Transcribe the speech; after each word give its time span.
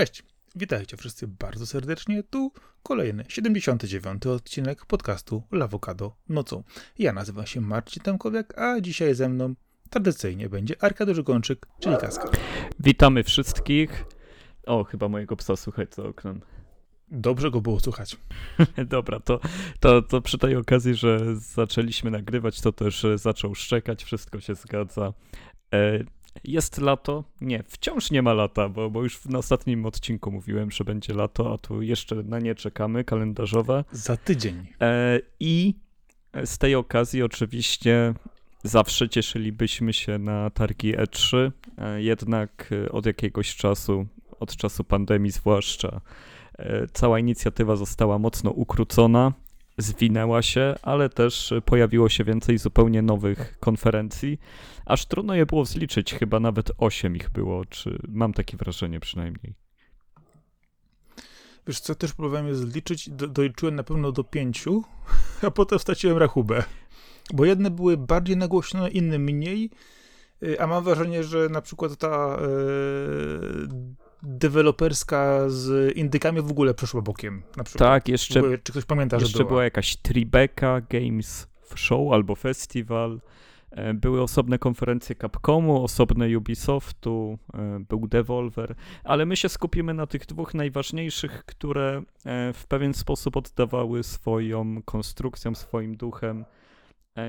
Cześć, 0.00 0.22
witajcie 0.56 0.96
wszyscy 0.96 1.28
bardzo 1.28 1.66
serdecznie. 1.66 2.22
Tu 2.22 2.52
kolejny, 2.82 3.24
79. 3.28 4.26
odcinek 4.26 4.86
podcastu 4.86 5.42
Lawokado 5.52 6.16
nocą. 6.28 6.62
Ja 6.98 7.12
nazywam 7.12 7.46
się 7.46 7.60
Marcin 7.60 8.02
Tamkowiak, 8.02 8.58
a 8.58 8.80
dzisiaj 8.80 9.14
ze 9.14 9.28
mną 9.28 9.54
tradycyjnie 9.90 10.48
będzie 10.48 10.82
Arkadiusz 10.82 11.22
Gączyk, 11.22 11.66
czyli 11.80 11.96
Kaskar. 11.96 12.30
Witamy 12.80 13.24
wszystkich. 13.24 14.04
O, 14.66 14.84
chyba 14.84 15.08
mojego 15.08 15.36
psa 15.36 15.56
słychać 15.56 15.94
za 15.94 16.02
oknem. 16.02 16.40
Dobrze 17.08 17.50
go 17.50 17.60
było 17.60 17.80
słuchać. 17.80 18.16
Dobra, 18.86 19.20
to, 19.20 19.40
to, 19.80 20.02
to 20.02 20.22
przy 20.22 20.38
tej 20.38 20.56
okazji, 20.56 20.94
że 20.94 21.36
zaczęliśmy 21.36 22.10
nagrywać, 22.10 22.60
to 22.60 22.72
też 22.72 23.06
zaczął 23.14 23.54
szczekać, 23.54 24.04
wszystko 24.04 24.40
się 24.40 24.54
zgadza. 24.54 25.12
E, 25.74 26.04
jest 26.44 26.78
lato? 26.78 27.24
Nie, 27.40 27.62
wciąż 27.68 28.10
nie 28.10 28.22
ma 28.22 28.32
lata, 28.32 28.68
bo, 28.68 28.90
bo 28.90 29.02
już 29.02 29.24
na 29.24 29.38
ostatnim 29.38 29.86
odcinku 29.86 30.32
mówiłem, 30.32 30.70
że 30.70 30.84
będzie 30.84 31.14
lato, 31.14 31.54
a 31.54 31.58
tu 31.58 31.82
jeszcze 31.82 32.14
na 32.14 32.38
nie 32.38 32.54
czekamy, 32.54 33.04
kalendarzowe. 33.04 33.84
Za 33.92 34.16
tydzień. 34.16 34.66
E, 34.80 35.20
I 35.40 35.74
z 36.44 36.58
tej 36.58 36.74
okazji 36.74 37.22
oczywiście 37.22 38.14
zawsze 38.64 39.08
cieszylibyśmy 39.08 39.92
się 39.92 40.18
na 40.18 40.50
targi 40.50 40.96
E3, 40.96 41.50
e, 41.78 42.02
jednak 42.02 42.70
od 42.90 43.06
jakiegoś 43.06 43.56
czasu, 43.56 44.06
od 44.40 44.56
czasu 44.56 44.84
pandemii 44.84 45.30
zwłaszcza, 45.30 46.00
cała 46.92 47.18
inicjatywa 47.18 47.76
została 47.76 48.18
mocno 48.18 48.50
ukrócona, 48.50 49.32
zwinęła 49.78 50.42
się, 50.42 50.74
ale 50.82 51.08
też 51.08 51.54
pojawiło 51.64 52.08
się 52.08 52.24
więcej 52.24 52.58
zupełnie 52.58 53.02
nowych 53.02 53.58
konferencji. 53.60 54.38
Aż 54.86 55.06
trudno 55.06 55.34
je 55.34 55.46
było 55.46 55.64
zliczyć, 55.64 56.14
chyba 56.14 56.40
nawet 56.40 56.70
8 56.78 57.16
ich 57.16 57.30
było, 57.30 57.64
czy 57.64 57.98
mam 58.08 58.32
takie 58.32 58.56
wrażenie 58.56 59.00
przynajmniej. 59.00 59.54
Wiesz 61.66 61.80
co, 61.80 61.94
też 61.94 62.12
próbowałem 62.12 62.46
je 62.46 62.54
zliczyć, 62.54 63.10
do, 63.10 63.28
doliczyłem 63.28 63.74
na 63.74 63.82
pewno 63.82 64.12
do 64.12 64.24
pięciu, 64.24 64.84
a 65.46 65.50
potem 65.50 65.78
straciłem 65.78 66.18
rachubę. 66.18 66.64
Bo 67.34 67.44
jedne 67.44 67.70
były 67.70 67.96
bardziej 67.96 68.36
nagłośnione, 68.36 68.90
inne 68.90 69.18
mniej, 69.18 69.70
y, 70.42 70.60
a 70.60 70.66
mam 70.66 70.84
wrażenie, 70.84 71.24
że 71.24 71.48
na 71.48 71.60
przykład 71.60 71.96
ta 71.96 72.08
e, 72.08 72.48
deweloperska 74.22 75.48
z 75.48 75.96
indykami 75.96 76.42
w 76.42 76.50
ogóle 76.50 76.74
przeszła 76.74 77.02
bokiem. 77.02 77.42
Na 77.56 77.64
przykład. 77.64 77.88
Tak, 77.90 78.08
jeszcze. 78.08 78.40
Ogóle, 78.40 78.58
czy 78.58 78.72
ktoś 78.72 78.84
pamięta, 78.84 79.16
jeszcze 79.16 79.38
że 79.38 79.38
była? 79.38 79.48
była 79.48 79.64
jakaś 79.64 79.96
Tribeca 79.96 80.80
Games 80.80 81.48
Show 81.76 82.12
albo 82.12 82.34
Festival. 82.34 83.20
E, 83.70 83.94
były 83.94 84.22
osobne 84.22 84.58
konferencje 84.58 85.14
Capcomu, 85.16 85.84
osobne 85.84 86.38
Ubisoftu, 86.38 87.38
e, 87.54 87.80
był 87.88 88.08
Devolver, 88.08 88.74
ale 89.04 89.26
my 89.26 89.36
się 89.36 89.48
skupimy 89.48 89.94
na 89.94 90.06
tych 90.06 90.26
dwóch 90.26 90.54
najważniejszych, 90.54 91.44
które 91.44 92.02
e, 92.24 92.52
w 92.52 92.66
pewien 92.66 92.94
sposób 92.94 93.36
oddawały 93.36 94.02
swoją 94.02 94.82
konstrukcją, 94.82 95.54
swoim 95.54 95.96
duchem 95.96 96.44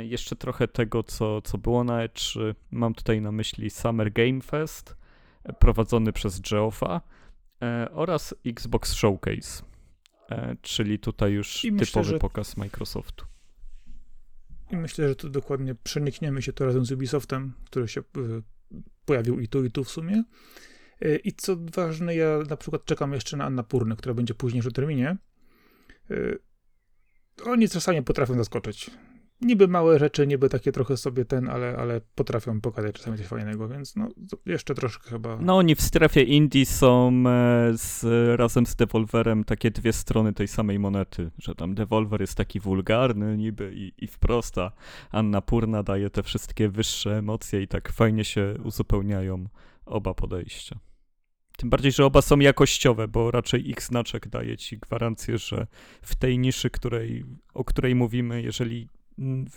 jeszcze 0.02 0.36
trochę 0.36 0.68
tego, 0.68 1.04
co, 1.04 1.42
co 1.42 1.58
było 1.58 1.84
na 1.84 2.08
E3. 2.08 2.56
Mam 2.72 2.94
tutaj 2.94 3.22
na 3.22 3.32
myśli 3.32 3.70
Summer 3.70 4.12
Game 4.12 4.42
Fest, 4.42 4.96
prowadzony 5.60 6.14
przez 6.14 6.40
Geoffa 6.40 7.02
oraz 7.92 8.36
Xbox 8.46 8.94
Showcase, 8.94 9.64
czyli 10.62 11.00
tutaj 11.00 11.32
już 11.32 11.66
I 11.66 11.76
typowy 11.76 12.06
myślę, 12.06 12.20
pokaz 12.20 12.58
Microsoftu. 12.58 13.26
I 14.72 14.78
myślę, 14.78 15.08
że 15.08 15.16
tu 15.16 15.30
dokładnie 15.30 15.76
przenikniemy 15.76 16.42
się 16.42 16.54
to 16.54 16.66
razem 16.66 16.86
z 16.86 16.92
Ubisoftem, 16.92 17.54
który 17.66 17.88
się 17.88 18.02
y, 18.02 18.04
pojawił 19.06 19.40
i 19.40 19.48
tu, 19.48 19.66
i 19.66 19.72
tu 19.72 19.84
w 19.84 19.90
sumie. 19.90 20.24
I 21.24 21.34
co 21.34 21.56
ważne, 21.76 22.16
ja 22.16 22.40
na 22.50 22.58
przykład 22.58 22.86
czekam 22.86 23.14
jeszcze 23.14 23.38
na 23.38 23.46
Annapurny, 23.46 23.96
która 23.96 24.14
będzie 24.14 24.34
później 24.34 24.62
w 24.62 24.74
terminie. 24.74 25.18
Oni 27.46 27.70
czasami 27.70 28.04
potrafią 28.04 28.38
zaskoczyć 28.38 28.92
niby 29.42 29.68
małe 29.68 30.00
rzeczy, 30.00 30.28
niby 30.28 30.50
takie 30.50 30.72
trochę 30.72 30.98
sobie 30.98 31.26
ten, 31.26 31.50
ale, 31.50 31.78
ale 31.78 32.02
potrafią 32.16 32.62
pokazać 32.62 32.96
czasami 32.96 33.18
coś 33.18 33.28
fajnego, 33.28 33.68
więc 33.68 33.96
no 33.96 34.10
jeszcze 34.46 34.76
troszkę 34.76 35.10
chyba. 35.10 35.38
No 35.42 35.58
oni 35.58 35.76
w 35.76 35.82
strefie 35.82 36.24
indie 36.24 36.66
są 36.66 37.24
e, 37.28 37.72
z, 37.74 38.06
razem 38.40 38.66
z 38.66 38.76
Devolverem 38.76 39.44
takie 39.44 39.72
dwie 39.72 39.94
strony 39.94 40.34
tej 40.34 40.48
samej 40.48 40.80
monety, 40.80 41.32
że 41.38 41.56
tam 41.56 41.76
Devolver 41.76 42.22
jest 42.22 42.36
taki 42.36 42.60
wulgarny 42.60 43.38
niby 43.38 43.74
i, 43.76 43.94
i 43.98 44.08
wprost, 44.08 44.58
a 44.58 44.72
Anna 45.12 45.42
Purna 45.42 45.84
daje 45.84 46.10
te 46.10 46.24
wszystkie 46.24 46.70
wyższe 46.70 47.18
emocje 47.18 47.62
i 47.62 47.68
tak 47.68 47.92
fajnie 47.92 48.26
się 48.26 48.56
uzupełniają 48.64 49.46
oba 49.86 50.14
podejścia. 50.14 50.80
Tym 51.58 51.70
bardziej, 51.70 51.92
że 51.92 52.06
oba 52.06 52.22
są 52.22 52.40
jakościowe, 52.40 53.08
bo 53.08 53.32
raczej 53.32 53.70
ich 53.70 53.84
znaczek 53.84 54.28
daje 54.28 54.58
ci 54.58 54.78
gwarancję, 54.78 55.38
że 55.38 55.68
w 56.02 56.16
tej 56.16 56.40
niszy, 56.40 56.70
której, 56.70 57.26
o 57.54 57.64
której 57.64 57.96
mówimy, 57.96 58.42
jeżeli 58.42 58.88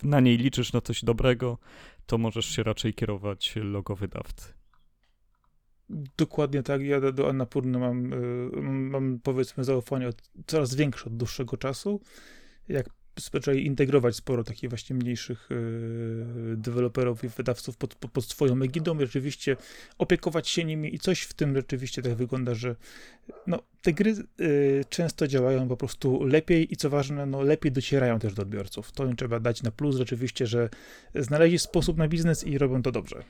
na 0.02 0.20
niej 0.20 0.36
liczysz 0.36 0.72
na 0.72 0.80
coś 0.80 1.04
dobrego, 1.04 1.58
to 2.06 2.18
możesz 2.18 2.46
się 2.46 2.62
raczej 2.62 2.94
kierować 2.94 3.54
logo 3.56 3.96
wydawcy. 3.96 4.52
Dokładnie 6.16 6.62
tak. 6.62 6.82
Ja 6.82 7.12
do, 7.12 7.28
Annapurny 7.28 7.78
mam, 7.78 8.12
y, 8.12 8.50
mam 8.62 9.20
powiedzmy 9.22 9.64
zaufanie 9.64 10.08
od, 10.08 10.22
coraz 10.46 10.74
większe 10.74 11.06
od 11.06 11.16
dłuższego 11.16 11.56
czasu. 11.56 12.00
Jak 12.68 12.86
zwyczaj 13.16 13.64
integrować 13.64 14.16
sporo 14.16 14.44
takich 14.44 14.70
właśnie 14.70 14.96
mniejszych 14.96 15.48
yy, 15.50 16.56
deweloperów 16.56 17.24
i 17.24 17.28
wydawców 17.28 17.76
pod, 17.76 17.94
pod, 17.94 18.24
swoją 18.24 18.62
egidą 18.62 18.98
rzeczywiście 19.00 19.56
opiekować 19.98 20.48
się 20.48 20.64
nimi 20.64 20.94
i 20.94 20.98
coś 20.98 21.22
w 21.22 21.34
tym 21.34 21.56
rzeczywiście 21.56 22.02
tak 22.02 22.14
wygląda, 22.14 22.54
że 22.54 22.76
no, 23.46 23.62
te 23.82 23.92
gry 23.92 24.14
yy, 24.38 24.84
często 24.88 25.26
działają 25.26 25.68
po 25.68 25.76
prostu 25.76 26.24
lepiej 26.24 26.72
i 26.72 26.76
co 26.76 26.90
ważne, 26.90 27.26
no, 27.26 27.42
lepiej 27.42 27.72
docierają 27.72 28.18
też 28.18 28.34
do 28.34 28.42
odbiorców. 28.42 28.92
To 28.92 29.06
im 29.06 29.16
trzeba 29.16 29.40
dać 29.40 29.62
na 29.62 29.70
plus 29.70 29.96
rzeczywiście, 29.96 30.46
że 30.46 30.68
znaleźli 31.14 31.58
sposób 31.58 31.96
na 31.96 32.08
biznes 32.08 32.44
i 32.44 32.58
robią 32.58 32.82
to 32.82 32.92
dobrze. 32.92 33.24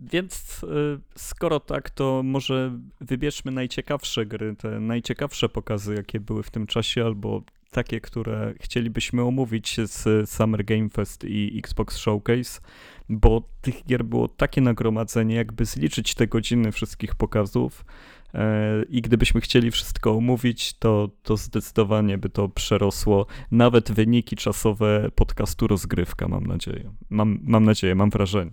Więc 0.00 0.62
y, 0.62 1.00
skoro 1.16 1.60
tak, 1.60 1.90
to 1.90 2.22
może 2.24 2.78
wybierzmy 3.00 3.52
najciekawsze 3.52 4.26
gry, 4.26 4.56
te 4.56 4.80
najciekawsze 4.80 5.48
pokazy, 5.48 5.94
jakie 5.94 6.20
były 6.20 6.42
w 6.42 6.50
tym 6.50 6.66
czasie, 6.66 7.04
albo 7.04 7.42
takie, 7.70 8.00
które 8.00 8.54
chcielibyśmy 8.60 9.22
omówić 9.22 9.76
z 9.84 10.30
Summer 10.30 10.64
Game 10.64 10.88
Fest 10.88 11.24
i 11.24 11.58
Xbox 11.58 11.96
Showcase, 11.96 12.60
bo 13.08 13.42
tych 13.60 13.84
gier 13.84 14.04
było 14.04 14.28
takie 14.28 14.60
nagromadzenie, 14.60 15.34
jakby 15.34 15.64
zliczyć 15.64 16.14
te 16.14 16.26
godziny 16.26 16.72
wszystkich 16.72 17.14
pokazów 17.14 17.84
e, 18.34 18.82
i 18.82 19.02
gdybyśmy 19.02 19.40
chcieli 19.40 19.70
wszystko 19.70 20.12
omówić, 20.12 20.72
to, 20.72 21.10
to 21.22 21.36
zdecydowanie 21.36 22.18
by 22.18 22.28
to 22.28 22.48
przerosło 22.48 23.26
nawet 23.50 23.92
wyniki 23.92 24.36
czasowe 24.36 25.10
podcastu 25.14 25.66
Rozgrywka, 25.66 26.28
mam 26.28 26.46
nadzieję. 26.46 26.92
Mam, 27.10 27.38
mam 27.42 27.64
nadzieję, 27.64 27.94
mam 27.94 28.10
wrażenie. 28.10 28.50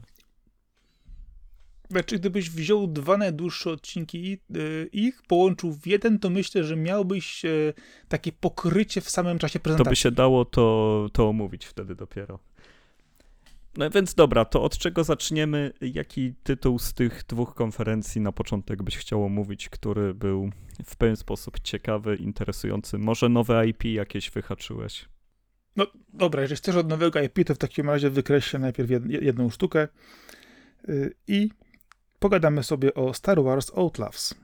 Znaczy, 1.90 2.20
gdybyś 2.20 2.50
wziął 2.50 2.88
dwa 2.88 3.18
najdłuższe 3.18 3.72
odcinki 3.72 4.38
y, 4.56 4.90
ich, 4.94 5.22
połączył 5.28 5.74
w 5.74 5.88
jeden, 5.88 6.20
to 6.20 6.30
myślę, 6.30 6.64
że 6.64 6.76
miałbyś 6.76 7.46
y, 7.46 7.74
takie 8.08 8.32
pokrycie 8.32 9.02
w 9.02 9.10
samym 9.10 9.40
czasie 9.40 9.60
prezentacji. 9.60 9.86
To 9.86 9.90
by 9.90 9.96
się 9.96 10.12
dało 10.12 10.46
to, 10.46 11.08
to 11.14 11.30
omówić 11.30 11.66
wtedy 11.66 11.96
dopiero. 11.96 12.40
No 13.78 13.90
więc 13.90 14.14
dobra, 14.14 14.46
to 14.46 14.64
od 14.64 14.78
czego 14.78 15.04
zaczniemy? 15.04 15.74
Jaki 15.82 16.34
tytuł 16.44 16.80
z 16.80 16.94
tych 16.94 17.24
dwóch 17.28 17.54
konferencji 17.54 18.22
na 18.22 18.32
początek 18.32 18.84
byś 18.84 18.98
chciał 18.98 19.24
omówić, 19.24 19.70
który 19.70 20.14
był 20.14 20.50
w 20.86 20.96
pewien 20.96 21.16
sposób 21.16 21.60
ciekawy, 21.60 22.16
interesujący? 22.16 22.98
Może 22.98 23.30
nowe 23.30 23.68
IP 23.68 23.84
jakieś 23.84 24.32
wyhaczyłeś? 24.32 25.06
No 25.76 25.88
dobra, 26.14 26.42
jeżeli 26.42 26.58
chcesz 26.58 26.76
od 26.76 26.90
nowego 26.90 27.22
IP, 27.22 27.40
to 27.46 27.56
w 27.56 27.58
takim 27.58 27.90
razie 27.90 28.10
wykreślę 28.10 28.60
najpierw 28.60 28.90
jedną 29.10 29.50
sztukę 29.50 29.88
y, 30.90 31.14
i 31.28 31.50
pogadamy 32.20 32.64
sobie 32.64 32.94
o 32.94 33.14
Star 33.14 33.44
Wars 33.44 33.72
Outlaws. 33.76 34.36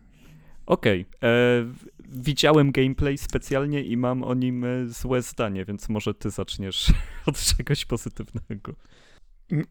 Okej. 0.65 1.05
Okay. 1.17 1.29
E, 1.29 1.65
widziałem 2.09 2.71
gameplay 2.71 3.17
specjalnie 3.17 3.83
i 3.83 3.97
mam 3.97 4.23
o 4.23 4.33
nim 4.33 4.65
e, 4.65 4.87
złe 4.87 5.21
zdanie, 5.21 5.65
więc 5.65 5.89
może 5.89 6.13
ty 6.13 6.29
zaczniesz 6.29 6.93
od 7.25 7.39
czegoś 7.39 7.85
pozytywnego. 7.85 8.73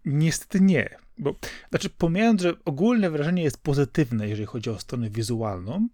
niestety 0.04 0.60
nie. 0.60 0.96
Bo, 1.18 1.34
znaczy, 1.70 1.90
pomijając, 1.90 2.42
że 2.42 2.54
ogólne 2.64 3.10
wrażenie 3.10 3.42
jest 3.42 3.62
pozytywne, 3.62 4.28
jeżeli 4.28 4.46
chodzi 4.46 4.70
o 4.70 4.78
stronę 4.78 5.10
wizualną, 5.10 5.88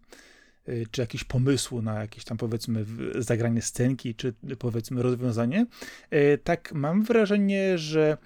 e, 0.66 0.72
czy 0.90 1.00
jakieś 1.00 1.24
pomysłu 1.24 1.82
na 1.82 2.00
jakieś 2.00 2.24
tam 2.24 2.36
powiedzmy 2.38 2.84
zagranie 3.14 3.62
scenki, 3.62 4.14
czy 4.14 4.34
powiedzmy 4.58 5.02
rozwiązanie, 5.02 5.66
tak 6.44 6.72
mam 6.72 7.02
wrażenie, 7.02 7.78
że 7.78 8.16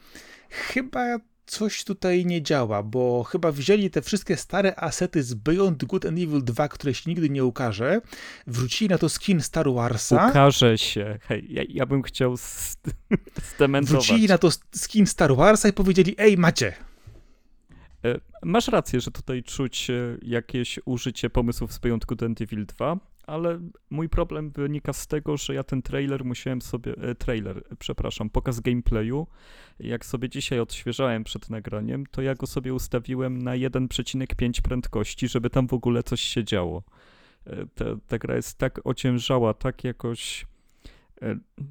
chyba 0.50 1.18
coś 1.50 1.84
tutaj 1.84 2.26
nie 2.26 2.42
działa, 2.42 2.82
bo 2.82 3.24
chyba 3.24 3.52
wzięli 3.52 3.90
te 3.90 4.02
wszystkie 4.02 4.36
stare 4.36 4.76
asety 4.76 5.22
z 5.22 5.34
Beyond 5.34 5.84
Good 5.84 6.06
and 6.06 6.18
Evil 6.18 6.44
2, 6.44 6.68
które 6.68 6.94
się 6.94 7.10
nigdy 7.10 7.30
nie 7.30 7.44
ukaże, 7.44 8.00
wrzucili 8.46 8.88
na 8.88 8.98
to 8.98 9.08
skin 9.08 9.40
Star 9.40 9.72
Warsa. 9.72 10.28
Ukaże 10.30 10.78
się. 10.78 11.18
Hej, 11.22 11.46
ja, 11.50 11.62
ja 11.68 11.86
bym 11.86 12.02
chciał 12.02 12.36
zdementować. 13.56 14.04
Wrzucili 14.04 14.28
na 14.28 14.38
to 14.38 14.48
skin 14.74 15.06
Star 15.06 15.36
Warsa 15.36 15.68
i 15.68 15.72
powiedzieli, 15.72 16.14
ej, 16.18 16.38
macie. 16.38 16.74
E, 18.04 18.20
masz 18.42 18.68
rację, 18.68 19.00
że 19.00 19.10
tutaj 19.10 19.42
czuć 19.42 19.90
e, 19.90 20.18
jakieś 20.22 20.80
użycie 20.84 21.30
pomysłów 21.30 21.72
z 21.72 21.78
Beyond 21.78 22.04
Good 22.04 22.22
and 22.22 22.40
Evil 22.40 22.66
2, 22.66 22.98
ale 23.26 23.60
mój 23.90 24.08
problem 24.08 24.50
wynika 24.50 24.92
z 24.92 25.06
tego, 25.06 25.36
że 25.36 25.54
ja 25.54 25.64
ten 25.64 25.82
trailer 25.82 26.24
musiałem 26.24 26.62
sobie, 26.62 26.94
e, 26.96 27.14
trailer, 27.14 27.62
przepraszam, 27.78 28.30
pokaz 28.30 28.60
gameplayu, 28.60 29.26
jak 29.80 30.06
sobie 30.06 30.28
dzisiaj 30.28 30.60
odświeżałem 30.60 31.24
przed 31.24 31.50
nagraniem, 31.50 32.06
to 32.06 32.22
ja 32.22 32.34
go 32.34 32.46
sobie 32.46 32.74
ustawiłem 32.74 33.42
na 33.42 33.52
1,5 33.52 34.60
prędkości, 34.60 35.28
żeby 35.28 35.50
tam 35.50 35.66
w 35.66 35.72
ogóle 35.72 36.02
coś 36.02 36.20
się 36.20 36.44
działo. 36.44 36.82
Ta, 37.74 37.84
ta 38.08 38.18
gra 38.18 38.36
jest 38.36 38.58
tak 38.58 38.80
ociężała, 38.84 39.54
tak 39.54 39.84
jakoś 39.84 40.46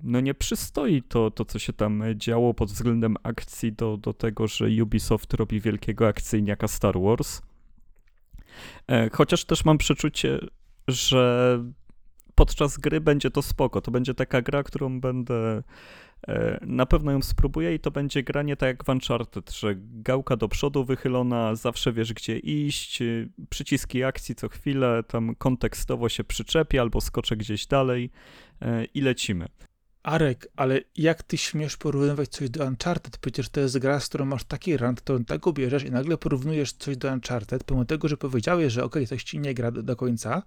no 0.04 0.20
nie 0.20 0.34
przystoi 0.34 1.02
to, 1.02 1.32
to, 1.32 1.46
co 1.46 1.60
się 1.60 1.74
tam 1.74 2.04
działo 2.16 2.54
pod 2.54 2.70
względem 2.70 3.16
akcji 3.24 3.74
do, 3.74 3.98
do 3.98 4.14
tego, 4.14 4.48
że 4.48 4.66
Ubisoft 4.84 5.34
robi 5.34 5.62
wielkiego 5.62 6.08
akcyjniaka 6.08 6.68
Star 6.68 7.00
Wars. 7.00 7.42
E, 8.88 9.10
chociaż 9.10 9.46
też 9.46 9.66
mam 9.66 9.78
przeczucie, 9.78 10.40
że 10.92 11.64
podczas 12.36 12.78
gry 12.78 13.02
będzie 13.02 13.32
to 13.32 13.42
spoko. 13.42 13.82
To 13.82 13.92
będzie 13.92 14.14
taka 14.14 14.42
gra, 14.42 14.64
którą 14.64 15.00
będę 15.00 15.64
e, 16.28 16.60
na 16.62 16.86
pewno 16.86 17.12
ją 17.12 17.22
spróbuję 17.22 17.76
i 17.76 17.80
to 17.80 17.92
będzie 17.92 18.24
granie 18.24 18.56
tak 18.56 18.68
jak 18.68 18.84
w 18.84 18.90
Uncharted, 18.90 19.52
że 19.52 19.76
gałka 19.78 20.36
do 20.36 20.48
przodu 20.48 20.86
wychylona, 20.86 21.56
zawsze 21.56 21.94
wiesz 21.94 22.14
gdzie 22.14 22.40
iść, 22.40 23.00
przyciski 23.50 24.04
akcji 24.04 24.36
co 24.36 24.50
chwilę, 24.50 25.04
tam 25.08 25.36
kontekstowo 25.36 26.10
się 26.10 26.24
przyczepi 26.24 26.80
albo 26.80 27.02
skoczę 27.02 27.38
gdzieś 27.38 27.68
dalej 27.68 28.12
e, 28.62 28.86
i 28.86 29.02
lecimy. 29.02 29.48
Arek, 30.04 30.48
ale 30.56 30.82
jak 30.96 31.24
ty 31.24 31.38
śmiesz 31.38 31.78
porównywać 31.78 32.30
coś 32.30 32.50
do 32.50 32.66
Uncharted? 32.66 33.18
Przecież 33.18 33.50
to 33.50 33.60
jest 33.60 33.78
gra, 33.78 34.00
z 34.00 34.10
którą 34.10 34.26
masz 34.26 34.44
taki 34.44 34.78
rant, 34.78 35.02
to 35.02 35.20
tak 35.20 35.48
ubierzesz 35.48 35.84
i 35.84 35.92
nagle 35.92 36.18
porównujesz 36.18 36.74
coś 36.74 36.98
do 36.98 37.14
Uncharted, 37.14 37.64
pomimo 37.64 37.86
tego, 37.86 38.08
że 38.08 38.18
powiedziałeś, 38.18 38.74
że 38.74 38.84
okej, 38.84 39.04
okay, 39.04 39.08
coś 39.08 39.24
ci 39.24 39.40
nie 39.40 39.54
gra 39.54 39.72
do, 39.72 39.84
do, 39.84 39.96
końca, 39.96 40.44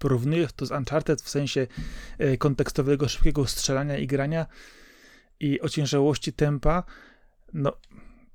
porównujesz 0.00 0.52
to 0.52 0.66
z 0.66 0.70
Uncharted 0.70 1.22
w 1.22 1.28
sensie 1.28 1.66
e, 2.18 2.36
kontekstowego, 2.36 3.08
szybkiego 3.08 3.46
strzelania 3.46 3.98
i 3.98 4.06
grania 4.06 4.46
i 5.40 5.60
ociężałości 5.60 6.32
tempa, 6.32 6.82
no 7.54 7.72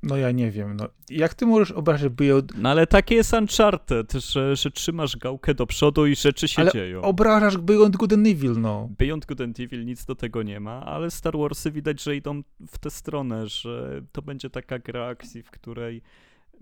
no 0.06 0.18
ja 0.18 0.32
nie 0.32 0.52
wiem, 0.52 0.76
no. 0.76 0.90
Jak 1.10 1.34
ty 1.34 1.46
możesz 1.46 1.72
obrażać 1.72 2.10
Beyond... 2.10 2.58
No 2.58 2.70
ale 2.70 2.88
takie 2.88 3.16
jest 3.16 3.34
Uncharted, 3.34 4.14
że, 4.14 4.56
że 4.56 4.72
trzymasz 4.72 5.18
gałkę 5.18 5.54
do 5.54 5.68
przodu 5.68 6.06
i 6.06 6.16
rzeczy 6.16 6.48
się 6.48 6.62
ale 6.62 6.72
dzieją. 6.72 7.02
obrażasz 7.02 7.58
Beyond 7.58 7.98
Good 7.98 8.14
and 8.14 8.28
Evil, 8.28 8.54
no. 8.62 8.90
Beyond 8.98 9.26
Good 9.26 9.42
and 9.42 9.60
Evil 9.60 9.86
nic 9.86 10.06
do 10.06 10.16
tego 10.16 10.44
nie 10.44 10.60
ma, 10.60 10.86
ale 10.86 11.12
Star 11.12 11.38
Warsy 11.38 11.72
widać, 11.72 12.04
że 12.04 12.16
idą 12.16 12.42
w 12.68 12.78
tę 12.78 12.90
stronę, 12.90 13.48
że 13.48 14.02
to 14.12 14.22
będzie 14.22 14.50
taka 14.50 14.80
gra 14.80 15.06
akcji, 15.06 15.44
w 15.44 15.52
której 15.52 16.02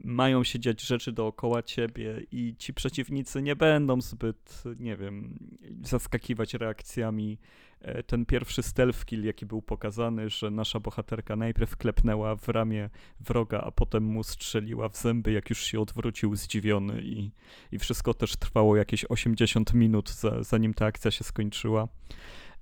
mają 0.03 0.43
się 0.43 0.59
dziać 0.59 0.81
rzeczy 0.81 1.11
dookoła 1.11 1.63
ciebie 1.63 2.21
i 2.31 2.55
ci 2.57 2.73
przeciwnicy 2.73 3.41
nie 3.41 3.55
będą 3.55 4.01
zbyt, 4.01 4.63
nie 4.79 4.95
wiem, 4.97 5.39
zaskakiwać 5.83 6.53
reakcjami. 6.53 7.37
E, 7.81 8.03
ten 8.03 8.25
pierwszy 8.25 8.63
stealth 8.63 9.05
kill, 9.05 9.25
jaki 9.25 9.45
był 9.45 9.61
pokazany, 9.61 10.29
że 10.29 10.51
nasza 10.51 10.79
bohaterka 10.79 11.35
najpierw 11.35 11.77
klepnęła 11.77 12.35
w 12.35 12.47
ramię 12.47 12.89
wroga, 13.19 13.61
a 13.61 13.71
potem 13.71 14.03
mu 14.03 14.23
strzeliła 14.23 14.89
w 14.89 14.97
zęby, 14.97 15.31
jak 15.31 15.49
już 15.49 15.59
się 15.63 15.79
odwrócił 15.79 16.35
zdziwiony 16.35 17.01
i, 17.01 17.31
i 17.71 17.79
wszystko 17.79 18.13
też 18.13 18.35
trwało 18.35 18.75
jakieś 18.75 19.05
80 19.05 19.73
minut, 19.73 20.09
za, 20.09 20.43
zanim 20.43 20.73
ta 20.73 20.85
akcja 20.85 21.11
się 21.11 21.23
skończyła. 21.23 21.87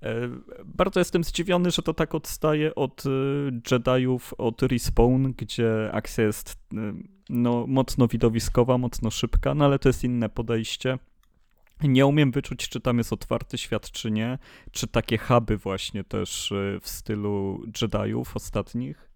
E, 0.02 0.28
bardzo 0.64 1.00
jestem 1.00 1.24
zdziwiony, 1.24 1.70
że 1.70 1.82
to 1.82 1.94
tak 1.94 2.14
odstaje 2.14 2.74
od 2.74 3.04
e, 3.06 3.10
Jediów, 3.70 4.34
od 4.38 4.62
Respawn, 4.62 5.32
gdzie 5.36 5.90
akcja 5.92 6.24
jest 6.24 6.58
no, 7.30 7.66
mocno 7.66 8.08
widowiskowa, 8.08 8.78
mocno 8.78 9.10
szybka, 9.10 9.54
no 9.54 9.64
ale 9.64 9.78
to 9.78 9.88
jest 9.88 10.04
inne 10.04 10.28
podejście. 10.28 10.98
Nie 11.82 12.06
umiem 12.06 12.30
wyczuć, 12.30 12.68
czy 12.68 12.80
tam 12.80 12.98
jest 12.98 13.12
otwarty 13.12 13.58
świat, 13.58 13.90
czy 13.90 14.10
nie, 14.10 14.38
czy 14.70 14.86
takie 14.86 15.18
huby 15.18 15.56
właśnie 15.56 16.04
też 16.04 16.52
w 16.80 16.88
stylu 16.88 17.64
Jediów 17.82 18.36
ostatnich, 18.36 19.10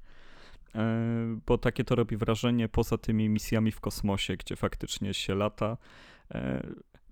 bo 1.47 1.58
takie 1.58 1.85
to 1.85 1.94
robi 1.94 2.17
wrażenie 2.17 2.69
poza 2.69 2.99
tymi 2.99 3.29
misjami 3.29 3.73
w 3.73 3.81
kosmosie, 3.81 4.37
gdzie 4.37 4.56
faktycznie 4.56 5.14
się 5.14 5.35
lata. 5.35 5.76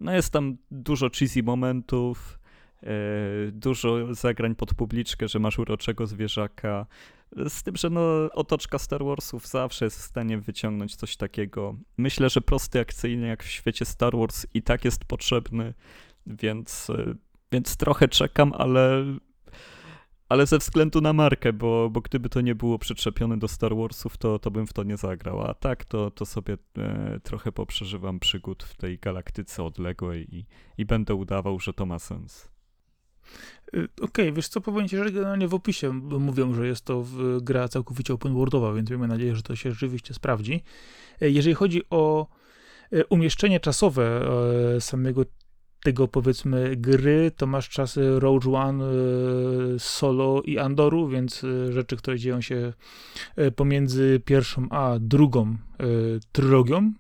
No 0.01 0.13
jest 0.13 0.33
tam 0.33 0.57
dużo 0.71 1.11
cheesy 1.11 1.43
momentów, 1.43 2.39
E, 2.39 2.44
dużo 3.53 4.15
zagrań 4.15 4.55
pod 4.55 4.75
publiczkę, 4.75 5.29
że 5.29 5.39
masz 5.39 5.59
uroczego 5.59 6.07
zwierzaka. 6.07 6.87
Z 7.49 7.63
tym, 7.63 7.77
że 7.77 7.91
no, 7.91 8.01
otoczka 8.33 8.79
Star 8.79 9.05
Warsów 9.05 9.47
zawsze 9.47 9.85
jest 9.85 9.99
w 9.99 10.03
stanie 10.03 10.39
wyciągnąć 10.39 10.97
coś 10.97 11.17
takiego. 11.17 11.77
Myślę, 11.97 12.31
że 12.31 12.41
prosty 12.41 12.81
akcyjny 12.81 13.27
jak 13.27 13.43
w 13.43 13.51
świecie 13.51 13.85
Star 13.85 14.17
Wars 14.17 14.47
i 14.55 14.63
tak 14.63 14.85
jest 14.85 15.05
potrzebny, 15.05 15.75
więc, 16.27 16.91
e, 16.91 17.15
więc 17.53 17.77
trochę 17.77 18.09
czekam, 18.09 18.53
ale, 18.59 19.05
ale 20.29 20.47
ze 20.47 20.59
względu 20.59 21.01
na 21.01 21.13
markę, 21.13 21.53
bo, 21.53 21.91
bo 21.91 22.01
gdyby 22.01 22.29
to 22.29 22.41
nie 22.41 22.55
było 22.55 22.79
przyczepione 22.79 23.39
do 23.39 23.49
Star 23.49 23.77
Warsów, 23.77 24.17
to, 24.17 24.39
to 24.39 24.51
bym 24.51 24.67
w 24.67 24.73
to 24.73 24.83
nie 24.83 24.97
zagrał. 24.97 25.43
A 25.43 25.55
tak, 25.55 25.85
to, 25.85 26.11
to 26.11 26.27
sobie 26.27 26.57
e, 26.79 27.21
trochę 27.23 27.53
poprzeżywam 27.53 28.21
przygód 28.21 28.63
w 28.63 28.77
tej 28.77 28.99
galaktyce 28.99 29.63
odległej 29.63 30.37
i, 30.37 30.47
i 30.79 30.85
będę 30.85 31.15
udawał, 31.15 31.61
że 31.61 31.73
to 31.73 31.87
ma 31.87 31.99
sens. 31.99 32.54
Y, 33.75 33.85
okej, 33.85 33.89
okay, 34.03 34.33
wiesz 34.33 34.49
co, 34.49 34.61
powiem 34.61 34.89
ci, 34.89 34.97
że 34.97 35.13
generalnie 35.13 35.49
w 35.49 35.55
opisie 35.55 35.93
mówią, 35.93 36.55
że 36.55 36.67
jest 36.67 36.85
to 36.85 37.05
gra 37.43 37.69
całkowicie 37.69 38.15
open 38.15 38.35
worldowa, 38.35 38.73
więc 38.73 38.91
miejmy 38.91 39.09
nadzieję, 39.09 39.37
że 39.37 39.43
to 39.43 39.57
się 39.57 39.73
rzeczywiście 39.73 40.15
sprawdzi. 40.15 40.63
E, 41.21 41.31
jeżeli 41.31 41.55
chodzi 41.55 41.83
o 41.91 42.27
e, 42.93 43.07
umieszczenie 43.07 43.61
czasowe 43.61 44.27
e, 44.77 44.81
samego 44.81 45.25
tego 45.83 46.09
powiedzmy 46.09 46.77
gry, 46.77 47.31
to 47.37 47.47
masz 47.47 47.69
czasy 47.69 48.21
Rogue 48.21 48.57
One, 48.57 48.85
Solo 49.79 50.43
i 50.43 50.59
Andoru, 50.59 51.09
więc 51.09 51.43
rzeczy, 51.71 51.97
które 51.97 52.19
dzieją 52.19 52.41
się 52.41 52.73
pomiędzy 53.57 54.21
pierwszą 54.25 54.69
a 54.71 54.97
drugą 55.01 55.57
trylogią 56.33 56.93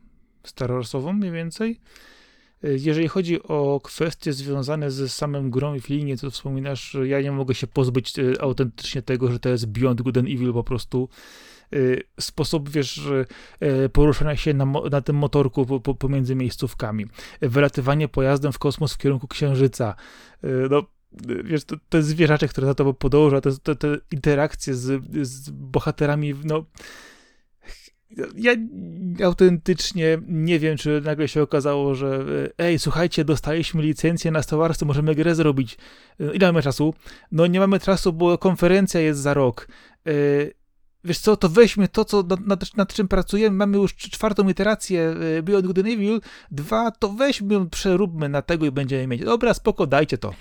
Star 0.43 0.73
Warsową 0.73 1.13
mniej 1.13 1.33
więcej. 1.33 1.81
Jeżeli 2.65 3.09
chodzi 3.09 3.43
o 3.43 3.81
kwestie 3.85 4.33
związane 4.33 4.91
z 4.91 5.13
samym 5.13 5.51
grą 5.51 5.75
i 5.75 5.81
filmie, 5.81 6.17
to 6.17 6.31
wspominasz, 6.31 6.97
ja 7.05 7.21
nie 7.21 7.33
mogę 7.33 7.55
się 7.55 7.67
pozbyć 7.67 8.19
e, 8.19 8.43
autentycznie 8.43 9.03
tego, 9.03 9.33
że 9.33 9.39
to 9.39 9.49
jest 9.49 9.67
Beyond 9.67 10.03
Good 10.03 10.19
and 10.19 10.29
Evil 10.29 10.53
po 10.53 10.65
prostu. 10.65 11.09
E, 11.73 11.77
sposób, 12.21 12.71
wiesz, 12.71 13.01
e, 13.61 13.89
poruszania 13.89 14.37
się 14.37 14.55
na, 14.55 14.65
na 14.91 15.01
tym 15.01 15.17
motorku 15.17 15.81
pomiędzy 15.81 16.35
miejscówkami, 16.35 17.07
wylatywanie 17.41 18.09
pojazdem 18.09 18.53
w 18.53 18.59
kosmos 18.59 18.95
w 18.95 18.99
kierunku 18.99 19.29
Księżyca, 19.29 19.95
no 20.71 20.83
wiesz, 21.45 21.65
to, 21.65 21.77
to 21.89 21.97
jest 21.97 22.09
zwierzaczek, 22.09 22.51
które 22.51 22.67
za 22.67 22.75
to 22.75 22.95
podąża, 22.95 23.41
te, 23.41 23.51
te, 23.59 23.77
te 23.77 23.99
interakcje 24.11 24.75
z, 24.75 25.03
z 25.29 25.51
bohaterami, 25.51 26.35
no 26.45 26.65
ja 28.37 28.53
autentycznie 29.25 30.19
nie 30.29 30.59
wiem, 30.59 30.77
czy 30.77 31.03
nagle 31.05 31.29
się 31.29 31.43
okazało, 31.43 31.95
że 31.95 32.25
e, 32.59 32.65
ej, 32.65 32.79
słuchajcie, 32.79 33.25
dostaliśmy 33.25 33.83
licencję 33.83 34.31
na 34.31 34.43
Star 34.43 34.75
możemy 34.85 35.15
grę 35.15 35.35
zrobić. 35.35 35.77
E, 36.21 36.35
ile 36.35 36.47
mamy 36.47 36.63
czasu? 36.63 36.95
No 37.33 37.47
nie 37.47 37.61
mamy 37.61 37.81
czasu, 37.81 38.13
bo 38.13 38.39
konferencja 38.39 39.01
jest 39.01 39.21
za 39.21 39.35
rok. 39.35 39.69
E, 40.07 40.11
wiesz 41.05 41.19
co, 41.19 41.37
to 41.37 41.49
weźmy 41.49 41.89
to, 41.89 42.05
co 42.05 42.25
nad, 42.47 42.77
nad, 42.77 42.95
czym 42.95 43.09
pracujemy, 43.09 43.57
mamy 43.57 43.77
już 43.77 43.95
czwartą 43.95 44.49
iterację 44.49 45.15
Beyond 45.43 45.67
Good 45.67 45.79
and 45.79 45.89
Evil, 45.89 46.21
dwa, 46.51 46.91
to 46.91 47.09
weźmy, 47.09 47.71
przeróbmy 47.71 48.29
na 48.29 48.43
tego 48.43 48.67
i 48.67 48.71
będziemy 48.71 49.07
mieć. 49.07 49.25
Dobra, 49.25 49.55
spoko, 49.55 49.87
dajcie 49.87 50.19
to. 50.19 50.35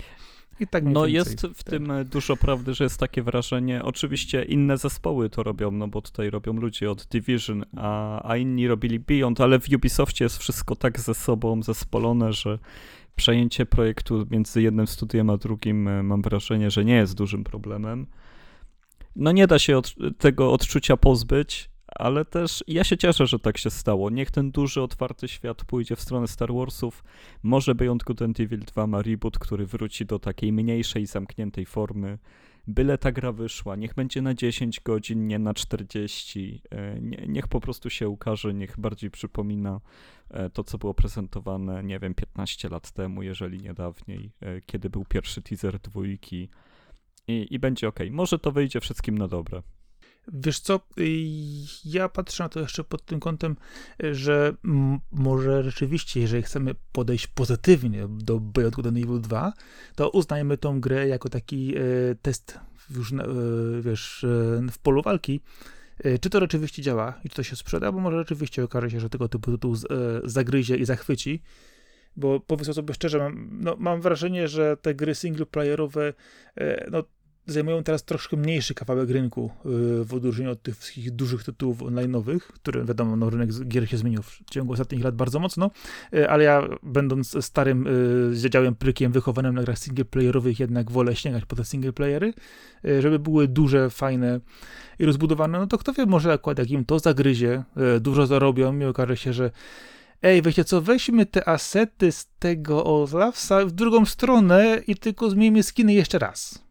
I 0.60 0.66
tak 0.66 0.84
no 0.84 1.06
jest 1.06 1.46
w 1.46 1.62
tak. 1.64 1.70
tym 1.70 1.92
dużo 2.04 2.36
prawdy, 2.36 2.74
że 2.74 2.84
jest 2.84 3.00
takie 3.00 3.22
wrażenie. 3.22 3.82
Oczywiście 3.82 4.44
inne 4.44 4.78
zespoły 4.78 5.30
to 5.30 5.42
robią, 5.42 5.70
no 5.70 5.88
bo 5.88 6.02
tutaj 6.02 6.30
robią 6.30 6.52
ludzie 6.52 6.90
od 6.90 7.04
Division, 7.04 7.64
a, 7.76 8.28
a 8.30 8.36
inni 8.36 8.68
robili 8.68 9.00
Beyond, 9.00 9.40
ale 9.40 9.60
w 9.60 9.72
Ubisoftie 9.74 10.24
jest 10.24 10.38
wszystko 10.38 10.76
tak 10.76 11.00
ze 11.00 11.14
sobą 11.14 11.62
zespolone, 11.62 12.32
że 12.32 12.58
przejęcie 13.16 13.66
projektu 13.66 14.26
między 14.30 14.62
jednym 14.62 14.86
studiem 14.86 15.30
a 15.30 15.36
drugim 15.36 15.88
e, 15.88 16.02
mam 16.02 16.22
wrażenie, 16.22 16.70
że 16.70 16.84
nie 16.84 16.94
jest 16.94 17.14
dużym 17.14 17.44
problemem. 17.44 18.06
No 19.16 19.32
nie 19.32 19.46
da 19.46 19.58
się 19.58 19.78
od, 19.78 19.94
tego 20.18 20.52
odczucia 20.52 20.96
pozbyć, 20.96 21.70
ale 21.94 22.24
też 22.24 22.64
ja 22.66 22.84
się 22.84 22.96
cieszę, 22.96 23.26
że 23.26 23.38
tak 23.38 23.58
się 23.58 23.70
stało. 23.70 24.10
Niech 24.10 24.30
ten 24.30 24.50
duży, 24.50 24.82
otwarty 24.82 25.28
świat 25.28 25.64
pójdzie 25.64 25.96
w 25.96 26.00
stronę 26.00 26.28
Star 26.28 26.52
Warsów. 26.54 27.04
Może 27.42 27.74
Beyond 27.74 28.04
Good 28.04 28.22
and 28.22 28.40
Evil 28.40 28.60
2 28.60 28.86
ma 28.86 29.02
reboot, 29.02 29.38
który 29.38 29.66
wróci 29.66 30.06
do 30.06 30.18
takiej 30.18 30.52
mniejszej, 30.52 31.06
zamkniętej 31.06 31.66
formy. 31.66 32.18
Byle 32.66 32.98
ta 32.98 33.12
gra 33.12 33.32
wyszła, 33.32 33.76
niech 33.76 33.94
będzie 33.94 34.22
na 34.22 34.34
10 34.34 34.80
godzin, 34.80 35.26
nie 35.26 35.38
na 35.38 35.54
40. 35.54 36.62
E, 36.70 37.00
niech 37.28 37.48
po 37.48 37.60
prostu 37.60 37.90
się 37.90 38.08
ukaże, 38.08 38.54
niech 38.54 38.80
bardziej 38.80 39.10
przypomina 39.10 39.80
e, 40.30 40.50
to, 40.50 40.64
co 40.64 40.78
było 40.78 40.94
prezentowane, 40.94 41.82
nie 41.84 41.98
wiem, 41.98 42.14
15 42.14 42.68
lat 42.68 42.90
temu, 42.90 43.22
jeżeli 43.22 43.58
nie 43.58 43.74
dawniej, 43.74 44.32
e, 44.40 44.60
kiedy 44.60 44.90
był 44.90 45.04
pierwszy 45.04 45.42
teaser 45.42 45.78
dwójki. 45.78 46.48
I, 47.28 47.46
i 47.50 47.58
będzie 47.58 47.88
ok. 47.88 48.00
Może 48.10 48.38
to 48.38 48.52
wyjdzie 48.52 48.80
wszystkim 48.80 49.18
na 49.18 49.28
dobre. 49.28 49.62
Wiesz 50.32 50.60
co, 50.60 50.80
y, 50.98 51.06
ja 51.84 52.08
patrzę 52.08 52.42
na 52.44 52.48
to 52.48 52.60
jeszcze 52.60 52.84
pod 52.84 53.04
tym 53.04 53.20
kątem, 53.20 53.56
że 54.12 54.54
m- 54.64 54.98
może 55.12 55.62
rzeczywiście, 55.62 56.20
jeżeli 56.20 56.42
chcemy 56.42 56.74
podejść 56.92 57.26
pozytywnie 57.26 58.06
do 58.08 58.40
Good 58.40 58.86
and 58.86 58.96
Evil 58.98 59.20
2, 59.20 59.52
to 59.94 60.10
uznajmy 60.10 60.58
tą 60.58 60.80
grę 60.80 61.08
jako 61.08 61.28
taki 61.28 61.74
e, 61.76 61.80
test 62.22 62.58
już, 62.96 63.12
wiesz, 63.80 64.26
w 64.72 64.78
polu 64.82 65.02
walki, 65.02 65.40
czy 66.20 66.30
to 66.30 66.40
rzeczywiście 66.40 66.82
działa 66.82 67.20
i 67.24 67.28
czy 67.28 67.36
to 67.36 67.42
się 67.42 67.56
sprzeda, 67.56 67.92
bo 67.92 68.00
może 68.00 68.18
rzeczywiście 68.18 68.64
okaże 68.64 68.90
się, 68.90 69.00
że 69.00 69.10
tego 69.10 69.28
typu 69.28 69.52
tytuł 69.52 69.76
zagryzie 70.24 70.76
i 70.76 70.84
zachwyci, 70.84 71.42
bo 72.16 72.40
powiedzmy 72.40 72.74
sobie 72.74 72.94
szczerze, 72.94 73.18
mam, 73.18 73.48
no, 73.52 73.76
mam 73.78 74.00
wrażenie, 74.00 74.48
że 74.48 74.76
te 74.76 74.94
gry 74.94 75.14
singleplayerowe, 75.14 76.12
no, 76.90 77.04
zajmują 77.46 77.82
teraz 77.82 78.04
troszkę 78.04 78.36
mniejszy 78.36 78.74
kawałek 78.74 79.10
rynku 79.10 79.50
yy, 79.64 80.04
w 80.04 80.14
odróżnieniu 80.14 80.50
od 80.50 80.62
tych 80.62 80.78
wszystkich 80.78 81.10
dużych 81.10 81.44
tytułów 81.44 81.78
online'owych, 81.78 82.40
które 82.40 82.84
wiadomo, 82.84 83.16
no, 83.16 83.30
rynek 83.30 83.50
gier 83.68 83.88
się 83.88 83.96
zmienił 83.96 84.22
w 84.22 84.40
ciągu 84.50 84.72
ostatnich 84.72 85.04
lat 85.04 85.16
bardzo 85.16 85.38
mocno, 85.38 85.70
yy, 86.12 86.30
ale 86.30 86.44
ja 86.44 86.68
będąc 86.82 87.44
starym 87.44 87.84
yy, 87.84 88.36
zdziadziałym 88.36 88.74
prykiem 88.74 89.12
wychowanym 89.12 89.54
na 89.54 89.62
grach 89.62 89.78
singleplayerowych 89.78 90.60
jednak 90.60 90.90
wolę 90.90 91.16
sięgać 91.16 91.44
po 91.44 91.56
te 91.56 91.64
singleplayery, 91.64 92.34
żeby 93.00 93.18
były 93.18 93.48
duże, 93.48 93.90
fajne 93.90 94.40
i 94.98 95.04
rozbudowane, 95.04 95.58
no 95.58 95.66
to 95.66 95.78
kto 95.78 95.92
wie, 95.92 96.06
może 96.06 96.32
akurat 96.32 96.58
jak 96.58 96.70
im 96.70 96.84
to 96.84 96.98
zagryzie, 96.98 97.64
dużo 98.00 98.26
zarobią 98.26 98.78
i 98.78 98.84
okaże 98.84 99.16
się, 99.16 99.32
że 99.32 99.50
ej, 100.22 100.42
wiecie 100.42 100.64
co, 100.64 100.82
weźmy 100.82 101.26
te 101.26 101.48
asety 101.48 102.12
z 102.12 102.28
tego 102.38 102.84
Olafsa 102.84 103.66
w 103.66 103.72
drugą 103.72 104.04
stronę 104.04 104.80
i 104.86 104.96
tylko 104.96 105.30
zmienimy 105.30 105.62
skiny 105.62 105.94
jeszcze 105.94 106.18
raz 106.18 106.63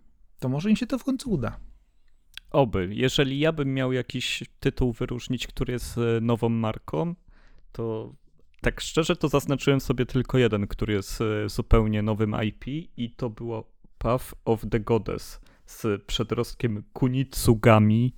to 0.44 0.50
może 0.50 0.70
im 0.70 0.76
się 0.76 0.88
to 0.88 1.00
w 1.00 1.04
końcu 1.04 1.32
uda. 1.32 1.60
Oby. 2.52 2.90
Jeżeli 2.92 3.40
ja 3.40 3.52
bym 3.52 3.74
miał 3.74 3.94
jakiś 3.94 4.44
tytuł 4.60 4.94
wyróżnić, 4.94 5.48
który 5.48 5.74
jest 5.74 5.98
e, 5.98 6.22
nową 6.22 6.50
marką, 6.50 7.16
to 7.72 8.14
tak 8.62 8.82
szczerze 8.82 9.16
to 9.16 9.28
zaznaczyłem 9.28 9.82
sobie 9.82 10.06
tylko 10.06 10.38
jeden, 10.38 10.68
który 10.68 10.94
jest 10.94 11.22
e, 11.22 11.50
zupełnie 11.50 12.02
nowym 12.02 12.36
IP 12.44 12.68
i 12.98 13.12
to 13.18 13.30
było 13.30 13.72
Path 13.98 14.34
of 14.46 14.62
the 14.72 14.80
Goddess 14.80 15.40
z 15.66 16.04
przedrostkiem 16.04 16.84
Kunitsugami, 16.94 18.16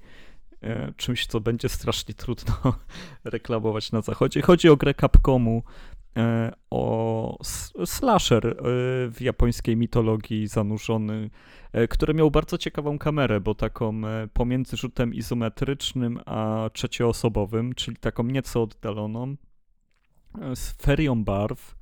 e, 0.61 0.93
czymś, 0.97 1.27
co 1.27 1.39
będzie 1.39 1.69
strasznie 1.69 2.13
trudno 2.13 2.53
reklamować 3.23 3.91
na 3.91 4.01
zachodzie. 4.01 4.41
Chodzi 4.41 4.69
o 4.69 4.77
grę 4.77 4.93
Capcomu, 4.93 5.63
o 6.69 7.37
s- 7.41 7.73
slasher 7.85 8.47
e, 8.47 8.53
w 9.11 9.17
japońskiej 9.21 9.77
mitologii 9.77 10.47
zanurzony, 10.47 11.29
e, 11.73 11.87
który 11.87 12.13
miał 12.13 12.31
bardzo 12.31 12.57
ciekawą 12.57 12.97
kamerę, 12.99 13.41
bo 13.41 13.55
taką 13.55 14.07
e, 14.07 14.27
pomiędzy 14.33 14.77
rzutem 14.77 15.13
izometrycznym 15.13 16.19
a 16.25 16.69
trzecioosobowym, 16.73 17.73
czyli 17.73 17.97
taką 17.97 18.23
nieco 18.23 18.61
oddaloną, 18.61 19.35
e, 20.41 20.55
z 20.55 20.71
ferią 20.71 21.23
barw, 21.23 21.75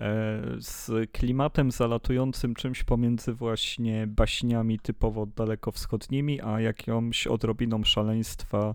e, 0.00 0.42
z 0.58 1.10
klimatem 1.12 1.70
zalatującym 1.70 2.54
czymś 2.54 2.84
pomiędzy 2.84 3.32
właśnie 3.32 4.06
baśniami 4.06 4.78
typowo 4.78 5.26
dalekowschodnimi, 5.26 6.40
a 6.40 6.60
jakąś 6.60 7.26
odrobiną 7.26 7.84
szaleństwa 7.84 8.74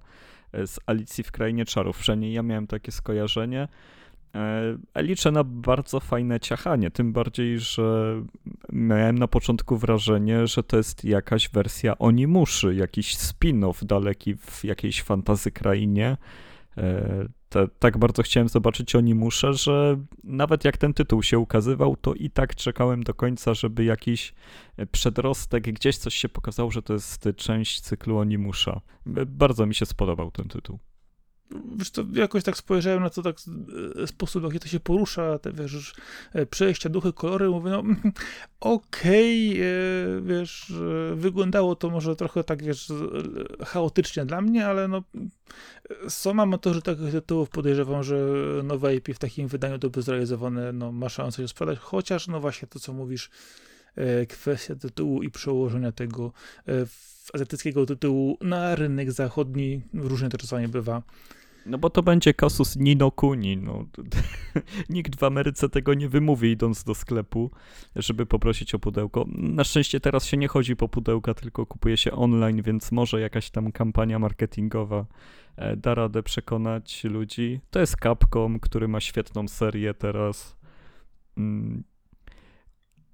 e, 0.52 0.68
z 0.68 0.80
Alicji 0.86 1.24
w 1.24 1.32
Krainie 1.32 1.66
Czarów. 1.66 1.98
Przynajmniej 1.98 2.34
ja 2.34 2.44
miałem 2.44 2.68
takie 2.68 2.92
skojarzenie. 2.92 3.68
E, 4.36 5.04
Liczę 5.04 5.32
na 5.32 5.44
bardzo 5.44 6.00
fajne 6.00 6.40
ciachanie, 6.40 6.92
tym 6.92 7.14
bardziej, 7.14 7.60
że 7.60 8.16
miałem 8.72 9.20
na 9.20 9.28
początku 9.28 9.78
wrażenie, 9.78 10.48
że 10.48 10.64
to 10.64 10.78
jest 10.78 11.06
jakaś 11.06 11.50
wersja 11.50 11.98
Onimuszy, 11.98 12.76
jakiś 12.76 13.16
spin-off 13.16 13.86
daleki 13.86 14.36
w 14.36 14.64
jakiejś 14.64 15.02
fantazy 15.02 15.52
krainie. 15.52 16.18
E, 16.78 17.26
te, 17.50 17.68
tak 17.80 17.98
bardzo 17.98 18.24
chciałem 18.24 18.50
zobaczyć 18.50 18.96
Onimuszę, 18.96 19.54
że 19.54 20.00
nawet 20.24 20.66
jak 20.66 20.78
ten 20.78 20.94
tytuł 20.94 21.24
się 21.24 21.40
ukazywał, 21.40 21.96
to 21.96 22.14
i 22.14 22.30
tak 22.30 22.56
czekałem 22.56 23.04
do 23.04 23.14
końca, 23.14 23.54
żeby 23.54 23.84
jakiś 23.84 24.34
przedrostek, 24.92 25.64
gdzieś 25.64 25.98
coś 25.98 26.16
się 26.16 26.30
pokazało, 26.30 26.72
że 26.72 26.82
to 26.82 26.94
jest 26.94 27.30
część 27.36 27.82
cyklu 27.82 28.18
Onimusza. 28.18 28.82
E, 29.18 29.26
Bardzo 29.26 29.66
mi 29.66 29.76
się 29.76 29.86
spodobał 29.86 30.32
ten 30.32 30.48
tytuł. 30.48 30.80
Wiesz 31.78 31.90
co, 31.90 32.04
jakoś 32.14 32.44
tak 32.44 32.58
spojrzałem 32.58 33.04
na 33.04 33.10
to 33.10 33.22
tak 33.22 33.36
e, 34.04 34.08
sposób, 34.08 34.44
jaki 34.44 34.60
to 34.60 34.68
się 34.68 34.80
porusza, 34.80 35.40
te 35.40 35.52
wiesz, 35.52 35.94
e, 36.34 36.46
przejścia, 36.46 36.90
duchy, 36.90 37.14
kolory, 37.14 37.50
mówię, 37.50 37.72
no 37.72 37.84
okej, 38.60 39.62
e, 39.62 39.66
wiesz, 40.22 40.74
wyglądało 41.16 41.76
to 41.76 41.90
może 41.90 42.16
trochę 42.16 42.44
tak, 42.44 42.64
wiesz, 42.64 42.92
chaotycznie 43.66 44.26
dla 44.26 44.42
mnie, 44.42 44.68
ale 44.68 44.88
no 44.88 45.04
są 46.10 46.42
amatorzy 46.42 46.82
takich 46.82 47.12
tytułów, 47.12 47.50
podejrzewam, 47.50 48.04
że 48.04 48.18
nowe 48.64 48.96
IP 48.96 49.08
w 49.16 49.20
takim 49.20 49.48
wydaniu 49.48 49.80
by 49.90 50.02
zrealizowane, 50.02 50.74
no 50.74 50.92
ma 50.92 51.10
szansę 51.10 51.42
się 51.42 51.48
sprzedać, 51.48 51.80
chociaż 51.80 52.28
no 52.28 52.40
właśnie 52.40 52.68
to, 52.68 52.80
co 52.80 52.94
mówisz, 52.94 53.30
kwestia 54.30 54.76
tytułu 54.76 55.24
i 55.24 55.30
przełożenia 55.30 55.92
tego 55.92 56.32
azjatyckiego 57.34 57.86
tytułu 57.86 58.38
na 58.42 58.76
rynek 58.76 59.12
zachodni, 59.12 59.82
różnie 59.94 60.30
to 60.30 60.38
czasami 60.38 60.68
bywa. 60.68 61.02
No 61.66 61.78
bo 61.78 61.90
to 61.90 62.04
będzie 62.04 62.34
kasus 62.34 62.76
Nino 62.76 63.12
Kuni. 63.12 63.58
No. 63.64 63.86
Nikt 64.90 65.20
w 65.20 65.24
Ameryce 65.24 65.70
tego 65.70 65.94
nie 65.94 66.10
wymówi 66.10 66.52
idąc 66.52 66.84
do 66.84 66.96
sklepu, 66.96 67.52
żeby 67.96 68.26
poprosić 68.26 68.76
o 68.76 68.80
pudełko. 68.80 69.26
Na 69.28 69.64
szczęście 69.64 70.00
teraz 70.00 70.26
się 70.26 70.38
nie 70.38 70.48
chodzi 70.48 70.76
po 70.76 70.90
pudełka, 70.90 71.34
tylko 71.34 71.66
kupuje 71.66 71.98
się 71.98 72.12
online, 72.12 72.62
więc 72.62 72.92
może 72.92 73.22
jakaś 73.22 73.50
tam 73.50 73.72
kampania 73.72 74.20
marketingowa 74.20 75.06
e, 75.56 75.78
da 75.78 75.96
radę 75.96 76.24
przekonać 76.24 77.04
ludzi. 77.04 77.60
To 77.72 77.80
jest 77.80 77.96
Capcom, 78.04 78.60
który 78.60 78.88
ma 78.88 79.00
świetną 79.00 79.48
serię 79.48 79.94
teraz. 79.94 80.58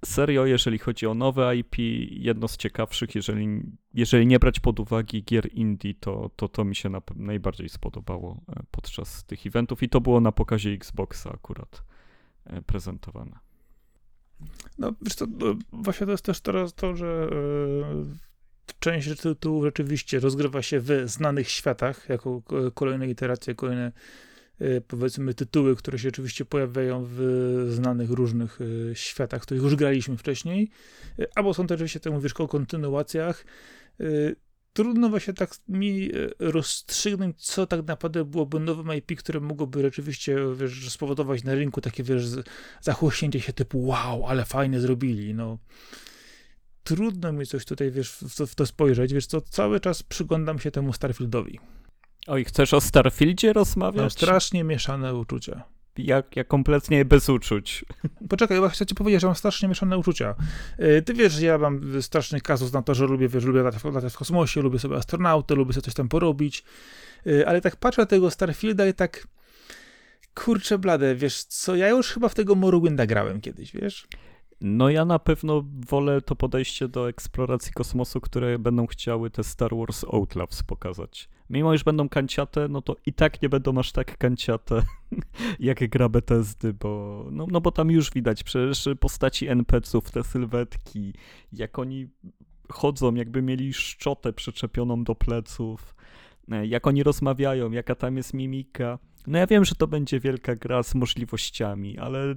Serio, 0.04 0.46
jeżeli 0.46 0.78
chodzi 0.78 1.06
o 1.06 1.14
nowe 1.14 1.56
IP, 1.56 1.76
jedno 2.10 2.48
z 2.48 2.56
ciekawszych, 2.56 3.14
jeżeli, 3.14 3.62
jeżeli 3.94 4.26
nie 4.26 4.38
brać 4.38 4.60
pod 4.60 4.80
uwagę 4.80 5.20
gier 5.20 5.52
indie, 5.52 5.94
to 6.00 6.30
to, 6.36 6.48
to 6.48 6.64
mi 6.64 6.76
się 6.76 6.88
na, 6.88 7.02
najbardziej 7.16 7.68
spodobało 7.68 8.40
e, 8.48 8.62
podczas 8.70 9.24
tych 9.24 9.46
eventów 9.46 9.82
i 9.82 9.88
to 9.88 10.00
było 10.00 10.20
na 10.20 10.32
pokazie 10.32 10.70
Xboxa 10.70 11.30
akurat 11.32 11.82
e, 12.44 12.62
prezentowane. 12.62 13.38
No, 14.78 14.92
wiesz 15.02 15.14
co, 15.14 15.26
no, 15.26 15.54
właśnie 15.72 16.06
to 16.06 16.12
jest 16.12 16.24
też 16.24 16.40
teraz 16.40 16.74
to, 16.74 16.96
że 16.96 17.28
e, 17.32 18.74
część 18.78 19.20
tytułów 19.20 19.64
rzeczywiście 19.64 20.20
rozgrywa 20.20 20.62
się 20.62 20.80
w 20.80 20.90
znanych 21.04 21.48
światach, 21.48 22.08
jako 22.08 22.42
kolejne 22.74 23.08
iteracje, 23.08 23.54
kolejne 23.54 23.92
powiedzmy 24.88 25.34
tytuły, 25.34 25.76
które 25.76 25.98
się 25.98 26.08
oczywiście 26.08 26.44
pojawiają 26.44 27.06
w 27.08 27.66
znanych 27.70 28.10
różnych 28.10 28.58
e, 28.60 28.94
światach, 28.94 29.42
których 29.42 29.62
już 29.62 29.76
graliśmy 29.76 30.16
wcześniej, 30.16 30.70
e, 31.18 31.26
albo 31.34 31.54
są 31.54 31.66
to 31.66 31.74
oczywiście, 31.74 32.00
tak 32.00 32.12
mówisz, 32.12 32.32
o 32.32 32.48
kontynuacjach. 32.48 33.44
Trudno 34.72 35.08
właśnie 35.08 35.34
tak 35.34 35.50
mi 35.68 36.10
rozstrzygnąć, 36.38 37.46
co 37.46 37.66
tak 37.66 37.86
naprawdę 37.86 38.24
byłoby 38.24 38.60
nowym 38.60 38.96
IP, 38.96 39.18
które 39.18 39.40
mogłoby 39.40 39.82
rzeczywiście, 39.82 40.36
wiesz, 40.56 40.90
spowodować 40.90 41.44
na 41.44 41.54
rynku 41.54 41.80
takie, 41.80 42.02
wiesz, 42.02 42.24
zachłośnięcie 42.80 43.40
się 43.40 43.52
typu 43.52 43.86
wow, 43.86 44.26
ale 44.26 44.44
fajnie 44.44 44.80
zrobili, 44.80 45.34
no. 45.34 45.58
Trudno 46.84 47.32
mi 47.32 47.46
coś 47.46 47.64
tutaj, 47.64 47.90
wiesz, 47.90 48.10
w 48.10 48.34
to, 48.36 48.46
w 48.46 48.54
to 48.54 48.66
spojrzeć, 48.66 49.14
wiesz 49.14 49.26
co, 49.26 49.40
cały 49.40 49.80
czas 49.80 50.02
przyglądam 50.02 50.58
się 50.58 50.70
temu 50.70 50.92
Starfieldowi. 50.92 51.60
Oj, 52.26 52.44
chcesz 52.44 52.74
o 52.74 52.80
Starfieldzie 52.80 53.48
Mam 53.48 53.54
rozmawiać? 53.54 54.12
strasznie 54.12 54.64
mieszane 54.64 55.14
uczucia. 55.14 55.62
Ja, 55.98 56.22
ja 56.36 56.44
kompletnie 56.44 57.04
bez 57.04 57.28
uczuć. 57.28 57.84
Poczekaj, 58.28 58.60
bo 58.60 58.68
chcę 58.68 58.86
ci 58.86 58.94
powiedzieć, 58.94 59.20
że 59.20 59.26
mam 59.26 59.36
strasznie 59.36 59.68
mieszane 59.68 59.98
uczucia. 59.98 60.34
E, 60.78 61.02
Ty 61.02 61.14
wiesz, 61.14 61.32
że 61.32 61.46
ja 61.46 61.58
mam 61.58 62.02
straszny 62.02 62.40
kazus 62.40 62.72
na 62.72 62.82
to, 62.82 62.94
że 62.94 63.06
lubię, 63.06 63.28
wiesz, 63.28 63.44
lubię 63.44 63.62
latać, 63.62 63.84
latać 63.84 64.12
w 64.12 64.16
kosmosie, 64.16 64.62
lubię 64.62 64.78
sobie 64.78 64.96
astronautę, 64.96 65.54
lubię 65.54 65.72
sobie 65.72 65.82
coś 65.82 65.94
tam 65.94 66.08
porobić, 66.08 66.64
E, 67.26 67.48
ale 67.48 67.60
tak 67.60 67.76
patrzę 67.76 68.02
na 68.02 68.06
tego 68.06 68.30
Starfielda 68.30 68.86
i 68.86 68.94
tak 68.94 69.26
kurczę 70.34 70.78
blade, 70.78 71.14
wiesz 71.14 71.44
co, 71.44 71.76
ja 71.76 71.88
już 71.88 72.12
chyba 72.12 72.28
w 72.28 72.34
tego 72.34 72.54
Morrowinda 72.54 73.06
grałem 73.06 73.40
kiedyś, 73.40 73.72
wiesz? 73.72 74.06
No 74.60 74.90
ja 74.90 75.04
na 75.04 75.18
pewno 75.18 75.64
wolę 75.88 76.20
to 76.20 76.36
podejście 76.36 76.88
do 76.88 77.08
eksploracji 77.08 77.72
kosmosu, 77.72 78.20
które 78.20 78.58
będą 78.58 78.86
chciały 78.86 79.30
te 79.30 79.44
Star 79.44 79.70
Wars 79.76 80.04
Outlaws 80.04 80.62
pokazać. 80.62 81.28
Mimo 81.50 81.74
iż 81.74 81.84
będą 81.84 82.08
kanciate, 82.08 82.68
no 82.68 82.82
to 82.82 82.96
i 83.06 83.12
tak 83.12 83.42
nie 83.42 83.48
będą 83.48 83.78
aż 83.78 83.92
tak 83.92 84.18
kanciate 84.18 84.82
jak 85.60 85.88
gra 85.88 86.08
Bethesdy, 86.08 86.72
bo, 86.72 87.24
no, 87.30 87.46
no 87.50 87.60
bo 87.60 87.70
tam 87.70 87.90
już 87.90 88.10
widać 88.10 88.42
przecież 88.42 88.88
postaci 89.00 89.48
NPC-ów, 89.48 90.10
te 90.10 90.24
sylwetki, 90.24 91.12
jak 91.52 91.78
oni 91.78 92.08
chodzą, 92.68 93.14
jakby 93.14 93.42
mieli 93.42 93.72
szczotę 93.72 94.32
przyczepioną 94.32 95.04
do 95.04 95.14
pleców, 95.14 95.94
e, 96.50 96.66
jak 96.66 96.86
oni 96.86 97.02
rozmawiają, 97.02 97.70
jaka 97.70 97.94
tam 97.94 98.16
jest 98.16 98.34
mimika. 98.34 98.98
No 99.26 99.38
ja 99.38 99.46
wiem, 99.46 99.64
że 99.64 99.74
to 99.74 99.86
będzie 99.86 100.20
wielka 100.20 100.56
gra 100.56 100.82
z 100.82 100.94
możliwościami, 100.94 101.98
ale 101.98 102.34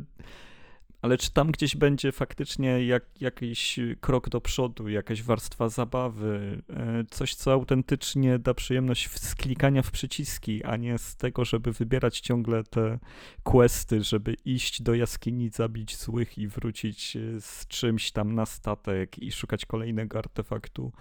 ale 1.03 1.17
czy 1.17 1.31
tam 1.31 1.51
gdzieś 1.51 1.75
będzie 1.75 2.12
faktycznie 2.12 2.86
jak, 2.86 3.22
jakiś 3.22 3.79
krok 4.01 4.29
do 4.29 4.41
przodu, 4.41 4.89
jakaś 4.89 5.24
warstwa 5.24 5.69
zabawy, 5.69 6.62
e, 6.69 7.03
coś, 7.10 7.36
co 7.36 7.53
autentycznie 7.53 8.39
da 8.39 8.53
przyjemność 8.53 9.10
z 9.19 9.36
klikania 9.36 9.81
w 9.81 9.91
przyciski, 9.91 10.63
a 10.63 10.77
nie 10.77 10.98
z 10.98 11.15
tego, 11.15 11.45
żeby 11.45 11.72
wybierać 11.72 12.19
ciągle 12.19 12.63
te 12.63 13.00
questy, 13.43 14.03
żeby 14.03 14.36
iść 14.45 14.81
do 14.81 14.93
jaskini, 14.93 15.50
zabić 15.50 15.98
złych 15.98 16.38
i 16.38 16.48
wrócić 16.48 17.15
e, 17.15 17.41
z 17.41 17.67
czymś 17.67 18.12
tam 18.12 18.36
na 18.36 18.45
statek 18.45 19.19
i 19.19 19.31
szukać 19.31 19.65
kolejnego 19.65 20.19
artefaktu. 20.19 20.91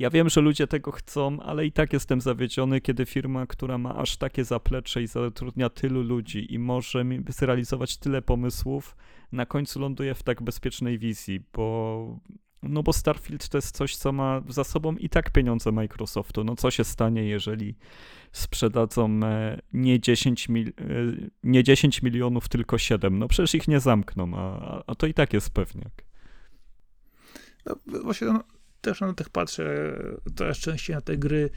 Ja 0.00 0.10
wiem, 0.10 0.28
że 0.28 0.40
ludzie 0.40 0.66
tego 0.66 0.92
chcą, 0.92 1.40
ale 1.40 1.66
i 1.66 1.72
tak 1.72 1.92
jestem 1.92 2.20
zawiedziony, 2.20 2.80
kiedy 2.80 3.06
firma, 3.06 3.46
która 3.46 3.78
ma 3.78 3.96
aż 3.96 4.16
takie 4.16 4.44
zaplecze 4.44 5.02
i 5.02 5.06
zatrudnia 5.06 5.68
tylu 5.68 6.02
ludzi 6.02 6.54
i 6.54 6.58
może 6.58 7.04
zrealizować 7.28 7.96
tyle 7.96 8.22
pomysłów, 8.22 8.96
na 9.32 9.46
końcu 9.46 9.80
ląduje 9.80 10.14
w 10.14 10.22
tak 10.22 10.42
bezpiecznej 10.42 10.98
wizji, 10.98 11.40
bo 11.52 12.20
no 12.62 12.82
bo 12.82 12.92
Starfield 12.92 13.48
to 13.48 13.58
jest 13.58 13.76
coś, 13.76 13.96
co 13.96 14.12
ma 14.12 14.42
za 14.48 14.64
sobą 14.64 14.96
i 14.96 15.08
tak 15.08 15.30
pieniądze 15.30 15.72
Microsoftu. 15.72 16.44
No 16.44 16.56
co 16.56 16.70
się 16.70 16.84
stanie, 16.84 17.24
jeżeli 17.24 17.74
sprzedadzą 18.32 19.20
e, 19.24 19.60
nie 19.72 20.00
10, 20.00 20.48
mil, 20.48 20.68
e, 20.68 20.72
nie 21.44 21.64
10 21.64 22.02
milionów, 22.02 22.48
tylko 22.48 22.78
7? 22.78 23.18
No 23.18 23.28
przecież 23.28 23.54
ich 23.54 23.68
nie 23.68 23.80
zamkną, 23.80 24.32
a, 24.34 24.82
a 24.86 24.94
to 24.94 25.06
i 25.06 25.14
tak 25.14 25.32
jest 25.32 25.50
pewniak. 25.50 25.92
No 27.66 27.76
właśnie, 28.02 28.26
no, 28.26 28.44
też 28.80 29.00
na 29.00 29.14
tych 29.14 29.28
patrzę 29.28 29.92
coraz 30.36 30.58
częściej 30.58 30.96
na 30.96 31.02
te 31.02 31.16
gry 31.16 31.50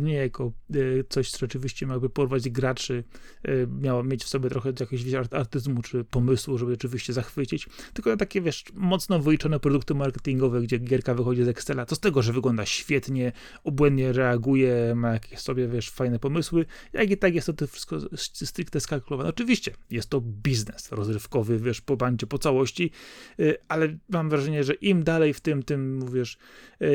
nie 0.00 0.14
jako 0.14 0.52
e, 0.70 0.78
coś, 1.08 1.30
co 1.30 1.38
rzeczywiście 1.38 1.86
miałoby 1.86 2.10
porwać 2.10 2.48
graczy, 2.48 3.04
e, 3.42 3.66
miało 3.66 4.04
mieć 4.04 4.24
w 4.24 4.28
sobie 4.28 4.50
trochę 4.50 4.72
jakiegoś 4.80 5.28
artyzmu 5.30 5.82
czy 5.82 6.04
pomysłu, 6.04 6.58
żeby 6.58 6.70
rzeczywiście 6.70 7.12
zachwycić, 7.12 7.68
tylko 7.92 8.16
takie, 8.16 8.40
wiesz, 8.40 8.64
mocno 8.74 9.18
wyliczone 9.18 9.60
produkty 9.60 9.94
marketingowe, 9.94 10.60
gdzie 10.60 10.78
gierka 10.78 11.14
wychodzi 11.14 11.44
z 11.44 11.48
Excela, 11.48 11.86
to 11.86 11.94
z 11.94 12.00
tego, 12.00 12.22
że 12.22 12.32
wygląda 12.32 12.66
świetnie, 12.66 13.32
obłędnie 13.64 14.12
reaguje, 14.12 14.94
ma 14.94 15.12
jakieś 15.12 15.38
sobie, 15.38 15.68
wiesz, 15.68 15.90
fajne 15.90 16.18
pomysły, 16.18 16.66
jak 16.92 17.10
i 17.10 17.16
tak 17.16 17.34
jest 17.34 17.46
to, 17.46 17.52
to 17.52 17.66
wszystko 17.66 17.98
stricte 18.16 18.80
skalkulowane. 18.80 19.28
Oczywiście 19.30 19.72
jest 19.90 20.10
to 20.10 20.20
biznes 20.20 20.92
rozrywkowy, 20.92 21.58
wiesz, 21.58 21.80
po 21.80 21.96
bandzie, 21.96 22.26
po 22.26 22.38
całości, 22.38 22.90
e, 23.38 23.54
ale 23.68 23.98
mam 24.08 24.30
wrażenie, 24.30 24.64
że 24.64 24.74
im 24.74 25.04
dalej 25.04 25.34
w 25.34 25.40
tym, 25.40 25.62
tym, 25.62 25.98
mówisz, 25.98 26.38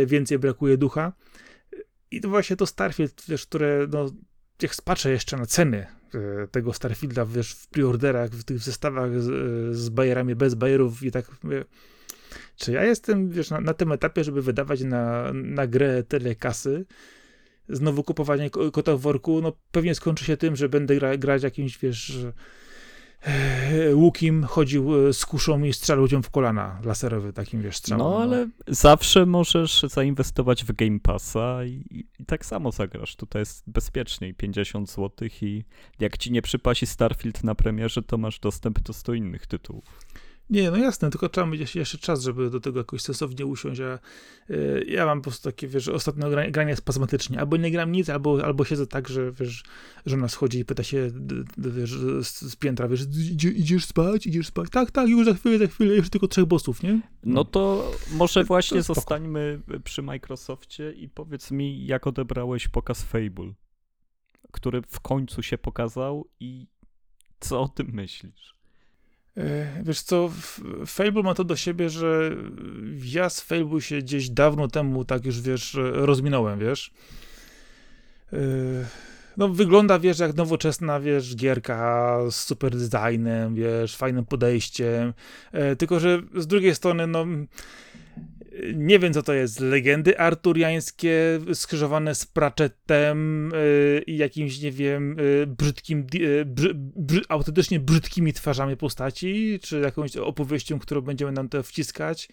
więcej 0.06 0.40
brakuje 0.40 0.78
ducha, 0.78 1.14
i 2.16 2.22
to 2.22 2.30
właśnie 2.30 2.56
to 2.56 2.66
Starfield, 2.66 3.24
wiesz, 3.28 3.46
które, 3.46 3.88
no, 3.92 4.12
jak 4.62 4.76
spatrzę 4.76 5.12
jeszcze 5.12 5.38
na 5.38 5.46
ceny 5.46 5.88
e, 6.14 6.48
tego 6.48 6.74
Starfielda, 6.74 7.26
wiesz, 7.26 7.54
w 7.54 7.68
preorderach, 7.68 8.30
w 8.32 8.44
tych 8.44 8.60
zestawach 8.60 9.22
z, 9.22 9.30
e, 9.30 9.74
z 9.74 9.90
bajerami, 9.90 10.36
bez 10.36 10.56
bajerów 10.56 11.04
i 11.04 11.12
tak 11.12 11.26
mówię, 11.44 11.66
czy 12.56 12.72
ja 12.72 12.84
jestem, 12.84 13.30
wiesz, 13.30 13.50
na, 13.50 13.62
na 13.62 13.74
tym 13.74 13.92
etapie, 13.92 14.24
żeby 14.24 14.42
wydawać 14.42 14.82
na, 14.82 15.34
na 15.34 15.68
grę 15.68 16.04
tyle 16.04 16.36
kasy, 16.36 16.86
znowu 17.70 18.04
kupowanie 18.04 18.50
kota 18.50 18.96
w 18.96 19.00
worku, 19.00 19.42
no 19.42 19.54
pewnie 19.72 19.96
skończy 19.96 20.26
się 20.26 20.38
tym, 20.38 20.56
że 20.56 20.70
będę 20.70 20.96
gra, 20.96 21.18
grać 21.18 21.44
jakimś, 21.44 21.78
wiesz, 21.78 22.26
łukiem 23.94 24.44
chodził 24.44 25.08
e, 25.08 25.14
z 25.14 25.26
kuszą 25.26 25.64
i 25.64 25.74
strzelał 25.74 26.02
ludziom 26.02 26.24
w 26.24 26.30
kolana 26.30 26.80
laserowy, 26.84 27.34
takim 27.34 27.62
wiesz, 27.62 27.78
strzałem. 27.78 28.06
No, 28.06 28.10
no. 28.10 28.18
ale 28.18 28.48
zawsze 28.68 29.26
możesz 29.26 29.84
zainwestować 29.84 30.64
w 30.64 30.72
Game 30.72 31.00
Passa 31.00 31.66
i, 31.66 31.86
i, 32.20 32.26
tak 32.26 32.46
samo 32.46 32.72
zagrasz. 32.72 33.16
Tutaj 33.16 33.42
jest 33.42 33.64
bezpieczniej, 33.68 34.34
50 34.34 34.90
zł 34.90 35.28
i 35.42 35.64
jak 36.00 36.18
ci 36.18 36.32
nie 36.32 36.42
przypasi 36.42 36.86
Starfield 36.86 37.44
na 37.44 37.56
premierze, 37.56 38.02
to 38.02 38.18
masz 38.18 38.40
dostęp 38.40 38.80
do 38.80 38.94
100 38.94 39.14
innych 39.14 39.48
tytułów. 39.48 40.06
Nie, 40.50 40.72
no 40.72 40.78
jasne, 40.78 41.10
tylko 41.10 41.30
trzeba 41.30 41.48
mieć 41.48 41.76
jeszcze 41.76 41.98
czas, 41.98 42.22
żeby 42.22 42.50
do 42.50 42.60
tego 42.60 42.80
jakoś 42.80 43.02
sensownie 43.02 43.46
usiąść, 43.46 43.82
a 43.82 44.00
y, 44.50 44.86
ja 44.88 45.06
mam 45.06 45.22
po 45.22 45.24
prostu 45.24 45.50
takie, 45.50 45.68
wiesz, 45.68 45.88
ostatnio 45.88 46.28
granie 46.52 46.76
spazmatycznie, 46.76 47.40
albo 47.40 47.58
nie 47.58 47.72
gram 47.72 47.92
nic, 47.92 48.10
albo, 48.10 48.46
albo 48.46 48.66
siedzę 48.66 48.88
tak, 48.88 49.08
że, 49.08 49.32
wiesz, 49.32 49.64
żona 50.06 50.28
schodzi 50.28 50.60
i 50.60 50.66
pyta 50.66 50.84
się, 50.84 51.12
wiesz, 51.58 51.92
z, 52.22 52.42
z 52.42 52.56
piętra, 52.56 52.88
wiesz, 52.88 53.02
idziesz 53.56 53.86
spać, 53.86 54.28
idziesz 54.28 54.48
spać, 54.48 54.70
tak, 54.70 54.92
tak, 54.92 55.10
już 55.10 55.26
za 55.26 55.34
chwilę, 55.34 55.58
za 55.58 55.68
chwilę, 55.68 55.96
już 55.96 56.10
tylko 56.10 56.28
trzech 56.28 56.46
bossów, 56.46 56.84
nie? 56.84 56.94
No, 56.94 57.02
no 57.24 57.46
to 57.46 57.92
może 58.12 58.44
właśnie 58.44 58.78
to 58.78 58.84
zostańmy 58.84 59.62
przy 59.84 60.02
Microsoftie 60.02 60.92
i 60.92 61.10
powiedz 61.10 61.52
mi, 61.52 61.86
jak 61.86 62.08
odebrałeś 62.08 62.68
pokaz 62.68 63.04
Fable, 63.04 63.54
który 64.52 64.82
w 64.82 65.00
końcu 65.00 65.44
się 65.44 65.58
pokazał 65.58 66.30
i 66.40 66.68
co 67.40 67.62
o 67.62 67.68
tym 67.68 67.88
myślisz? 67.94 68.63
E, 69.38 69.84
wiesz 69.84 70.02
co, 70.02 70.32
Fable 70.86 71.24
ma 71.24 71.34
to 71.34 71.44
do 71.44 71.56
siebie, 71.56 71.90
że 71.90 72.32
ja 73.04 73.30
z 73.30 73.42
Fable 73.42 73.82
się 73.82 73.98
gdzieś 73.98 74.30
dawno 74.30 74.68
temu 74.68 75.06
tak 75.06 75.26
już, 75.26 75.42
wiesz, 75.42 75.78
rozminąłem, 75.80 76.60
wiesz. 76.60 76.92
E, 78.34 78.38
no 79.38 79.50
wygląda, 79.50 80.00
wiesz, 80.00 80.20
jak 80.20 80.36
nowoczesna, 80.36 81.00
wiesz, 81.00 81.36
gierka 81.36 82.18
z 82.30 82.36
super 82.36 82.76
designem, 82.76 83.56
wiesz, 83.56 83.96
fajnym 83.96 84.26
podejściem, 84.26 85.14
e, 85.52 85.76
tylko 85.76 86.00
że 86.00 86.22
z 86.36 86.48
drugiej 86.48 86.76
strony, 86.76 87.08
no 87.08 87.26
nie 88.76 89.00
wiem, 89.00 89.14
co 89.14 89.24
to 89.24 89.34
jest. 89.34 89.60
Legendy 89.60 90.20
arturiańskie 90.20 91.40
skrzyżowane 91.54 92.16
z 92.16 92.26
Pratchettem 92.26 93.50
y, 93.54 94.04
i 94.08 94.18
jakimś, 94.18 94.62
nie 94.62 94.72
wiem, 94.72 95.20
y, 95.20 95.48
brzydkim, 95.48 96.08
y, 96.16 96.46
autentycznie 97.30 97.80
brzydkimi 97.80 98.34
twarzami 98.34 98.78
postaci, 98.78 99.60
czy 99.62 99.80
jakąś 99.80 100.18
opowieścią, 100.18 100.80
którą 100.80 101.02
będziemy 101.02 101.32
nam 101.32 101.50
to 101.50 101.64
wciskać. 101.64 102.30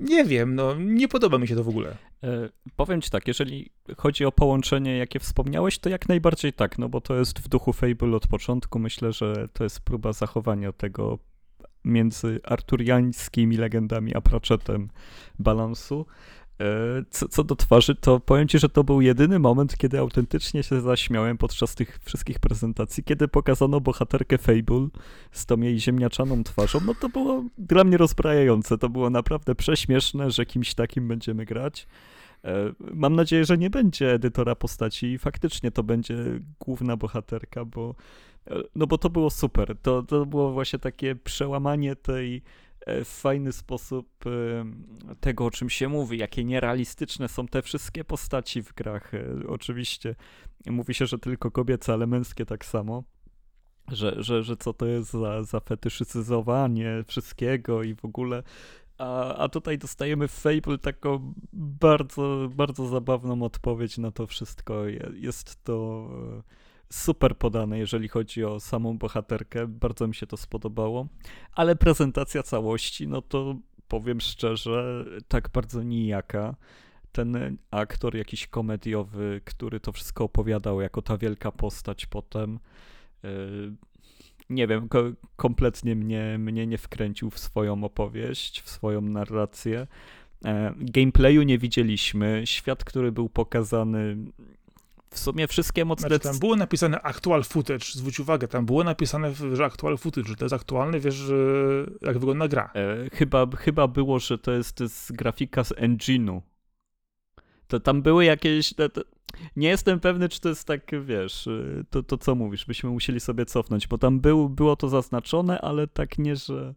Nie 0.00 0.24
wiem, 0.24 0.54
no 0.54 0.74
nie 0.74 1.08
podoba 1.08 1.38
mi 1.38 1.48
się 1.48 1.56
to 1.56 1.64
w 1.64 1.68
ogóle. 1.68 1.96
E, 2.24 2.48
powiem 2.76 3.00
ci 3.00 3.10
tak, 3.10 3.28
jeżeli 3.28 3.70
chodzi 3.96 4.24
o 4.24 4.32
połączenie, 4.32 4.96
jakie 4.96 5.20
wspomniałeś, 5.20 5.78
to 5.78 5.88
jak 5.88 6.08
najbardziej 6.08 6.52
tak, 6.52 6.78
no 6.78 6.88
bo 6.88 7.00
to 7.00 7.16
jest 7.16 7.38
w 7.38 7.48
duchu 7.48 7.72
Fable 7.72 8.16
od 8.16 8.26
początku. 8.26 8.78
Myślę, 8.78 9.12
że 9.12 9.48
to 9.52 9.64
jest 9.64 9.80
próba 9.80 10.12
zachowania 10.12 10.72
tego 10.72 11.18
między 11.84 12.40
arturiańskimi 12.44 13.56
legendami 13.56 14.14
a 14.14 14.20
Pratchettem 14.20 14.88
balansu. 15.38 16.06
E, 16.60 17.04
co, 17.10 17.28
co, 17.28 17.44
do 17.44 17.56
twarzy, 17.56 17.94
to 17.94 18.20
powiem 18.20 18.48
ci, 18.48 18.58
że 18.58 18.68
to 18.68 18.84
był 18.84 19.00
jedyny 19.00 19.38
moment, 19.38 19.76
kiedy 19.76 19.98
autentycznie 19.98 20.62
się 20.62 20.80
zaśmiałem 20.80 21.38
podczas 21.38 21.74
tych 21.74 21.98
wszystkich 22.02 22.38
prezentacji, 22.38 23.04
kiedy 23.04 23.28
pokazano 23.28 23.80
bohaterkę 23.80 24.38
Fable 24.38 24.88
z 25.32 25.46
tą 25.46 25.60
jej 25.60 25.80
ziemniaczaną 25.80 26.44
twarzą. 26.44 26.80
No 26.86 26.94
to 26.94 27.08
było 27.08 27.44
dla 27.58 27.84
mnie 27.84 27.96
rozbrajające. 27.96 28.78
To 28.78 28.88
było 28.88 29.10
naprawdę 29.10 29.54
prześmieszne, 29.54 30.30
że 30.30 30.46
kimś 30.46 30.74
takim 30.74 31.08
będziemy 31.08 31.44
grać. 31.44 31.86
E, 32.44 32.72
mam 32.94 33.16
nadzieję, 33.16 33.44
że 33.44 33.58
nie 33.58 33.70
będzie 33.70 34.12
edytora 34.12 34.54
postaci 34.54 35.06
i 35.06 35.18
faktycznie 35.18 35.70
to 35.70 35.82
będzie 35.82 36.16
główna 36.60 36.96
bohaterka, 36.96 37.64
bo 37.64 37.94
no 38.74 38.86
bo 38.86 38.98
to 38.98 39.10
było 39.10 39.30
super. 39.30 39.76
To, 39.82 40.02
to 40.02 40.26
było 40.26 40.52
właśnie 40.52 40.78
takie 40.78 41.14
przełamanie 41.14 41.96
tej 41.96 42.42
e, 42.86 43.04
w 43.04 43.08
fajny 43.08 43.52
sposób 43.52 44.08
e, 44.26 44.30
tego, 45.20 45.44
o 45.44 45.50
czym 45.50 45.70
się 45.70 45.88
mówi, 45.88 46.18
jakie 46.18 46.44
nierealistyczne 46.44 47.28
są 47.28 47.46
te 47.46 47.62
wszystkie 47.62 48.04
postaci 48.04 48.62
w 48.62 48.74
grach. 48.74 49.14
E, 49.14 49.24
oczywiście 49.48 50.14
mówi 50.66 50.94
się, 50.94 51.06
że 51.06 51.18
tylko 51.18 51.50
kobiece, 51.50 51.92
ale 51.92 52.06
męskie 52.06 52.46
tak 52.46 52.64
samo. 52.64 53.04
Że, 53.88 54.14
że, 54.18 54.42
że 54.42 54.56
co 54.56 54.72
to 54.72 54.86
jest 54.86 55.10
za, 55.10 55.42
za 55.42 55.60
fetyszyzowanie 55.60 57.04
wszystkiego 57.06 57.82
i 57.82 57.94
w 57.94 58.04
ogóle. 58.04 58.42
A, 58.98 59.34
a 59.34 59.48
tutaj 59.48 59.78
dostajemy 59.78 60.28
w 60.28 60.32
Fable 60.32 60.78
taką 60.78 61.34
bardzo, 61.52 62.48
bardzo 62.54 62.86
zabawną 62.86 63.42
odpowiedź 63.42 63.98
na 63.98 64.10
to 64.10 64.26
wszystko. 64.26 64.84
Jest 65.14 65.64
to 65.64 66.08
super 66.92 67.36
podane, 67.36 67.78
jeżeli 67.78 68.08
chodzi 68.08 68.44
o 68.44 68.60
samą 68.60 68.98
bohaterkę. 68.98 69.66
Bardzo 69.66 70.08
mi 70.08 70.14
się 70.14 70.26
to 70.26 70.36
spodobało. 70.36 71.08
Ale 71.54 71.76
prezentacja 71.76 72.42
całości, 72.42 73.08
no 73.08 73.22
to 73.22 73.56
powiem 73.88 74.20
szczerze, 74.20 75.04
tak 75.28 75.48
bardzo 75.48 75.82
nijaka. 75.82 76.56
Ten 77.12 77.56
aktor 77.70 78.16
jakiś 78.16 78.46
komediowy, 78.46 79.40
który 79.44 79.80
to 79.80 79.92
wszystko 79.92 80.24
opowiadał 80.24 80.80
jako 80.80 81.02
ta 81.02 81.18
wielka 81.18 81.52
postać 81.52 82.06
potem. 82.06 82.58
Yy, 83.22 83.74
nie 84.50 84.66
wiem, 84.66 84.88
ko 84.88 85.02
kompletnie 85.36 85.96
mnie, 85.96 86.36
mnie 86.38 86.66
nie 86.66 86.78
wkręcił 86.78 87.30
w 87.30 87.38
swoją 87.38 87.84
opowieść, 87.84 88.60
w 88.60 88.68
swoją 88.68 89.00
narrację. 89.00 89.86
E, 90.44 90.74
gameplayu 90.76 91.42
nie 91.42 91.58
widzieliśmy. 91.58 92.42
Świat, 92.44 92.84
który 92.84 93.12
był 93.12 93.28
pokazany, 93.28 94.16
w 95.10 95.18
sumie 95.18 95.48
wszystkie 95.48 95.84
mocne... 95.84 96.08
Znaczy, 96.08 96.24
tam 96.24 96.38
było 96.38 96.56
napisane 96.56 97.02
actual 97.02 97.44
footage, 97.44 97.84
zwróć 97.94 98.20
uwagę, 98.20 98.48
tam 98.48 98.66
było 98.66 98.84
napisane, 98.84 99.34
że 99.54 99.64
actual 99.64 99.98
footage, 99.98 100.28
że 100.28 100.36
to 100.36 100.44
jest 100.44 100.54
aktualny, 100.54 101.00
wiesz, 101.00 101.24
jak 102.02 102.18
wygląda 102.18 102.48
gra. 102.48 102.70
E, 102.74 103.10
chyba, 103.12 103.46
chyba 103.56 103.88
było, 103.88 104.18
że 104.18 104.38
to 104.38 104.52
jest 104.52 104.82
z 104.86 105.12
grafika 105.12 105.64
z 105.64 105.72
engine'u. 105.72 106.40
To 107.66 107.80
tam 107.80 108.02
były 108.02 108.24
jakieś... 108.24 108.74
To, 108.74 108.88
to, 108.88 109.00
Nie 109.56 109.68
jestem 109.68 110.00
pewny, 110.00 110.28
czy 110.28 110.40
to 110.40 110.48
jest 110.48 110.66
tak, 110.66 110.90
wiesz, 111.04 111.46
y, 111.46 111.84
to, 111.90 112.02
to 112.02 112.18
co 112.18 112.34
mówisz, 112.34 112.66
byśmy 112.66 112.90
musieli 112.90 113.20
sobie 113.20 113.46
cofnąć, 113.46 113.88
bo 113.88 113.98
tam 113.98 114.20
był, 114.20 114.48
było 114.48 114.76
to 114.76 114.88
zaznaczone, 114.88 115.60
ale 115.60 115.86
tak 115.86 116.18
nie, 116.18 116.36
że 116.36 116.74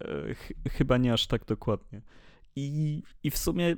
e, 0.00 0.34
ch 0.34 0.52
chyba 0.70 0.96
nie 0.96 1.12
aż 1.12 1.26
tak 1.26 1.44
dokładnie. 1.44 2.02
I, 2.56 3.02
I 3.22 3.30
w 3.30 3.38
sumie 3.38 3.76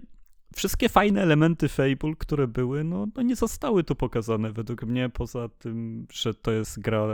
wszystkie 0.57 0.89
fajne 0.89 1.23
elementy 1.23 1.69
Fable, 1.69 2.15
które 2.19 2.49
były, 2.49 2.85
no, 2.85 3.07
no 3.17 3.23
nie 3.23 3.37
zostały 3.37 3.85
tu 3.85 3.95
pokazane 3.95 4.53
według 4.53 4.83
mnie, 4.83 5.09
poza 5.09 5.49
tym, 5.49 6.07
że 6.13 6.35
to 6.35 6.53
jest 6.53 6.81
gra 6.81 7.07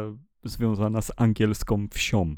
związana 0.45 1.03
z 1.03 1.13
angielską 1.17 1.89
wsią. 1.89 2.35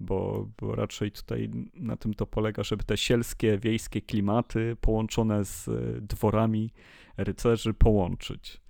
Bo, 0.00 0.48
bo 0.60 0.74
raczej 0.74 1.12
tutaj 1.12 1.50
na 1.74 1.96
tym 1.96 2.14
to 2.14 2.26
polega, 2.26 2.62
żeby 2.62 2.84
te 2.84 2.96
sielskie, 2.96 3.58
wiejskie 3.58 4.02
klimaty 4.02 4.76
połączone 4.80 5.44
z 5.44 5.68
e, 5.68 6.00
dworami 6.00 6.70
rycerzy 7.16 7.74
połączyć. 7.74 8.60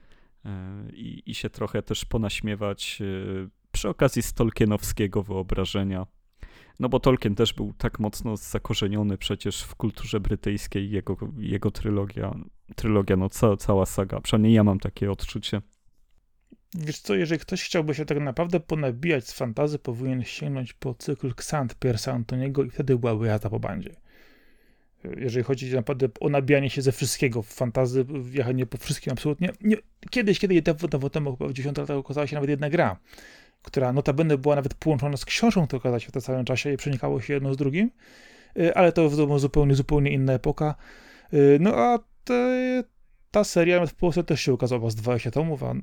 E, 0.44 0.50
I, 0.92 1.30
I 1.30 1.34
się 1.34 1.50
trochę 1.50 1.82
też 1.82 2.04
ponaśmiewać 2.04 3.02
e, 3.02 3.48
przy 3.72 3.88
okazji 3.88 4.22
z 4.22 4.32
Tolkienowskiego 4.32 5.22
wyobrażenia. 5.22 6.06
No 6.80 6.88
bo 6.88 7.00
Tolkien 7.00 7.34
też 7.34 7.52
był 7.52 7.72
tak 7.78 7.98
mocno 7.98 8.36
zakorzeniony 8.36 9.18
przecież 9.18 9.62
w 9.62 9.74
kulturze 9.74 10.20
brytyjskiej, 10.20 10.90
jego, 10.90 11.16
jego 11.38 11.70
trylogia, 11.70 12.34
trylogia 12.76 13.16
no 13.16 13.28
ca, 13.28 13.56
cała 13.56 13.86
saga, 13.86 14.20
przynajmniej 14.20 14.52
ja 14.54 14.64
mam 14.64 14.80
takie 14.80 15.10
odczucie. 15.10 15.62
Wiesz 16.74 16.98
co, 16.98 17.14
jeżeli 17.14 17.40
ktoś 17.40 17.62
chciałby 17.62 17.94
się 17.94 18.04
tak 18.04 18.20
naprawdę 18.20 18.60
ponabijać 18.60 19.28
z 19.28 19.32
fantazy, 19.32 19.78
powinien 19.78 20.24
sięgnąć 20.24 20.72
po 20.72 20.94
cykl 20.94 21.34
Ksant 21.34 21.74
Piersa 21.74 22.12
Antoniego 22.12 22.64
i 22.64 22.70
wtedy 22.70 22.98
byłaby 22.98 23.26
jazda 23.26 23.50
po 23.50 23.60
bandzie. 23.60 23.96
Jeżeli 25.16 25.44
chodzi 25.44 25.74
naprawdę 25.74 26.08
o 26.20 26.28
nabijanie 26.28 26.70
się 26.70 26.82
ze 26.82 26.92
wszystkiego 26.92 27.42
w 27.42 27.46
fantazy, 27.46 28.06
jechanie 28.32 28.66
po 28.66 28.78
wszystkim 28.78 29.12
absolutnie. 29.12 29.52
Nie, 29.60 29.76
kiedyś, 30.10 30.38
kiedyś 30.38 30.62
dawno 30.62 31.10
temu, 31.10 31.36
chyba 31.36 31.50
w 31.50 31.52
10 31.52 31.78
latach 31.78 31.96
okazała 31.96 32.26
się 32.26 32.34
nawet 32.34 32.50
jedna 32.50 32.70
gra, 32.70 32.96
która 33.64 33.92
notabene 33.92 34.38
była 34.38 34.56
nawet 34.56 34.74
połączona 34.74 35.16
z 35.16 35.24
książką, 35.24 35.66
która 35.66 35.78
okazała 35.78 36.00
się 36.00 36.08
w 36.08 36.12
tym 36.12 36.22
samym 36.22 36.44
czasie 36.44 36.72
i 36.72 36.76
przenikało 36.76 37.20
się 37.20 37.34
jedno 37.34 37.54
z 37.54 37.56
drugim, 37.56 37.90
y, 38.58 38.74
ale 38.74 38.92
to 38.92 39.08
była 39.08 39.38
zupełnie, 39.38 39.74
zupełnie 39.74 40.10
inna 40.10 40.32
epoka. 40.32 40.74
Y, 41.34 41.58
no 41.60 41.76
a 41.76 41.98
te, 42.24 42.84
ta 43.30 43.44
seria 43.44 43.86
w 43.86 43.94
Polsce 43.94 44.24
też 44.24 44.40
się 44.40 44.52
ukazała 44.52 44.90
z 44.90 44.94
20 44.94 45.30
tomów, 45.30 45.62
a 45.62 45.74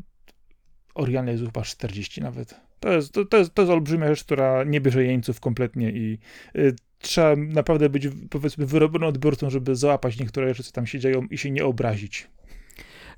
oryginalnie 0.96 1.32
jest 1.32 1.44
chyba 1.46 1.62
40 1.62 2.22
nawet. 2.22 2.56
To 2.80 2.92
jest, 2.92 3.14
to, 3.14 3.26
to, 3.26 3.38
jest, 3.38 3.54
to 3.54 3.62
jest 3.62 3.72
olbrzymia 3.72 4.08
rzecz, 4.08 4.24
która 4.24 4.64
nie 4.64 4.82
bierze 4.82 5.04
jeńców 5.04 5.40
kompletnie 5.40 5.92
i 5.92 6.20
y, 6.56 6.76
trzeba 7.00 7.36
naprawdę 7.36 7.90
być, 7.90 8.08
powiedzmy, 8.30 8.66
wyrobionym 8.66 9.10
odbiorcą, 9.10 9.50
żeby 9.50 9.76
załapać 9.76 10.20
niektóre 10.20 10.48
rzeczy, 10.48 10.64
co 10.64 10.72
tam 10.72 10.88
się 10.88 11.00
dzieją 11.00 11.28
i 11.32 11.38
się 11.38 11.52
nie 11.52 11.66
obrazić. 11.66 12.28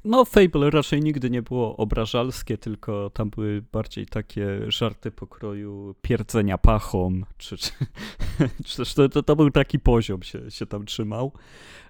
No, 0.06 0.26
Fable 0.26 0.70
raczej 0.70 1.02
nigdy 1.02 1.30
nie 1.30 1.42
było 1.42 1.78
obrażalskie, 1.78 2.58
tylko 2.58 3.10
tam 3.10 3.30
były 3.30 3.62
bardziej 3.72 4.06
takie 4.06 4.72
żarty 4.72 5.12
pokroju 5.12 5.96
pierdzenia 6.02 6.58
pachą, 6.58 7.22
czy, 7.38 7.58
czy, 7.58 7.72
czy 8.66 8.78
też 8.78 8.94
to, 8.94 9.10
to, 9.10 9.24
to, 9.24 9.36
był 9.36 9.52
taki 9.52 9.80
poziom, 9.80 10.24
się, 10.24 10.52
się 10.52 10.66
tam 10.66 10.86
trzymał. 10.86 11.32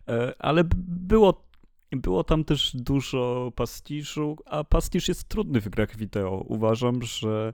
E, 0.08 0.34
ale 0.39 0.63
było, 0.88 1.47
było 1.91 2.23
tam 2.23 2.43
też 2.43 2.76
dużo 2.76 3.52
pastiżu, 3.56 4.38
a 4.45 4.63
pastiż 4.63 5.08
jest 5.08 5.30
trudny 5.30 5.62
w 5.62 5.69
grach 5.69 5.97
wideo. 5.97 6.43
Uważam, 6.47 7.02
że 7.02 7.54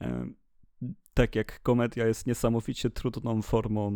e, 0.00 0.28
tak 1.14 1.36
jak 1.36 1.62
komedia 1.62 2.06
jest 2.06 2.26
niesamowicie 2.26 2.90
trudną 2.90 3.42
formą 3.42 3.92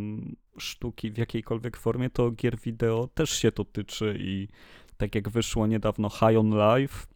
sztuki 0.59 1.11
w 1.11 1.19
jakiejkolwiek 1.19 1.77
formie, 1.77 2.11
to 2.11 2.31
gier 2.31 2.59
wideo 2.61 3.09
też 3.15 3.31
się 3.31 3.53
to 3.53 3.65
tyczy 3.65 4.17
i 4.21 4.49
tak 4.97 5.15
jak 5.15 5.29
wyszło 5.29 5.67
niedawno 5.67 6.09
High 6.09 6.39
on 6.39 6.51
Life, 6.51 7.07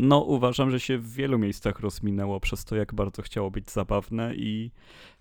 no 0.00 0.20
uważam, 0.20 0.70
że 0.70 0.80
się 0.80 0.98
w 0.98 1.12
wielu 1.12 1.38
miejscach 1.38 1.80
rozminęło 1.80 2.40
przez 2.40 2.64
to, 2.64 2.76
jak 2.76 2.94
bardzo 2.94 3.22
chciało 3.22 3.50
być 3.50 3.70
zabawne 3.70 4.34
i 4.34 4.70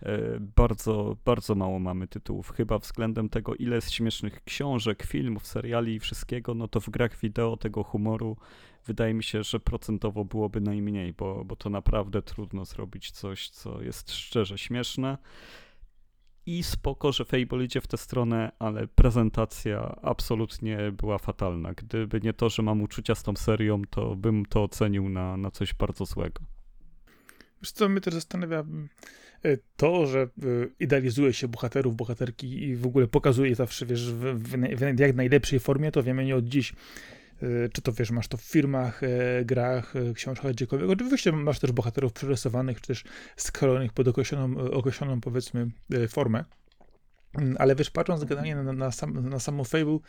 e, 0.02 0.40
bardzo, 0.40 1.18
bardzo 1.26 1.56
mało 1.56 1.80
mamy 1.80 2.08
tytułów. 2.08 2.52
Chyba 2.52 2.80
względem 2.80 3.30
tego, 3.30 3.56
ile 3.56 3.76
jest 3.76 3.92
śmiesznych 3.92 4.44
książek, 4.44 5.04
filmów, 5.04 5.48
seriali 5.48 5.96
i 5.96 6.00
wszystkiego, 6.00 6.54
no 6.54 6.68
to 6.68 6.80
w 6.80 6.90
grach 6.90 7.18
wideo 7.18 7.58
tego 7.58 7.84
humoru 7.84 8.38
wydaje 8.86 9.14
mi 9.14 9.24
się, 9.24 9.44
że 9.44 9.60
procentowo 9.60 10.26
byłoby 10.26 10.62
najmniej, 10.62 11.14
bo, 11.14 11.46
bo 11.46 11.56
to 11.56 11.70
naprawdę 11.70 12.22
trudno 12.22 12.66
zrobić 12.66 13.12
coś, 13.12 13.50
co 13.50 13.82
jest 13.82 14.12
szczerze 14.12 14.58
śmieszne 14.58 15.18
i 16.58 16.64
spoko, 16.64 17.12
że 17.12 17.26
Fable 17.26 17.64
idzie 17.64 17.82
w 17.82 17.88
tę 17.88 17.98
stronę, 17.98 18.52
ale 18.60 18.88
prezentacja 18.88 19.96
absolutnie 20.02 20.92
była 20.92 21.18
fatalna. 21.18 21.74
Gdyby 21.74 22.22
nie 22.22 22.34
to, 22.34 22.50
że 22.50 22.64
mam 22.64 22.82
uczucia 22.82 23.16
z 23.16 23.24
tą 23.24 23.36
serią, 23.36 23.82
to 23.90 24.16
bym 24.16 24.46
to 24.46 24.64
ocenił 24.64 25.10
na, 25.10 25.38
na 25.38 25.52
coś 25.52 25.74
bardzo 25.74 26.06
złego. 26.06 26.42
Wiesz 27.62 27.72
co, 27.72 27.90
mnie 27.90 28.02
też 28.02 28.14
zastanawia 28.14 28.66
e, 29.46 29.58
to, 29.76 30.06
że 30.06 30.20
e, 30.22 30.28
idealizuje 30.80 31.34
się 31.34 31.48
bohaterów, 31.48 31.96
bohaterki 31.96 32.64
i 32.64 32.76
w 32.76 32.86
ogóle 32.86 33.08
pokazuje 33.08 33.50
je 33.50 33.56
zawsze, 33.56 33.86
wiesz, 33.86 34.14
w, 34.14 34.20
w, 34.20 34.76
w 34.78 35.00
jak 35.00 35.16
najlepszej 35.16 35.60
formie, 35.60 35.92
to 35.92 36.04
wiemy 36.04 36.26
nie 36.26 36.36
od 36.36 36.46
dziś. 36.46 36.74
E, 37.44 37.70
czy 37.70 37.82
to 37.82 37.92
wiesz, 37.92 38.12
masz 38.12 38.28
to 38.28 38.38
w 38.38 38.42
firmach, 38.42 39.02
grach, 39.46 39.94
książkach, 40.16 40.52
gdziekolwiek. 40.52 40.90
Oczywiście 40.90 41.32
masz 41.32 41.60
też 41.60 41.72
bohaterów 41.72 42.14
przerysowanych, 42.14 42.82
czy 42.82 42.88
też 42.88 43.04
skalonych 43.38 43.94
pod 43.94 44.08
określoną, 44.08 44.72
określoną 44.72 45.22
powiedzmy, 45.22 45.68
formę. 46.10 46.44
Mm, 47.34 47.56
ale 47.60 47.76
wiesz, 47.76 47.92
patrząc 47.92 48.24
generalnie 48.24 48.56
na, 48.56 48.74
na, 48.74 48.92
sam, 48.92 49.30
na 49.30 49.40
samą 49.40 49.64
Fable, 49.64 50.00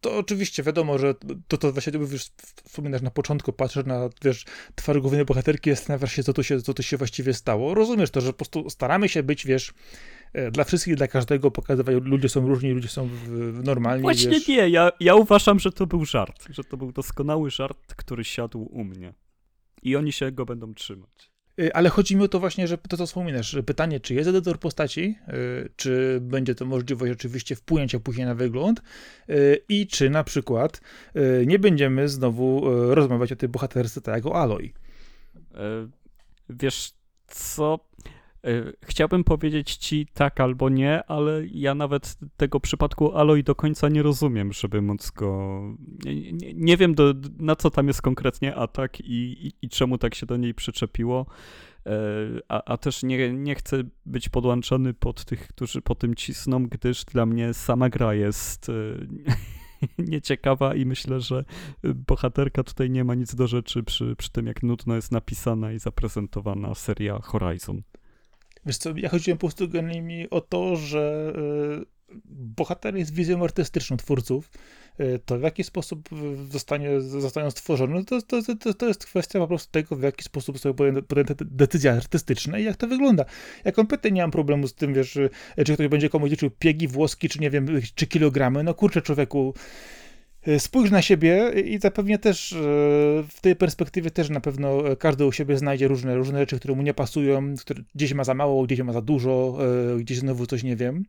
to 0.00 0.18
oczywiście 0.18 0.62
wiadomo, 0.62 0.98
że 0.98 1.14
to, 1.48 1.58
to 1.58 1.72
właśnie 1.72 1.92
już 1.92 2.22
wspominasz 2.64 3.02
na 3.02 3.10
początku, 3.10 3.52
patrzysz 3.52 3.86
na, 3.86 4.08
wiesz, 4.24 4.44
twarz 4.74 4.98
głównej 4.98 5.24
bohaterki, 5.24 5.70
zastanawiasz 5.70 6.12
się, 6.12 6.22
co 6.22 6.32
tu 6.32 6.42
się, 6.42 6.62
co 6.62 6.74
tu 6.74 6.82
się 6.82 6.96
właściwie 6.96 7.34
stało. 7.34 7.74
Rozumiesz 7.74 8.10
to, 8.10 8.20
że 8.20 8.32
po 8.32 8.36
prostu 8.36 8.70
staramy 8.70 9.08
się 9.08 9.22
być, 9.22 9.46
wiesz, 9.46 9.70
e, 9.70 9.74
dla 10.52 10.64
wszystkich, 10.64 10.94
dla 10.94 11.08
każdego 11.08 11.50
pokazywać, 11.50 11.96
ludzie 12.02 12.28
są 12.28 12.48
różni, 12.48 12.70
ludzie 12.70 12.88
są 12.88 13.08
normalni. 13.64 14.02
Właśnie 14.02 14.30
wiesz. 14.30 14.48
nie, 14.48 14.68
ja, 14.68 14.92
ja 15.00 15.14
uważam, 15.14 15.58
że 15.58 15.72
to 15.72 15.86
był 15.86 16.04
żart, 16.04 16.46
że 16.50 16.64
to 16.64 16.76
był 16.76 16.92
doskonały 16.92 17.50
żart, 17.50 17.94
który 17.94 18.24
siadł 18.24 18.62
u 18.62 18.84
mnie. 18.84 19.14
I 19.82 19.96
oni 19.96 20.12
się 20.12 20.32
go 20.32 20.44
będą 20.44 20.74
trzymać. 20.74 21.30
Y, 21.60 21.74
ale 21.74 21.88
chodzi 21.88 22.16
mi 22.16 22.24
o 22.24 22.28
to 22.28 22.40
właśnie, 22.40 22.68
że 22.68 22.78
to 22.78 22.96
co 22.96 23.06
wspominasz, 23.06 23.56
pytanie, 23.66 24.00
czy 24.00 24.14
jest 24.14 24.28
edytor 24.28 24.58
postaci, 24.58 25.14
y, 25.28 25.70
czy 25.76 26.18
będzie 26.22 26.54
to 26.54 26.64
możliwość 26.66 27.12
oczywiście 27.12 27.56
wpłynięcia 27.56 28.00
później 28.00 28.26
na 28.26 28.34
wygląd 28.34 28.82
i 29.68 29.86
czy 29.86 30.10
na 30.10 30.24
przykład 30.24 30.80
nie 31.46 31.58
będziemy 31.58 32.08
znowu 32.08 32.64
rozmawiać 32.94 33.32
o 33.32 33.36
tej 33.36 33.48
bohaterce 33.48 34.00
tak 34.00 34.14
jak 34.14 34.26
o 34.26 34.34
Aloy. 34.34 34.72
E, 35.54 35.88
wiesz 36.48 36.92
co, 37.26 37.78
E, 38.08 38.17
chciałbym 38.82 39.24
powiedzieć 39.24 39.76
ci 39.76 40.06
tak 40.14 40.40
albo 40.40 40.68
nie, 40.68 41.04
ale 41.04 41.46
ja 41.46 41.74
nawet 41.74 42.18
tego 42.36 42.60
przypadku 42.60 43.16
Aloy 43.16 43.42
do 43.42 43.54
końca 43.54 43.88
nie 43.88 44.02
rozumiem, 44.02 44.52
żeby 44.52 44.82
móc 44.82 45.10
go. 45.10 45.60
Nie, 46.04 46.32
nie, 46.32 46.54
nie 46.54 46.76
wiem, 46.76 46.94
do, 46.94 47.14
na 47.38 47.56
co 47.56 47.70
tam 47.70 47.88
jest 47.88 48.02
konkretnie 48.02 48.54
atak 48.54 49.00
i, 49.00 49.46
i, 49.46 49.52
i 49.62 49.68
czemu 49.68 49.98
tak 49.98 50.14
się 50.14 50.26
do 50.26 50.36
niej 50.36 50.54
przyczepiło. 50.54 51.26
E, 51.86 51.90
a, 52.48 52.64
a 52.64 52.76
też 52.76 53.02
nie, 53.02 53.32
nie 53.32 53.54
chcę 53.54 53.82
być 54.06 54.28
podłączony 54.28 54.94
pod 54.94 55.24
tych, 55.24 55.48
którzy 55.48 55.82
po 55.82 55.94
tym 55.94 56.14
cisną, 56.14 56.66
gdyż 56.66 57.04
dla 57.04 57.26
mnie 57.26 57.54
sama 57.54 57.88
gra 57.88 58.14
jest 58.14 58.68
e, 58.68 58.72
nieciekawa 59.98 60.74
i 60.74 60.86
myślę, 60.86 61.20
że 61.20 61.44
bohaterka 61.94 62.62
tutaj 62.62 62.90
nie 62.90 63.04
ma 63.04 63.14
nic 63.14 63.34
do 63.34 63.46
rzeczy 63.46 63.82
przy, 63.82 64.16
przy 64.16 64.32
tym, 64.32 64.46
jak 64.46 64.62
nudno 64.62 64.94
jest 64.94 65.12
napisana 65.12 65.72
i 65.72 65.78
zaprezentowana 65.78 66.74
seria 66.74 67.18
Horizon. 67.18 67.82
Wiesz 68.68 68.78
co, 68.78 68.92
ja 68.96 69.08
chodziłem 69.08 69.38
po 69.38 69.46
prostu 69.46 69.68
generalnie 69.68 70.30
o 70.30 70.40
to, 70.40 70.76
że 70.76 71.32
y, 72.12 72.14
bohater 72.24 72.96
jest 72.96 73.14
wizją 73.14 73.44
artystyczną 73.44 73.96
twórców, 73.96 74.50
y, 75.00 75.20
to 75.24 75.38
w 75.38 75.42
jaki 75.42 75.64
sposób 75.64 76.08
zostanie, 76.50 77.00
zostaną 77.00 77.50
stworzone, 77.50 78.04
to, 78.04 78.22
to, 78.22 78.42
to, 78.60 78.74
to 78.74 78.88
jest 78.88 79.06
kwestia 79.06 79.38
po 79.38 79.48
prostu 79.48 79.72
tego, 79.72 79.96
w 79.96 80.02
jaki 80.02 80.24
sposób 80.24 80.58
zostały 80.58 81.02
podjęte 81.02 81.34
decyzje 81.40 81.92
artystyczne 81.92 82.60
i 82.60 82.64
jak 82.64 82.76
to 82.76 82.86
wygląda. 82.86 83.24
Ja 83.64 83.72
kompletnie 83.72 84.10
nie 84.10 84.20
mam 84.20 84.30
problemu 84.30 84.68
z 84.68 84.74
tym, 84.74 84.94
wiesz, 84.94 85.18
czy 85.66 85.74
ktoś 85.74 85.88
będzie 85.88 86.08
komuś 86.08 86.30
liczył 86.30 86.50
piegi, 86.50 86.88
włoski, 86.88 87.28
czy 87.28 87.38
nie 87.38 87.50
wiem, 87.50 87.66
czy 87.94 88.06
kilogramy, 88.06 88.64
no 88.64 88.74
kurczę 88.74 89.02
człowieku, 89.02 89.54
E, 89.54 90.07
spójrz 90.58 90.90
na 90.90 91.02
siebie 91.02 91.50
i 91.64 91.78
zapewne 91.78 92.18
też 92.18 92.52
e, 92.52 92.56
w 93.28 93.40
tej 93.40 93.56
perspektywie 93.56 94.10
też 94.10 94.30
na 94.30 94.40
pewno 94.40 94.82
każdy 94.98 95.26
u 95.26 95.32
siebie 95.32 95.58
znajdzie 95.58 95.88
różne, 95.88 96.16
różne 96.16 96.38
rzeczy, 96.38 96.56
które 96.58 96.74
mu 96.74 96.82
nie 96.82 96.94
pasują, 96.94 97.54
które 97.56 97.82
gdzieś 97.94 98.14
ma 98.14 98.24
za 98.24 98.34
mało, 98.34 98.62
gdzieś 98.62 98.80
ma 98.80 98.92
za 98.92 99.02
dużo, 99.02 99.58
e, 99.94 99.98
gdzieś 99.98 100.18
znowu 100.18 100.46
coś 100.46 100.62
nie 100.62 100.76
wiem. 100.76 101.04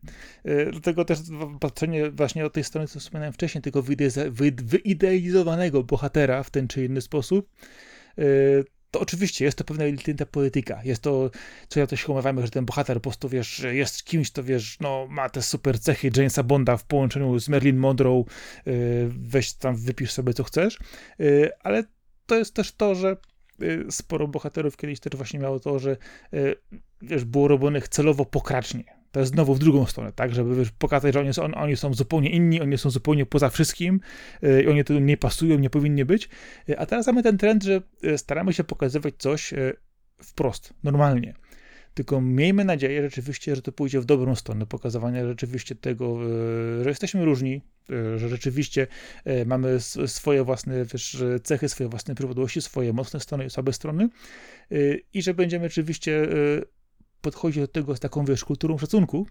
Dlatego 0.71 1.05
też 1.05 1.19
patrzenie 1.59 2.11
właśnie 2.11 2.45
od 2.45 2.53
tej 2.53 2.63
strony, 2.63 2.87
co 2.87 2.99
wspomniałem 2.99 3.33
wcześniej, 3.33 3.61
tego 3.61 3.83
wyidealizowanego 4.61 5.83
bohatera 5.83 6.43
w 6.43 6.49
ten 6.49 6.67
czy 6.67 6.85
inny 6.85 7.01
sposób, 7.01 7.49
to 8.91 8.99
oczywiście 8.99 9.45
jest 9.45 9.57
to 9.57 9.63
pewna 9.63 9.83
elitna 9.83 10.25
polityka. 10.25 10.81
Jest 10.83 11.01
to, 11.01 11.31
co 11.69 11.79
ja 11.79 11.87
to 11.87 11.95
się 11.95 12.11
umawiamy, 12.11 12.41
że 12.41 12.49
ten 12.49 12.65
bohater 12.65 12.97
po 12.97 13.01
prostu, 13.01 13.29
wiesz, 13.29 13.59
jest 13.59 14.03
kimś, 14.03 14.31
to 14.31 14.43
wiesz, 14.43 14.77
no, 14.79 15.07
ma 15.09 15.29
te 15.29 15.41
super 15.41 15.79
cechy 15.79 16.11
Jamesa 16.17 16.43
Bonda 16.43 16.77
w 16.77 16.83
połączeniu 16.83 17.39
z 17.39 17.49
Marilyn 17.49 17.77
Monroe, 17.77 18.23
yy, 18.65 18.73
weź 19.09 19.53
tam, 19.53 19.75
wypisz 19.75 20.11
sobie 20.11 20.33
co 20.33 20.43
chcesz, 20.43 20.79
yy, 21.19 21.51
ale 21.63 21.83
to 22.25 22.35
jest 22.35 22.53
też 22.53 22.71
to, 22.71 22.95
że 22.95 23.17
yy, 23.59 23.85
sporo 23.89 24.27
bohaterów 24.27 24.77
kiedyś 24.77 24.99
też 24.99 25.15
właśnie 25.15 25.39
miało 25.39 25.59
to, 25.59 25.79
że 25.79 25.97
wiesz, 27.01 27.25
było 27.25 27.47
robionych 27.47 27.87
celowo 27.87 28.25
pokracznie 28.25 28.98
to 29.11 29.19
jest 29.19 29.31
znowu 29.31 29.55
w 29.55 29.59
drugą 29.59 29.85
stronę, 29.85 30.11
tak, 30.11 30.35
żeby 30.35 30.65
pokazać, 30.77 31.13
że 31.13 31.19
oni 31.19 31.33
są, 31.33 31.53
oni 31.53 31.77
są 31.77 31.93
zupełnie 31.93 32.29
inni, 32.29 32.61
oni 32.61 32.77
są 32.77 32.89
zupełnie 32.89 33.25
poza 33.25 33.49
wszystkim 33.49 33.99
yy, 34.41 34.63
i 34.63 34.67
oni 34.67 34.83
tu 34.83 34.99
nie 34.99 35.17
pasują, 35.17 35.59
nie 35.59 35.69
powinni 35.69 36.05
być. 36.05 36.29
Yy, 36.67 36.79
a 36.79 36.85
teraz 36.85 37.07
mamy 37.07 37.23
ten 37.23 37.37
trend, 37.37 37.63
że 37.63 37.81
yy, 38.01 38.17
staramy 38.17 38.53
się 38.53 38.63
pokazywać 38.63 39.13
coś 39.17 39.53
wprost, 40.23 40.73
normalnie. 40.83 41.33
Tylko 41.93 42.21
miejmy 42.21 42.65
nadzieję 42.65 43.01
rzeczywiście, 43.01 43.55
że 43.55 43.61
to 43.61 43.71
pójdzie 43.71 43.99
w 43.99 44.05
dobrą 44.05 44.35
stronę, 44.35 44.65
pokazywania 44.65 45.25
rzeczywiście 45.25 45.75
tego, 45.75 46.19
że 46.83 46.89
jesteśmy 46.89 47.25
różni, 47.25 47.61
że 48.17 48.29
rzeczywiście 48.29 48.87
mamy 49.45 49.79
swoje 50.05 50.43
własne 50.43 50.85
wiesz, 50.85 51.23
cechy, 51.43 51.69
swoje 51.69 51.89
własne 51.89 52.15
przypadłości, 52.15 52.61
swoje 52.61 52.93
mocne 52.93 53.19
strony 53.19 53.45
i 53.45 53.49
słabe 53.49 53.73
strony 53.73 54.09
i 55.13 55.21
że 55.21 55.33
będziemy 55.33 55.69
rzeczywiście 55.69 56.27
podchodzi 57.21 57.59
do 57.59 57.67
tego 57.67 57.95
z 57.95 57.99
taką, 57.99 58.25
wiesz, 58.25 58.45
kulturą 58.45 58.77
szacunku, 58.77 59.27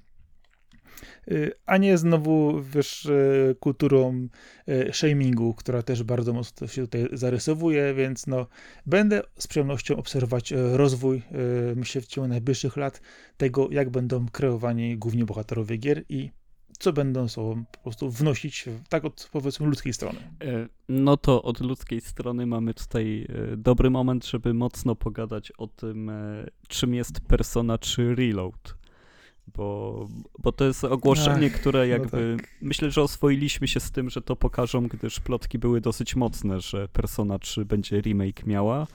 y, 1.30 1.52
a 1.66 1.76
nie 1.76 1.98
znowu, 1.98 2.62
wiesz, 2.62 3.04
y, 3.04 3.56
kulturą 3.60 4.28
y, 4.68 4.90
shamingu, 4.92 5.54
która 5.54 5.82
też 5.82 6.02
bardzo 6.02 6.32
mocno 6.32 6.66
się 6.66 6.82
tutaj 6.82 7.08
zarysowuje, 7.12 7.94
więc 7.94 8.26
no, 8.26 8.46
będę 8.86 9.22
z 9.38 9.46
przyjemnością 9.46 9.96
obserwować 9.96 10.52
rozwój, 10.72 11.22
myślę, 11.76 12.00
w 12.00 12.06
ciągu 12.06 12.28
najbliższych 12.28 12.76
lat 12.76 13.00
tego, 13.36 13.68
jak 13.70 13.90
będą 13.90 14.26
kreowani 14.28 14.98
główni 14.98 15.24
bohaterowie 15.24 15.76
gier 15.76 16.04
i 16.08 16.30
co 16.78 16.92
będą 16.92 17.28
sobą 17.28 17.64
po 17.72 17.78
prostu 17.78 18.10
wnosić, 18.10 18.64
tak 18.88 19.04
od 19.04 19.28
powiedzmy 19.32 19.66
ludzkiej 19.66 19.92
strony. 19.92 20.18
E, 20.42 20.68
no 20.88 21.16
to 21.16 21.42
od 21.42 21.60
ludzkiej 21.60 22.00
strony 22.00 22.46
mamy 22.46 22.74
tutaj 22.74 23.26
e, 23.52 23.56
dobry 23.56 23.90
moment, 23.90 24.26
żeby 24.26 24.54
mocno 24.54 24.94
pogadać 24.94 25.52
o 25.58 25.66
tym, 25.66 26.10
e, 26.10 26.46
czym 26.68 26.94
jest 26.94 27.20
Persona 27.20 27.78
3 27.78 28.14
Reload. 28.14 28.78
Bo, 29.56 30.08
bo 30.38 30.52
to 30.52 30.64
jest 30.64 30.84
ogłoszenie, 30.84 31.50
Ach, 31.54 31.60
które 31.60 31.78
no 31.78 31.84
jakby. 31.84 32.30
No 32.32 32.36
tak. 32.36 32.48
Myślę, 32.62 32.90
że 32.90 33.02
oswoiliśmy 33.02 33.68
się 33.68 33.80
z 33.80 33.90
tym, 33.90 34.10
że 34.10 34.22
to 34.22 34.36
pokażą, 34.36 34.88
gdyż 34.88 35.20
plotki 35.20 35.58
były 35.58 35.80
dosyć 35.80 36.16
mocne, 36.16 36.60
że 36.60 36.88
Persona 36.88 37.38
3 37.38 37.64
będzie 37.64 38.00
remake 38.00 38.46
miała. 38.46 38.86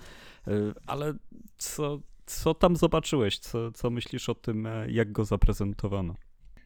Ale 0.87 1.13
co, 1.57 1.99
co 2.25 2.53
tam 2.53 2.75
zobaczyłeś? 2.75 3.39
Co, 3.39 3.71
co 3.71 3.89
myślisz 3.89 4.29
o 4.29 4.35
tym, 4.35 4.67
jak 4.87 5.11
go 5.11 5.25
zaprezentowano? 5.25 6.15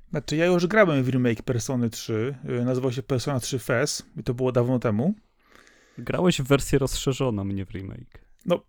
Znaczy, 0.10 0.36
ja 0.36 0.46
już 0.46 0.67
grałem 0.67 1.04
w 1.04 1.10
remake 1.10 1.41
Persony 1.41 1.89
3. 1.89 2.36
Y, 2.50 2.65
nazywał 2.65 2.91
się 2.91 3.04
Persona 3.04 3.39
3 3.39 3.60
FES 3.60 4.06
i 4.17 4.24
to 4.24 4.34
było 4.34 4.52
dawno 4.52 4.80
temu. 4.80 5.13
Grałeś 5.98 6.41
w 6.41 6.48
wersję 6.48 6.80
rozszerzoną, 6.80 7.46
nie 7.46 7.65
w 7.65 7.72
remake. 7.72 8.22
No, 8.46 8.63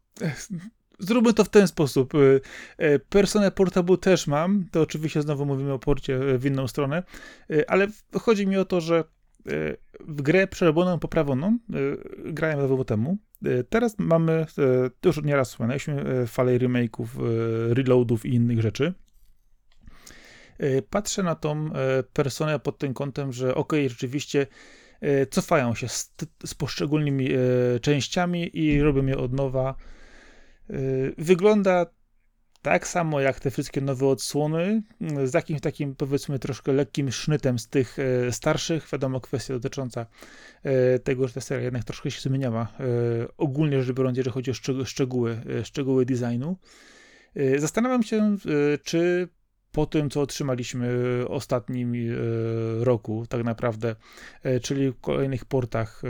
zróbmy 0.99 1.35
to 1.35 1.45
w 1.45 1.49
ten 1.49 1.69
sposób. 1.69 2.15
Y, 2.15 2.41
y, 2.81 2.99
Personę 2.99 3.51
Portable 3.51 3.99
też 3.99 4.27
mam. 4.27 4.65
To 4.71 4.81
oczywiście 4.81 5.23
znowu 5.23 5.47
mówimy 5.47 5.73
o 5.73 5.79
porcie 5.79 6.39
w 6.39 6.47
inną 6.47 6.69
stronę, 6.69 7.03
ale 7.69 7.87
chodzi 8.21 8.47
mi 8.47 8.57
o 8.57 8.65
to, 8.65 8.81
że 8.81 9.05
w 10.01 10.23
grę 10.23 10.47
przerobioną, 10.47 10.99
poprawioną 10.99 11.59
grałem 12.25 12.61
dawno 12.61 12.85
temu. 12.85 13.19
Teraz 13.69 13.99
mamy, 13.99 14.47
już 15.05 15.23
nieraz 15.23 15.49
wspominaliśmy, 15.49 16.27
falę 16.27 16.59
remake'ów, 16.59 17.07
reloadów 17.73 18.27
i 18.27 18.35
innych 18.35 18.63
rzeczy. 18.63 18.95
E, 20.59 20.83
patrzę 20.83 21.23
na 21.23 21.35
tą 21.35 21.73
e, 21.73 22.03
personę 22.03 22.59
pod 22.59 22.79
tym 22.79 22.95
kątem, 22.95 23.33
że 23.33 23.55
ok, 23.55 23.73
rzeczywiście 23.89 24.47
e, 25.01 25.27
cofają 25.27 25.75
się 25.75 25.89
z, 25.89 26.15
z 26.45 26.55
poszczególnymi 26.55 27.29
częściami 27.83 28.59
i 28.59 28.81
robią 28.83 29.07
je 29.07 29.19
od 29.19 29.33
nowa. 29.33 29.75
Wygląda 31.19 31.87
tak 32.63 32.89
samo 32.89 33.21
jak 33.21 33.41
te 33.41 33.51
wszystkie 33.51 33.81
nowe 33.81 34.07
odsłony, 34.07 34.83
z 35.25 35.35
jakimś 35.35 35.61
takim 35.61 35.95
powiedzmy 35.95 36.39
troszkę 36.39 36.73
lekkim 36.73 37.13
sznytem 37.13 37.59
z 37.59 37.69
tych 37.69 37.97
starszych. 38.31 38.89
Wiadomo, 38.93 39.21
kwestia 39.21 39.55
dotycząca 39.55 40.07
tego, 41.05 41.29
że 41.29 41.35
ta 41.35 41.41
seria 41.41 41.65
jednak 41.65 41.85
troszkę 41.85 42.11
się 42.11 42.21
zmieniała. 42.21 42.73
Ogólnie 43.37 43.83
rzecz 43.83 43.97
biorąc, 43.97 44.17
jeżeli 44.17 44.35
chodzi 44.35 44.51
o 44.51 44.85
szczegóły, 44.85 45.41
szczegóły 45.65 46.07
designu. 46.07 46.57
Zastanawiam 47.59 48.03
się, 48.03 48.37
czy 48.85 49.29
po 49.73 49.87
tym, 49.87 50.11
co 50.11 50.21
otrzymaliśmy 50.21 50.89
w 50.91 51.25
ostatnim 51.29 51.95
e, 51.95 51.97
roku, 52.85 53.27
tak 53.29 53.45
naprawdę, 53.45 53.97
e, 54.43 54.61
czyli 54.61 54.91
w 54.91 55.01
kolejnych 55.01 55.45
portach 55.45 56.03
e, 56.05 56.09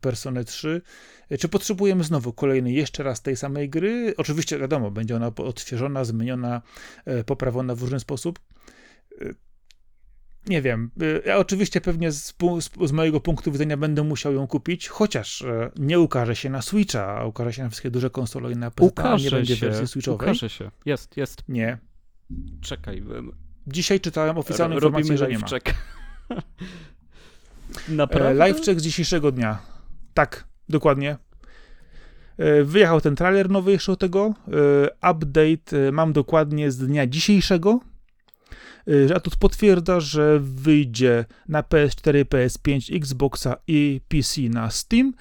Persony 0.00 0.44
3. 0.44 0.82
Czy 1.38 1.48
potrzebujemy 1.48 2.04
znowu 2.04 2.32
kolejnej 2.32 2.74
jeszcze 2.74 3.02
raz 3.02 3.22
tej 3.22 3.36
samej 3.36 3.70
gry? 3.70 4.14
Oczywiście, 4.16 4.58
wiadomo, 4.58 4.90
będzie 4.90 5.16
ona 5.16 5.26
odświeżona, 5.36 6.04
zmieniona, 6.04 6.62
poprawiona 7.26 7.74
w 7.74 7.82
różny 7.82 8.00
sposób. 8.00 8.38
Nie 10.46 10.62
wiem. 10.62 10.90
Ja 11.26 11.38
oczywiście 11.38 11.80
pewnie 11.80 12.12
z, 12.12 12.34
z, 12.86 12.92
mojego 12.92 13.20
punktu 13.20 13.52
widzenia 13.52 13.76
będę 13.76 14.02
musiał 14.02 14.34
ją 14.34 14.46
kupić, 14.46 14.88
chociaż 14.88 15.44
nie 15.76 16.00
ukaże 16.00 16.36
się 16.36 16.50
na 16.50 16.62
Switcha, 16.62 17.18
a 17.18 17.24
ukaże 17.24 17.52
się 17.52 17.62
na 17.62 17.68
wszystkie 17.68 17.90
duże 17.90 18.10
konsole 18.10 18.52
i 18.52 18.56
na 18.56 18.70
PC, 18.70 18.88
ukaże 18.88 19.24
nie 19.24 19.30
będzie 19.30 19.56
się, 19.56 19.66
wersji 19.66 19.86
Switchowej. 19.86 20.28
Ukaże 20.28 20.50
się. 20.50 20.70
Jest, 20.86 21.16
jest. 21.16 21.42
Nie. 21.48 21.78
Czekaj. 22.60 23.02
Dzisiaj 23.66 24.00
czytałem 24.00 24.38
oficjalną 24.38 24.74
informację, 24.74 25.18
że 25.18 25.28
nie 25.28 25.38
ma. 25.38 25.46
Check. 25.46 25.74
Naprawdę? 27.88 28.34
Live 28.34 28.60
check 28.60 28.80
z 28.80 28.82
dzisiejszego 28.82 29.32
dnia. 29.32 29.58
Tak, 30.14 30.44
dokładnie. 30.68 31.16
E, 32.38 32.64
wyjechał 32.64 33.00
ten 33.00 33.16
trailer 33.16 33.50
nowy 33.50 33.72
jeszcze 33.72 33.92
od 33.92 33.98
tego. 34.00 34.34
E, 35.02 35.10
update 35.10 35.88
e, 35.88 35.92
mam 35.92 36.12
dokładnie 36.12 36.70
z 36.70 36.78
dnia 36.78 37.06
dzisiejszego. 37.06 37.80
A 39.14 39.20
tu 39.20 39.30
potwierdza, 39.38 40.00
że 40.00 40.40
wyjdzie 40.40 41.24
na 41.48 41.62
PS4, 41.62 42.24
PS5, 42.24 42.96
Xboxa 42.96 43.56
i 43.66 44.00
PC 44.08 44.40
na 44.40 44.70
Steam 44.70 45.12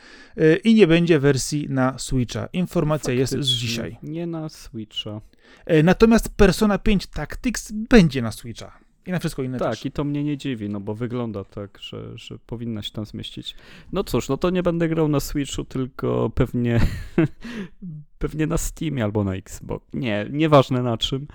i 0.64 0.76
nie 0.76 0.88
będzie 0.88 1.20
wersji 1.20 1.68
na 1.70 1.98
Switcha. 2.00 2.48
Informacja 2.54 3.14
Faktycznie, 3.14 3.38
jest 3.38 3.50
z 3.50 3.54
dzisiaj. 3.54 3.98
Nie 4.04 4.28
na 4.28 4.50
Switcha. 4.50 5.22
E, 5.66 5.84
natomiast 5.84 6.30
Persona 6.30 6.78
5 6.78 7.08
Tactics 7.08 7.72
będzie 7.72 8.22
na 8.22 8.32
Switcha. 8.32 8.80
I 9.06 9.12
na 9.12 9.20
wszystko 9.20 9.44
inne 9.44 9.60
Tak, 9.60 9.70
też. 9.70 9.86
i 9.86 9.92
to 9.92 10.04
mnie 10.04 10.24
nie 10.24 10.38
dziwi, 10.38 10.70
no 10.70 10.80
bo 10.80 10.96
wygląda 10.96 11.44
tak, 11.44 11.80
że, 11.82 12.18
że 12.18 12.38
powinna 12.46 12.82
się 12.82 12.92
tam 12.92 13.06
zmieścić. 13.06 13.56
No 13.92 14.04
cóż, 14.04 14.30
no 14.30 14.38
to 14.38 14.50
nie 14.50 14.64
będę 14.64 14.90
grał 14.90 15.08
na 15.08 15.20
Switchu, 15.20 15.64
tylko 15.64 16.32
pewnie 16.36 16.80
pewnie 18.20 18.48
na 18.48 18.58
Steamie 18.58 19.04
albo 19.04 19.24
na 19.24 19.36
Xbox. 19.36 19.86
Nie, 19.94 20.28
nieważne 20.32 20.84
na 20.84 20.98
czym. 20.98 21.28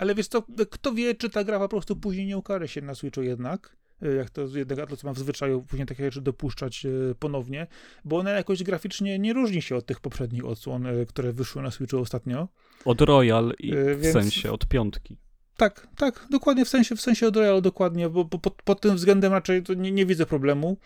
Ale 0.00 0.14
wiesz 0.14 0.28
co, 0.28 0.42
kto 0.70 0.94
wie, 0.94 1.14
czy 1.14 1.30
ta 1.30 1.44
gra 1.44 1.58
po 1.58 1.68
prostu 1.68 1.96
później 1.96 2.26
nie 2.26 2.38
ukaże 2.38 2.68
się 2.68 2.80
na 2.80 2.94
Switchu 2.94 3.22
jednak. 3.22 3.76
E, 4.02 4.14
jak 4.14 4.30
to 4.30 4.46
jednak 4.54 4.78
Atlas 4.78 5.04
ma 5.04 5.12
w 5.12 5.18
zwyczaju 5.18 5.62
później 5.62 5.86
takie 5.86 6.04
rzeczy 6.04 6.20
dopuszczać 6.20 6.86
e, 6.86 7.14
ponownie, 7.14 7.66
bo 8.04 8.18
ona 8.18 8.30
jakoś 8.30 8.62
graficznie 8.62 9.18
nie 9.18 9.32
różni 9.32 9.62
się 9.62 9.76
od 9.76 9.86
tych 9.86 10.00
poprzednich 10.00 10.44
odsłon, 10.44 10.86
e, 10.86 11.06
które 11.06 11.32
wyszły 11.32 11.62
na 11.62 11.70
Switchu 11.70 11.98
ostatnio. 11.98 12.48
Od 12.84 13.00
Royal 13.00 13.54
i 13.58 13.72
w 13.72 14.00
Więc... 14.00 14.12
sensie, 14.12 14.52
od 14.52 14.66
piątki. 14.66 15.16
Tak, 15.56 15.86
tak, 15.96 16.26
dokładnie 16.30 16.64
w 16.64 16.68
sensie, 16.68 16.96
w 16.96 17.00
sensie 17.00 17.26
od 17.26 17.36
Royal, 17.36 17.62
dokładnie, 17.62 18.08
bo, 18.08 18.24
bo 18.24 18.38
pod, 18.38 18.62
pod 18.62 18.80
tym 18.80 18.96
względem 18.96 19.32
raczej 19.32 19.62
nie, 19.76 19.92
nie 19.92 20.06
widzę 20.06 20.26
problemu. 20.26 20.76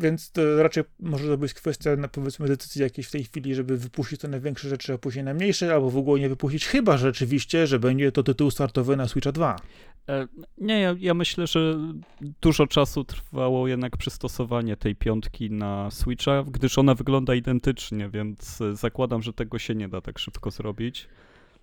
Więc 0.00 0.30
to 0.30 0.62
raczej 0.62 0.84
może 1.00 1.28
to 1.28 1.38
być 1.38 1.54
kwestia, 1.54 1.96
na 1.96 2.08
powiedzmy, 2.08 2.48
decyzji 2.48 2.82
jakiejś 2.82 3.06
w 3.06 3.10
tej 3.10 3.24
chwili, 3.24 3.54
żeby 3.54 3.76
wypuścić 3.76 4.20
te 4.20 4.28
największe 4.28 4.68
rzeczy, 4.68 4.92
a 4.92 4.98
później 4.98 5.24
najmniejsze, 5.24 5.74
albo 5.74 5.90
w 5.90 5.96
ogóle 5.96 6.20
nie 6.20 6.28
wypuścić, 6.28 6.66
chyba 6.66 6.96
rzeczywiście, 6.96 7.66
że 7.66 7.78
będzie 7.78 8.12
to 8.12 8.22
tytuł 8.22 8.50
startowy 8.50 8.96
na 8.96 9.08
Switcha 9.08 9.32
2. 9.32 9.56
E, 10.08 10.26
nie, 10.58 10.80
ja, 10.80 10.94
ja, 10.98 11.14
myślę, 11.14 11.46
że 11.46 11.78
dużo 12.40 12.66
czasu 12.66 13.04
trwało 13.04 13.68
jednak 13.68 13.96
przystosowanie 13.96 14.76
tej 14.76 14.96
piątki 14.96 15.50
na 15.50 15.90
Switcha, 15.90 16.44
gdyż 16.50 16.78
ona 16.78 16.94
wygląda 16.94 17.34
identycznie, 17.34 18.08
więc 18.08 18.58
zakładam, 18.72 19.22
że 19.22 19.32
tego 19.32 19.58
się 19.58 19.74
nie 19.74 19.88
da 19.88 20.00
tak 20.00 20.18
szybko 20.18 20.50
zrobić. 20.50 21.08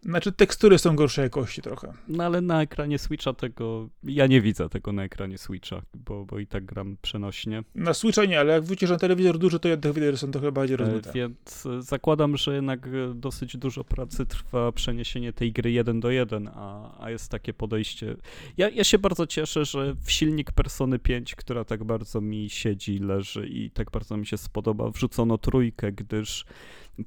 Znaczy 0.06 0.32
tekstury 0.32 0.78
są 0.78 0.96
gorszej 0.96 1.24
jakości 1.24 1.62
trochę. 1.62 1.94
No 2.08 2.24
ale 2.24 2.42
na 2.42 2.62
ekranie 2.62 3.00
Switcha 3.00 3.34
tego, 3.34 3.90
ja 4.04 4.28
nie 4.28 4.42
widzę 4.42 4.70
tego 4.70 4.92
na 4.92 5.04
ekranie 5.04 5.38
Switcha, 5.38 5.82
bo, 5.94 6.26
bo 6.26 6.40
i 6.40 6.48
tak 6.48 6.66
gram 6.66 6.98
przenośnie. 7.02 7.64
Na 7.76 7.94
Switcha 7.94 8.26
nie, 8.26 8.40
ale 8.40 8.54
jak 8.54 8.64
wrócisz 8.64 8.90
na 8.90 8.98
telewizor 8.98 9.38
duży, 9.38 9.60
to 9.60 9.68
jednak 9.68 9.94
widery 9.94 10.18
są 10.18 10.32
trochę 10.32 10.52
bardziej 10.52 10.76
e, 10.76 10.78
rozmyte. 10.78 11.10
E, 11.10 11.14
więc 11.14 11.68
zakładam, 11.80 12.38
że 12.38 12.56
jednak 12.56 12.90
dosyć 13.16 13.58
dużo 13.58 13.84
pracy 13.84 14.26
trwa 14.26 14.72
przeniesienie 14.72 15.34
tej 15.34 15.52
gry 15.52 15.72
1 15.72 16.00
do 16.00 16.12
1, 16.12 16.50
a, 16.56 16.92
a 17.04 17.10
jest 17.10 17.32
takie 17.32 17.54
podejście. 17.54 18.16
Ja, 18.58 18.70
ja 18.70 18.84
się 18.84 19.00
bardzo 19.00 19.28
cieszę, 19.28 19.66
że 19.66 19.96
w 20.04 20.12
silnik 20.12 20.52
Persony 20.52 21.00
5, 21.00 21.36
która 21.36 21.66
tak 21.66 21.84
bardzo 21.84 22.22
mi 22.22 22.50
siedzi, 22.50 23.00
leży 23.00 23.48
i 23.48 23.72
tak 23.72 23.92
bardzo 23.92 24.18
mi 24.18 24.26
się 24.26 24.38
spodoba, 24.38 24.90
wrzucono 24.90 25.38
trójkę, 25.38 25.92
gdyż 25.92 26.46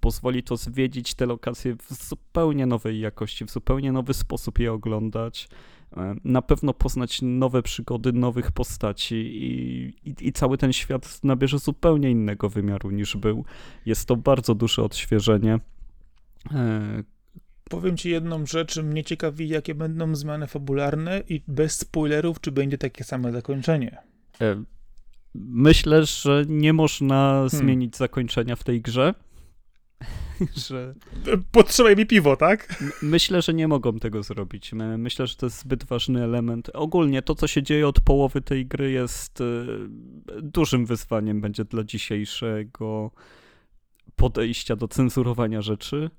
pozwoli 0.00 0.42
to 0.42 0.56
zwiedzić 0.56 1.14
te 1.14 1.26
lokacje 1.26 1.76
w 1.76 2.08
zupełnie 2.08 2.66
nowej 2.66 3.00
jakości, 3.00 3.44
w 3.44 3.50
zupełnie 3.50 3.92
nowy 3.92 4.14
sposób 4.14 4.58
je 4.58 4.72
oglądać. 4.72 5.48
E, 5.96 6.14
na 6.24 6.42
pewno 6.42 6.74
poznać 6.74 7.22
nowe 7.22 7.62
przygody, 7.62 8.12
nowych 8.12 8.52
postaci 8.52 9.14
i, 9.14 9.84
i, 10.10 10.28
i, 10.28 10.32
cały 10.32 10.58
ten 10.58 10.72
świat 10.72 11.24
nabierze 11.24 11.58
zupełnie 11.58 12.10
innego 12.10 12.48
wymiaru 12.48 12.90
niż 12.90 13.16
był. 13.16 13.44
Jest 13.86 14.08
to 14.08 14.16
bardzo 14.16 14.54
duże 14.54 14.82
odświeżenie. 14.82 15.60
E, 16.52 17.02
Powiem 17.70 17.96
ci 17.96 18.10
jedną 18.10 18.46
rzecz, 18.46 18.76
mnie 18.76 19.04
ciekawi, 19.04 19.48
jakie 19.48 19.74
będą 19.74 20.14
zmiany 20.14 20.46
fabularne 20.46 21.22
i 21.28 21.42
bez 21.48 21.78
spoilerów, 21.78 22.40
czy 22.40 22.52
będzie 22.52 22.78
takie 22.78 23.04
same 23.04 23.32
zakończenie. 23.32 23.98
E, 24.40 24.64
myślę, 25.34 26.06
że 26.06 26.44
nie 26.48 26.72
można 26.72 27.32
hmm. 27.32 27.48
zmienić 27.48 27.96
zakończenia 27.96 28.56
w 28.56 28.64
tej 28.64 28.80
grze. 28.80 29.14
że... 30.68 30.94
Potrzebaj 31.52 31.96
mi 31.96 32.06
piwo, 32.06 32.36
tak? 32.36 32.82
Myślę, 33.02 33.42
że 33.42 33.54
nie 33.54 33.68
mogą 33.68 33.98
tego 33.98 34.22
zrobić. 34.22 34.72
Myślę, 34.98 35.26
że 35.26 35.36
to 35.36 35.46
jest 35.46 35.60
zbyt 35.60 35.84
ważny 35.84 36.24
element. 36.24 36.70
Ogólnie 36.74 37.22
to, 37.22 37.34
co 37.34 37.46
się 37.46 37.62
dzieje 37.62 37.88
od 37.88 38.00
połowy 38.00 38.40
tej 38.40 38.66
gry 38.66 38.90
jest 38.90 39.40
e, 39.40 39.44
dużym 40.42 40.86
wyzwaniem 40.86 41.40
będzie 41.40 41.64
dla 41.64 41.84
dzisiejszego 41.84 43.10
podejścia 44.16 44.76
do 44.76 44.88
cenzurowania 44.88 45.62
rzeczy 45.62 46.10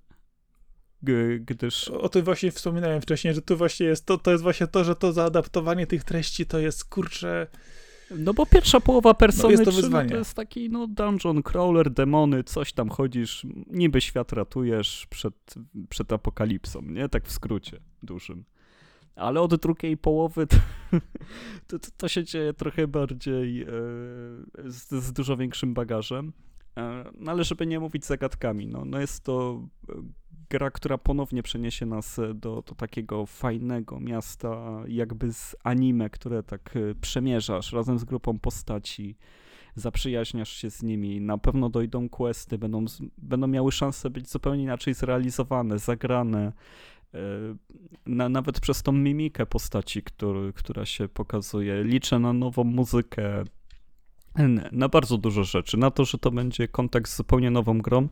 gdyż... 1.39 1.89
O 1.89 2.09
tym 2.09 2.23
właśnie 2.23 2.51
wspominałem 2.51 3.01
wcześniej, 3.01 3.33
że 3.33 3.41
tu 3.41 3.57
właśnie 3.57 3.85
jest, 3.85 4.05
to, 4.05 4.17
to 4.17 4.31
jest 4.31 4.43
właśnie 4.43 4.67
to, 4.67 4.83
że 4.83 4.95
to 4.95 5.13
zaadaptowanie 5.13 5.87
tych 5.87 6.03
treści 6.03 6.45
to 6.45 6.59
jest, 6.59 6.85
kurczę... 6.85 7.47
No 8.15 8.33
bo 8.33 8.45
pierwsza 8.45 8.79
połowa 8.79 9.13
persony 9.13 9.43
no 9.43 9.51
jest 9.51 9.65
to, 9.65 9.71
wyzwanie. 9.71 10.09
to 10.09 10.17
jest 10.17 10.33
taki 10.33 10.69
no 10.69 10.87
dungeon 10.87 11.43
crawler, 11.43 11.89
demony, 11.89 12.43
coś 12.43 12.73
tam 12.73 12.89
chodzisz, 12.89 13.45
niby 13.67 14.01
świat 14.01 14.33
ratujesz 14.33 15.07
przed, 15.09 15.55
przed 15.89 16.13
apokalipsą, 16.13 16.81
nie? 16.81 17.09
Tak 17.09 17.27
w 17.27 17.31
skrócie 17.31 17.79
dużym. 18.03 18.43
Ale 19.15 19.41
od 19.41 19.55
drugiej 19.55 19.97
połowy 19.97 20.47
to, 20.47 20.57
to, 21.79 21.87
to 21.97 22.07
się 22.07 22.23
dzieje 22.23 22.53
trochę 22.53 22.87
bardziej 22.87 23.61
e, 23.61 23.67
z, 24.65 24.89
z, 24.89 25.13
dużo 25.13 25.37
większym 25.37 25.73
bagażem. 25.73 26.33
E, 26.77 27.11
no 27.17 27.31
ale 27.31 27.43
żeby 27.43 27.67
nie 27.67 27.79
mówić 27.79 28.05
zagadkami, 28.05 28.67
no, 28.67 28.85
no 28.85 28.99
jest 28.99 29.23
to 29.23 29.61
gra, 30.49 30.71
która 30.71 30.97
ponownie 30.97 31.43
przeniesie 31.43 31.85
nas 31.85 32.19
e, 32.19 32.33
do, 32.33 32.63
do 32.67 32.75
takiego 32.75 33.25
fajnego 33.25 33.99
miasta, 33.99 34.83
jakby 34.87 35.33
z 35.33 35.55
anime, 35.63 36.09
które 36.09 36.43
tak 36.43 36.75
e, 36.75 36.95
przemierzasz 36.95 37.73
razem 37.73 37.99
z 37.99 38.03
grupą 38.03 38.39
postaci, 38.39 39.15
zaprzyjaźniasz 39.75 40.49
się 40.49 40.69
z 40.69 40.83
nimi, 40.83 41.21
na 41.21 41.37
pewno 41.37 41.69
dojdą 41.69 42.09
questy, 42.09 42.57
będą, 42.57 42.85
będą 43.17 43.47
miały 43.47 43.71
szansę 43.71 44.09
być 44.09 44.29
zupełnie 44.29 44.63
inaczej 44.63 44.93
zrealizowane, 44.93 45.79
zagrane, 45.79 46.53
e, 47.13 47.19
na, 48.05 48.29
nawet 48.29 48.59
przez 48.59 48.83
tą 48.83 48.91
mimikę 48.91 49.45
postaci, 49.45 50.03
który, 50.03 50.53
która 50.53 50.85
się 50.85 51.07
pokazuje. 51.07 51.83
Liczę 51.83 52.19
na 52.19 52.33
nową 52.33 52.63
muzykę, 52.63 53.43
na 54.71 54.89
bardzo 54.89 55.17
dużo 55.17 55.43
rzeczy, 55.43 55.77
na 55.77 55.91
to, 55.91 56.05
że 56.05 56.17
to 56.17 56.31
będzie 56.31 56.67
kontekst 56.67 57.13
z 57.13 57.17
zupełnie 57.17 57.51
nową 57.51 57.77
grą, 57.77 58.07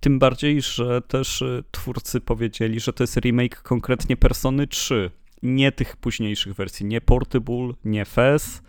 tym 0.00 0.18
bardziej, 0.18 0.62
że 0.62 1.02
też 1.02 1.42
y, 1.42 1.64
twórcy 1.70 2.20
powiedzieli, 2.20 2.80
że 2.80 2.92
to 2.92 3.02
jest 3.02 3.16
remake 3.16 3.62
konkretnie 3.62 4.16
Persony 4.16 4.66
3, 4.66 5.10
nie 5.42 5.72
tych 5.72 5.96
późniejszych 5.96 6.54
wersji, 6.54 6.86
nie 6.86 7.00
Portable, 7.00 7.72
nie 7.84 8.04
FES, 8.04 8.62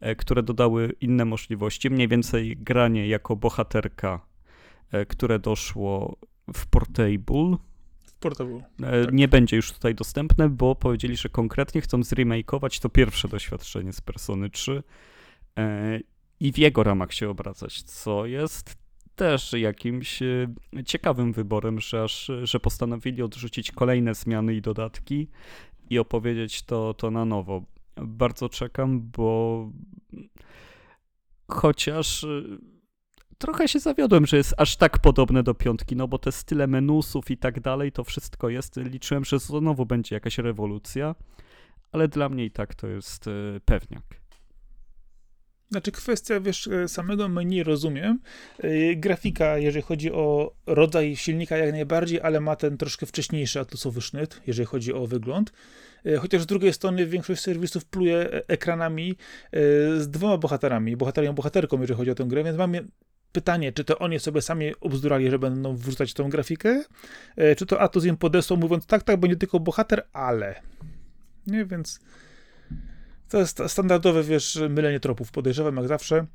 e, 0.00 0.16
które 0.16 0.42
dodały 0.42 0.94
inne 1.00 1.24
możliwości, 1.24 1.90
mniej 1.90 2.08
więcej 2.08 2.56
granie 2.56 3.08
jako 3.08 3.36
bohaterka, 3.36 4.20
e, 4.92 5.06
które 5.06 5.38
doszło 5.38 6.16
w 6.54 6.66
Portable, 6.66 7.56
Portable. 8.20 8.60
E, 8.82 9.04
tak. 9.04 9.14
Nie 9.14 9.28
będzie 9.28 9.56
już 9.56 9.72
tutaj 9.72 9.94
dostępne, 9.94 10.48
bo 10.48 10.74
powiedzieli, 10.74 11.16
że 11.16 11.28
konkretnie 11.28 11.80
chcą 11.80 12.02
zremakeować 12.02 12.80
to 12.80 12.88
pierwsze 12.88 13.28
doświadczenie 13.28 13.92
z 13.92 14.00
Persony 14.00 14.50
3 14.50 14.82
i 16.40 16.52
w 16.52 16.58
jego 16.58 16.82
ramach 16.82 17.12
się 17.12 17.30
obracać, 17.30 17.82
co 17.82 18.26
jest 18.26 18.76
też 19.16 19.52
jakimś 19.52 20.22
e, 20.22 20.48
ciekawym 20.86 21.32
wyborem, 21.32 21.80
że, 21.80 22.02
aż, 22.02 22.30
że 22.42 22.60
postanowili 22.60 23.22
odrzucić 23.22 23.72
kolejne 23.72 24.14
zmiany 24.14 24.54
i 24.54 24.62
dodatki 24.62 25.28
i 25.90 25.98
opowiedzieć 25.98 26.62
to, 26.62 26.94
to 26.94 27.10
na 27.10 27.24
nowo. 27.24 27.62
Bardzo 27.96 28.48
czekam, 28.48 29.00
bo 29.00 29.70
chociaż 31.48 32.24
e, 32.24 32.42
trochę 33.38 33.68
się 33.68 33.78
zawiodłem, 33.78 34.26
że 34.26 34.36
jest 34.36 34.54
aż 34.58 34.76
tak 34.76 34.98
podobne 34.98 35.42
do 35.42 35.54
piątki, 35.54 35.96
no 35.96 36.08
bo 36.08 36.18
te 36.18 36.32
style 36.32 36.66
menusów 36.66 37.30
i 37.30 37.36
tak 37.36 37.60
dalej, 37.60 37.92
to 37.92 38.04
wszystko 38.04 38.48
jest. 38.48 38.76
Liczyłem, 38.76 39.24
że 39.24 39.38
znowu 39.38 39.86
będzie 39.86 40.16
jakaś 40.16 40.38
rewolucja, 40.38 41.14
ale 41.92 42.08
dla 42.08 42.28
mnie 42.28 42.44
i 42.44 42.50
tak 42.50 42.74
to 42.74 42.86
jest 42.86 43.26
e, 43.26 43.30
pewniak. 43.64 44.27
Znaczy 45.70 45.92
kwestia, 45.92 46.40
wiesz, 46.40 46.66
e, 46.66 46.88
samego 46.88 47.28
menu 47.28 47.62
rozumiem. 47.62 48.20
E, 48.58 48.96
grafika, 48.96 49.58
jeżeli 49.58 49.82
chodzi 49.82 50.12
o 50.12 50.54
rodzaj 50.66 51.16
silnika 51.16 51.56
jak 51.56 51.72
najbardziej, 51.72 52.20
ale 52.20 52.40
ma 52.40 52.56
ten 52.56 52.76
troszkę 52.76 53.06
wcześniejszy 53.06 53.60
atlusowy 53.60 54.00
sznyt, 54.00 54.40
jeżeli 54.46 54.66
chodzi 54.66 54.92
o 54.92 55.06
wygląd. 55.06 55.52
E, 56.06 56.16
chociaż 56.16 56.42
z 56.42 56.46
drugiej 56.46 56.72
strony 56.72 57.06
większość 57.06 57.42
serwisów 57.42 57.84
pluje 57.84 58.30
ekranami 58.46 59.16
z 59.98 60.10
dwoma 60.10 60.38
bohaterami, 60.38 60.96
bohaterem 60.96 61.34
bohaterką, 61.34 61.80
jeżeli 61.80 61.98
chodzi 61.98 62.10
o 62.10 62.14
tę 62.14 62.24
grę, 62.24 62.44
więc 62.44 62.58
mam 62.58 62.72
pytanie, 63.32 63.72
czy 63.72 63.84
to 63.84 63.98
oni 63.98 64.20
sobie 64.20 64.42
sami 64.42 64.72
obzdurali, 64.80 65.30
że 65.30 65.38
będą 65.38 65.76
wrzucać 65.76 66.14
tą 66.14 66.30
grafikę, 66.30 66.84
czy 67.56 67.66
to 67.66 67.80
Atlus 67.80 68.04
im 68.04 68.16
podesłał 68.16 68.58
mówiąc 68.60 68.86
tak, 68.86 69.02
tak, 69.02 69.20
będzie 69.20 69.36
tylko 69.36 69.60
bohater, 69.60 70.06
ale... 70.12 70.62
Nie, 71.46 71.64
więc... 71.64 72.00
To 73.28 73.38
jest 73.38 73.62
standardowe, 73.68 74.22
wiesz, 74.22 74.58
mylenie 74.70 75.00
tropów, 75.00 75.30
podejrzewam 75.30 75.76
jak 75.76 75.88
zawsze. 75.88 76.26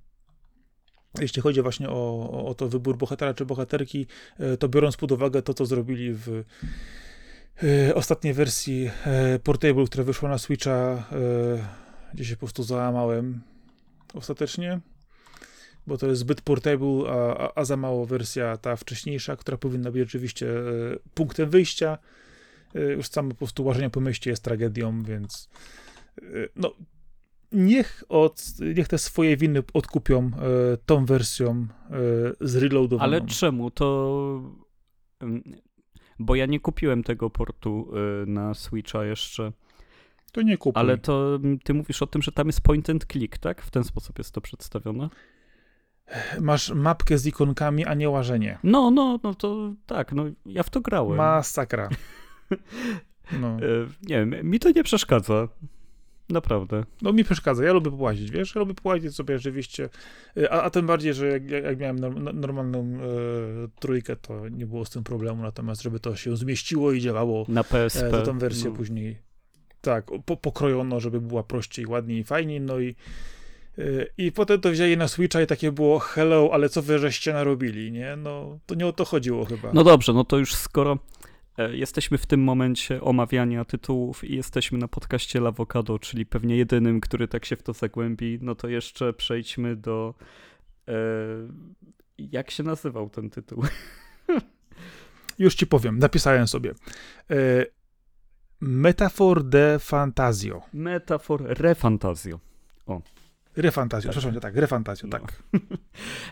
Jeśli 1.19 1.41
chodzi 1.41 1.61
właśnie 1.61 1.89
o, 1.89 2.45
o 2.47 2.53
to 2.53 2.69
wybór 2.69 2.97
bohatera 2.97 3.33
czy 3.33 3.45
bohaterki, 3.45 4.07
e, 4.39 4.57
to 4.57 4.69
biorąc 4.69 4.97
pod 4.97 5.11
uwagę 5.11 5.41
to, 5.41 5.53
co 5.53 5.65
zrobili 5.65 6.13
w 6.13 6.43
e, 7.63 7.95
ostatniej 7.95 8.33
wersji 8.33 8.89
e, 9.05 9.39
Portable, 9.39 9.85
która 9.85 10.03
wyszła 10.03 10.29
na 10.29 10.37
Switcha, 10.37 11.07
gdzie 12.13 12.25
się 12.25 12.35
po 12.35 12.39
prostu 12.39 12.63
załamałem 12.63 13.41
ostatecznie, 14.13 14.79
bo 15.87 15.97
to 15.97 16.07
jest 16.07 16.19
zbyt 16.19 16.41
portable, 16.41 17.09
a, 17.09 17.51
a, 17.55 17.65
za 17.65 17.77
mało 17.77 18.05
wersja 18.05 18.57
ta 18.57 18.75
wcześniejsza, 18.75 19.35
która 19.35 19.57
powinna 19.57 19.91
być 19.91 20.01
oczywiście 20.01 20.47
punktem 21.13 21.49
wyjścia. 21.49 21.97
Już 22.97 23.07
samo 23.07 23.29
po 23.29 23.35
prostu 23.35 23.65
łażenie 23.65 23.89
po 23.89 24.01
mieście 24.01 24.29
jest 24.29 24.43
tragedią, 24.43 25.03
więc 25.03 25.49
no, 26.55 26.73
niech, 27.53 28.03
od, 28.09 28.43
niech 28.75 28.87
te 28.87 28.97
swoje 28.97 29.37
winy 29.37 29.63
odkupią 29.73 30.19
e, 30.19 30.77
tą 30.85 31.05
wersją 31.05 31.67
e, 31.89 31.95
zreloadowaną. 32.41 33.03
Ale 33.03 33.21
czemu? 33.21 33.71
To... 33.71 34.41
Bo 36.19 36.35
ja 36.35 36.45
nie 36.45 36.59
kupiłem 36.59 37.03
tego 37.03 37.29
portu 37.29 37.91
e, 37.93 38.25
na 38.25 38.53
Switcha 38.53 39.05
jeszcze. 39.05 39.51
To 40.31 40.41
nie 40.41 40.57
kupuj. 40.57 40.79
Ale 40.79 40.97
to 40.97 41.39
ty 41.63 41.73
mówisz 41.73 42.01
o 42.01 42.07
tym, 42.07 42.21
że 42.21 42.31
tam 42.31 42.47
jest 42.47 42.61
point 42.61 42.89
and 42.89 43.05
click, 43.05 43.37
tak? 43.37 43.61
W 43.61 43.71
ten 43.71 43.83
sposób 43.83 44.17
jest 44.17 44.31
to 44.31 44.41
przedstawione? 44.41 45.09
Masz 46.41 46.69
mapkę 46.69 47.17
z 47.17 47.25
ikonkami, 47.25 47.85
a 47.85 47.93
nie 47.93 48.09
łażenie. 48.09 48.57
No, 48.63 48.91
no, 48.91 49.19
no 49.23 49.35
to 49.35 49.73
tak, 49.85 50.11
no 50.11 50.25
ja 50.45 50.63
w 50.63 50.69
to 50.69 50.81
grałem. 50.81 51.17
Masakra. 51.17 51.89
No. 53.41 53.47
E, 53.47 53.59
nie 54.01 54.25
wiem, 54.25 54.49
mi 54.49 54.59
to 54.59 54.71
nie 54.71 54.83
przeszkadza. 54.83 55.47
Naprawdę. 56.29 56.83
No 57.01 57.13
mi 57.13 57.23
przeszkadza, 57.23 57.63
ja 57.63 57.73
lubię 57.73 57.91
połazić, 57.91 58.31
wiesz, 58.31 58.55
ja 58.55 58.59
lubię 58.59 58.73
połazić 58.73 59.15
sobie 59.15 59.37
rzeczywiście, 59.37 59.89
y, 60.37 60.51
a, 60.51 60.61
a 60.61 60.69
tym 60.69 60.87
bardziej, 60.87 61.13
że 61.13 61.27
jak, 61.27 61.49
jak 61.49 61.79
miałem 61.79 61.99
normalną 62.39 62.79
e, 62.79 62.99
trójkę, 63.79 64.15
to 64.15 64.49
nie 64.49 64.65
było 64.65 64.85
z 64.85 64.89
tym 64.89 65.03
problemu, 65.03 65.43
natomiast 65.43 65.81
żeby 65.81 65.99
to 65.99 66.15
się 66.15 66.37
zmieściło 66.37 66.91
i 66.91 67.01
działało 67.01 67.45
na 67.47 67.63
PSP, 67.63 68.07
e, 68.07 68.11
to 68.11 68.21
tą 68.21 68.39
wersję 68.39 68.69
no. 68.69 68.75
później 68.75 69.17
tak, 69.83 70.11
po, 70.25 70.37
pokrojono, 70.37 70.99
żeby 70.99 71.21
była 71.21 71.43
prościej, 71.43 71.87
ładniej 71.87 72.19
i 72.19 72.23
fajniej, 72.23 72.61
no 72.61 72.79
i 72.79 72.95
e, 73.77 73.83
i 74.17 74.31
potem 74.31 74.61
to 74.61 74.71
wzięli 74.71 74.97
na 74.97 75.07
Switcha 75.07 75.41
i 75.41 75.47
takie 75.47 75.71
było 75.71 75.99
hello, 75.99 76.49
ale 76.53 76.69
co 76.69 76.81
wy 76.81 76.99
żeście 76.99 77.33
narobili, 77.33 77.91
nie? 77.91 78.15
No, 78.15 78.59
to 78.65 78.75
nie 78.75 78.87
o 78.87 78.93
to 78.93 79.05
chodziło 79.05 79.45
chyba. 79.45 79.73
No 79.73 79.83
dobrze, 79.83 80.13
no 80.13 80.23
to 80.23 80.37
już 80.37 80.55
skoro 80.55 80.97
jesteśmy 81.57 82.17
w 82.17 82.25
tym 82.25 82.43
momencie 82.43 83.01
omawiania 83.01 83.65
tytułów 83.65 84.23
i 84.23 84.35
jesteśmy 84.35 84.77
na 84.77 84.87
podcaście 84.87 85.39
Lawokado, 85.39 85.99
czyli 85.99 86.25
pewnie 86.25 86.57
jedynym, 86.57 87.01
który 87.01 87.27
tak 87.27 87.45
się 87.45 87.55
w 87.55 87.63
to 87.63 87.73
zagłębi. 87.73 88.39
No 88.41 88.55
to 88.55 88.67
jeszcze 88.67 89.13
przejdźmy 89.13 89.75
do. 89.75 90.13
E, 90.87 90.93
jak 92.17 92.51
się 92.51 92.63
nazywał 92.63 93.09
ten 93.09 93.29
tytuł? 93.29 93.63
Już 95.39 95.55
ci 95.55 95.67
powiem, 95.67 95.99
napisałem 95.99 96.47
sobie. 96.47 96.73
E, 97.31 97.65
Metafor 98.61 99.43
de 99.43 99.79
Fantasio. 99.79 100.61
Metafor 100.73 101.51
re 101.61 101.75
Fantasio. 101.75 102.39
O. 102.85 103.01
Refantazjo, 103.55 104.07
Tak. 104.09 104.17
przepraszam, 104.17 104.41
tak, 104.41 104.55
refantazjo, 104.55 105.07
No. 105.07 105.19
tak. 105.19 105.43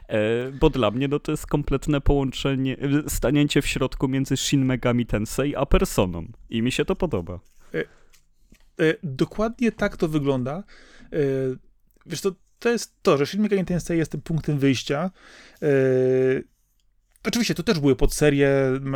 E, 0.08 0.52
bo 0.52 0.70
dla 0.70 0.92
mnie 0.92 1.08
no 1.08 1.20
to 1.20 1.32
jest 1.32 1.48
kompletne 1.48 2.02
połączenie, 2.02 2.78
e, 3.06 3.10
stanięcie 3.10 3.62
w 3.62 3.68
środku 3.68 4.08
między 4.08 4.38
Shin 4.38 4.66
Megami 4.66 5.06
Tensei 5.06 5.56
a 5.56 5.66
Personą. 5.66 6.28
I 6.50 6.62
mi 6.62 6.72
się 6.72 6.86
to 6.86 6.96
podoba. 6.96 7.40
E, 7.74 8.94
dokładnie 9.04 9.72
tak 9.72 9.98
to 9.98 10.08
wygląda. 10.08 10.64
E, 11.14 11.18
wiesz, 12.06 12.22
to, 12.22 12.32
to 12.60 12.70
jest 12.70 12.94
to, 13.02 13.18
że 13.18 13.26
Shin 13.26 13.42
Megami 13.42 13.66
Tensei 13.66 13.98
jest 13.98 14.12
tym 14.12 14.22
punktem 14.22 14.60
wyjścia. 14.60 15.12
E, 15.62 15.68
oczywiście, 17.28 17.56
to 17.56 17.64
też 17.64 17.80
były 17.80 17.96
podserie, 17.96 18.50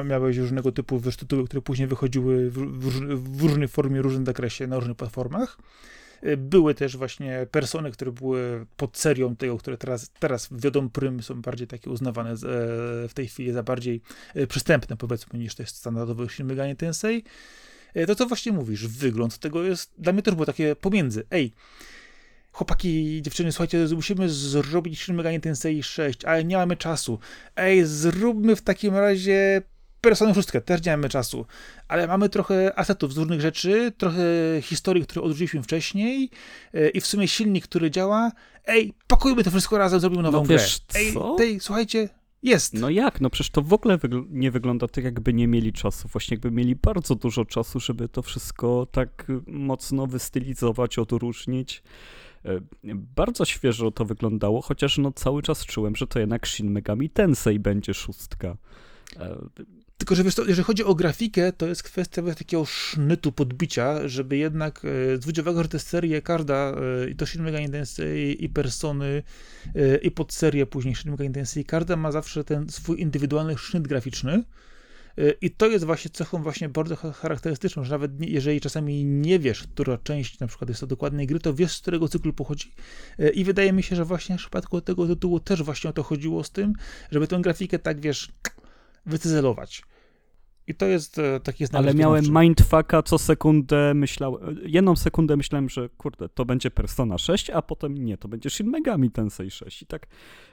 miałeś 0.05 0.37
różnego 0.37 0.71
typu 0.71 0.99
wiesz, 0.99 1.17
tytuły, 1.17 1.45
które 1.45 1.61
później 1.61 1.87
wychodziły 1.87 2.49
w, 2.49 2.53
w, 2.53 3.37
w 3.37 3.41
różnej 3.43 3.67
formie, 3.67 4.01
różnym 4.01 4.25
zakresie, 4.25 4.67
na 4.67 4.75
różnych 4.75 4.97
platformach. 4.97 5.57
E, 6.21 6.37
Były 6.37 6.73
też 6.73 6.97
właśnie 6.97 7.47
persony, 7.51 7.91
które 7.91 8.11
były 8.11 8.65
pod 8.77 8.97
serią 8.97 9.35
tego, 9.35 9.57
które 9.57 9.77
teraz, 9.77 10.11
teraz 10.19 10.49
wiodą 10.51 10.89
prym, 10.89 11.23
są 11.23 11.41
bardziej 11.41 11.67
takie 11.67 11.89
uznawane 11.89 12.31
e, 12.31 12.35
w 13.07 13.11
tej 13.13 13.27
chwili 13.27 13.51
za 13.51 13.63
bardziej 13.63 14.01
e, 14.35 14.47
przystępne, 14.47 14.97
powiedzmy, 14.97 15.39
niż 15.39 15.55
to 15.55 15.63
jest 15.63 15.75
standardowy 15.75 16.29
Shin 16.29 16.45
Megami 16.45 16.75
Tensei. 16.75 17.23
To 18.07 18.15
co 18.15 18.25
właśnie 18.25 18.51
mówisz, 18.51 18.87
wygląd 18.87 19.39
tego 19.39 19.63
jest, 19.63 19.93
dla 19.97 20.13
mnie 20.13 20.21
też 20.21 20.35
było 20.35 20.45
takie 20.45 20.75
pomiędzy, 20.75 21.25
ej, 21.31 21.53
chłopaki, 22.51 23.21
dziewczyny, 23.21 23.51
słuchajcie, 23.51 23.87
musimy 23.95 24.29
zrobić 24.29 25.01
Shin 25.01 25.15
Megami 25.15 25.41
Tensei 25.41 25.83
6, 25.83 26.25
ale 26.25 26.43
nie 26.43 26.57
mamy 26.57 26.77
czasu. 26.77 27.19
Ej, 27.55 27.85
zróbmy 27.85 28.55
w 28.55 28.61
takim 28.61 28.95
razie 28.95 29.61
Personę 30.09 30.33
6, 30.33 30.49
też 30.65 30.85
nie 30.85 30.91
mamy 30.91 31.09
czasu, 31.09 31.45
ale 31.87 32.07
mamy 32.07 32.29
trochę 32.29 32.79
asetów 32.79 33.13
z 33.13 33.17
różnych 33.17 33.41
rzeczy, 33.41 33.91
trochę 33.97 34.23
historii, 34.61 35.03
które 35.03 35.21
odrzuciliśmy 35.21 35.63
wcześniej 35.63 36.29
e, 36.73 36.89
i 36.89 37.01
w 37.01 37.07
sumie 37.07 37.27
silnik, 37.27 37.63
który 37.63 37.91
działa. 37.91 38.31
Ej, 38.65 38.93
pakujmy 39.07 39.43
to 39.43 39.51
wszystko 39.51 39.77
razem, 39.77 39.99
zrobimy 39.99 40.23
nową 40.23 40.37
No 40.37 40.45
wiesz 40.45 40.79
grę. 40.89 40.99
Ej, 41.01 41.13
co? 41.13 41.35
tej, 41.35 41.59
słuchajcie, 41.59 42.09
jest. 42.43 42.73
No 42.73 42.89
jak? 42.89 43.21
No 43.21 43.29
przecież 43.29 43.49
to 43.51 43.61
w 43.61 43.73
ogóle 43.73 43.97
wygl- 43.97 44.25
nie 44.29 44.51
wygląda 44.51 44.87
tak, 44.87 45.03
jakby 45.03 45.33
nie 45.33 45.47
mieli 45.47 45.73
czasu. 45.73 46.07
Właśnie 46.07 46.35
jakby 46.35 46.51
mieli 46.51 46.75
bardzo 46.75 47.15
dużo 47.15 47.45
czasu, 47.45 47.79
żeby 47.79 48.09
to 48.09 48.21
wszystko 48.21 48.87
tak 48.91 49.27
mocno 49.47 50.07
wystylizować, 50.07 50.99
odróżnić. 50.99 51.83
E, 52.45 52.59
Bardzo 52.93 53.45
świeżo 53.45 53.91
to 53.91 54.05
wyglądało, 54.05 54.61
chociaż 54.61 54.97
no 54.97 55.11
cały 55.11 55.41
czas 55.41 55.65
czułem, 55.65 55.95
że 55.95 56.07
to 56.07 56.19
jednak 56.19 56.47
Shin 56.47 56.71
Megami 56.71 57.09
Tensei 57.09 57.59
będzie 57.59 57.93
szóstka. 57.93 58.57
E, 59.95 59.97
Tylko, 59.97 60.15
że 60.15 60.23
wiesz, 60.23 60.35
to, 60.35 60.45
jeżeli 60.45 60.63
chodzi 60.63 60.83
o 60.83 60.95
grafikę, 60.95 61.51
to 61.53 61.67
jest 61.67 61.83
kwestia 61.83 62.21
wiesz, 62.21 62.35
takiego 62.35 62.65
sznytu, 62.65 63.31
podbicia, 63.31 64.07
żeby 64.07 64.37
jednak 64.37 64.81
e, 64.85 65.17
zwrócić 65.17 65.39
uwagę, 65.39 65.63
że 65.63 65.69
te 65.69 65.79
serie 65.79 66.21
e, 66.25 67.09
i 67.09 67.15
to 67.15 67.25
Shin 67.25 67.43
Megami 67.43 67.69
Tensei, 67.69 68.43
i 68.43 68.49
Persony, 68.49 69.23
e, 69.75 69.97
i 69.97 70.11
podserie 70.11 70.65
później 70.65 70.95
Shin 70.95 71.11
Megami 71.11 71.31
Tensei, 71.31 71.65
każda 71.65 71.95
ma 71.95 72.11
zawsze 72.11 72.43
ten 72.43 72.69
swój 72.69 73.01
indywidualny 73.01 73.57
sznyt 73.57 73.87
graficzny. 73.87 74.43
E, 75.17 75.31
I 75.41 75.51
to 75.51 75.67
jest 75.67 75.85
właśnie 75.85 76.11
cechą 76.11 76.43
właśnie 76.43 76.69
bardzo 76.69 76.95
cha- 76.95 77.11
charakterystyczną, 77.11 77.83
że 77.83 77.91
nawet 77.91 78.11
jeżeli 78.21 78.61
czasami 78.61 79.05
nie 79.05 79.39
wiesz, 79.39 79.63
która 79.63 79.97
część 79.97 80.39
na 80.39 80.47
przykład 80.47 80.69
jest 80.69 80.81
to 80.81 80.87
dokładnej 80.87 81.27
gry, 81.27 81.39
to 81.39 81.53
wiesz, 81.53 81.71
z 81.77 81.81
którego 81.81 82.07
cyklu 82.07 82.33
pochodzi. 82.33 82.73
E, 83.19 83.29
I 83.29 83.43
wydaje 83.43 83.73
mi 83.73 83.83
się, 83.83 83.95
że 83.95 84.05
właśnie 84.05 84.35
w 84.35 84.39
przypadku 84.39 84.81
tego 84.81 85.07
tytułu 85.07 85.39
też 85.39 85.63
właśnie 85.63 85.89
o 85.89 85.93
to 85.93 86.03
chodziło 86.03 86.43
z 86.43 86.51
tym, 86.51 86.73
żeby 87.11 87.27
tę 87.27 87.39
grafikę 87.41 87.79
tak, 87.79 88.01
wiesz, 88.01 88.31
wycyzelować. 89.05 89.83
I 90.67 90.75
to 90.75 90.85
jest 90.85 91.19
e, 91.19 91.39
taki 91.39 91.65
znak 91.65 91.79
Ale 91.83 91.93
miałem 91.93 92.25
mindfucka 92.41 93.03
co 93.03 93.17
sekundę, 93.17 93.93
myślałem, 93.93 94.59
jedną 94.65 94.95
sekundę 94.95 95.37
myślałem, 95.37 95.69
że 95.69 95.89
kurde, 95.89 96.29
to 96.29 96.45
będzie 96.45 96.71
Persona 96.71 97.17
6, 97.17 97.49
a 97.49 97.61
potem 97.61 98.05
nie, 98.05 98.17
to 98.17 98.27
będzie 98.27 98.49
Shin 98.49 98.67
Megami 98.69 99.11
Tensei 99.11 99.51
6 99.51 99.81
i 99.81 99.85
tak 99.85 100.07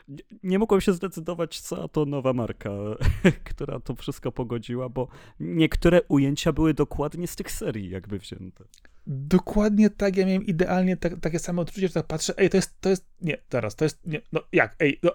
nie- 0.09 0.23
nie 0.43 0.59
mogłem 0.59 0.81
się 0.81 0.93
zdecydować, 0.93 1.61
co 1.61 1.89
to 1.89 2.05
nowa 2.05 2.33
marka, 2.33 2.71
która 3.51 3.81
to 3.81 3.95
wszystko 3.95 4.33
pogodziła, 4.33 4.89
bo 4.89 5.09
niektóre 5.41 6.03
ujęcia 6.09 6.53
były 6.53 6.75
dokładnie 6.75 7.27
z 7.27 7.37
tych 7.37 7.51
serii 7.51 7.91
jakby 7.91 8.19
wzięte. 8.19 8.65
Dokładnie 9.07 9.91
tak, 9.91 10.17
ja 10.17 10.27
miałem 10.27 10.47
idealnie 10.47 10.97
tak, 10.97 11.21
takie 11.21 11.39
samo 11.39 11.63
odczucie, 11.63 11.89
że 11.89 11.95
tak 11.95 12.07
patrzę, 12.07 12.35
ej, 12.37 12.51
to 12.51 12.57
jest, 12.57 12.81
to 12.81 12.89
jest, 12.89 13.07
nie, 13.21 13.39
teraz, 13.49 13.77
to 13.77 13.85
jest, 13.85 14.07
nie, 14.07 14.21
no 14.33 14.41
jak, 14.53 14.77
ej, 14.79 15.01
no, 15.03 15.13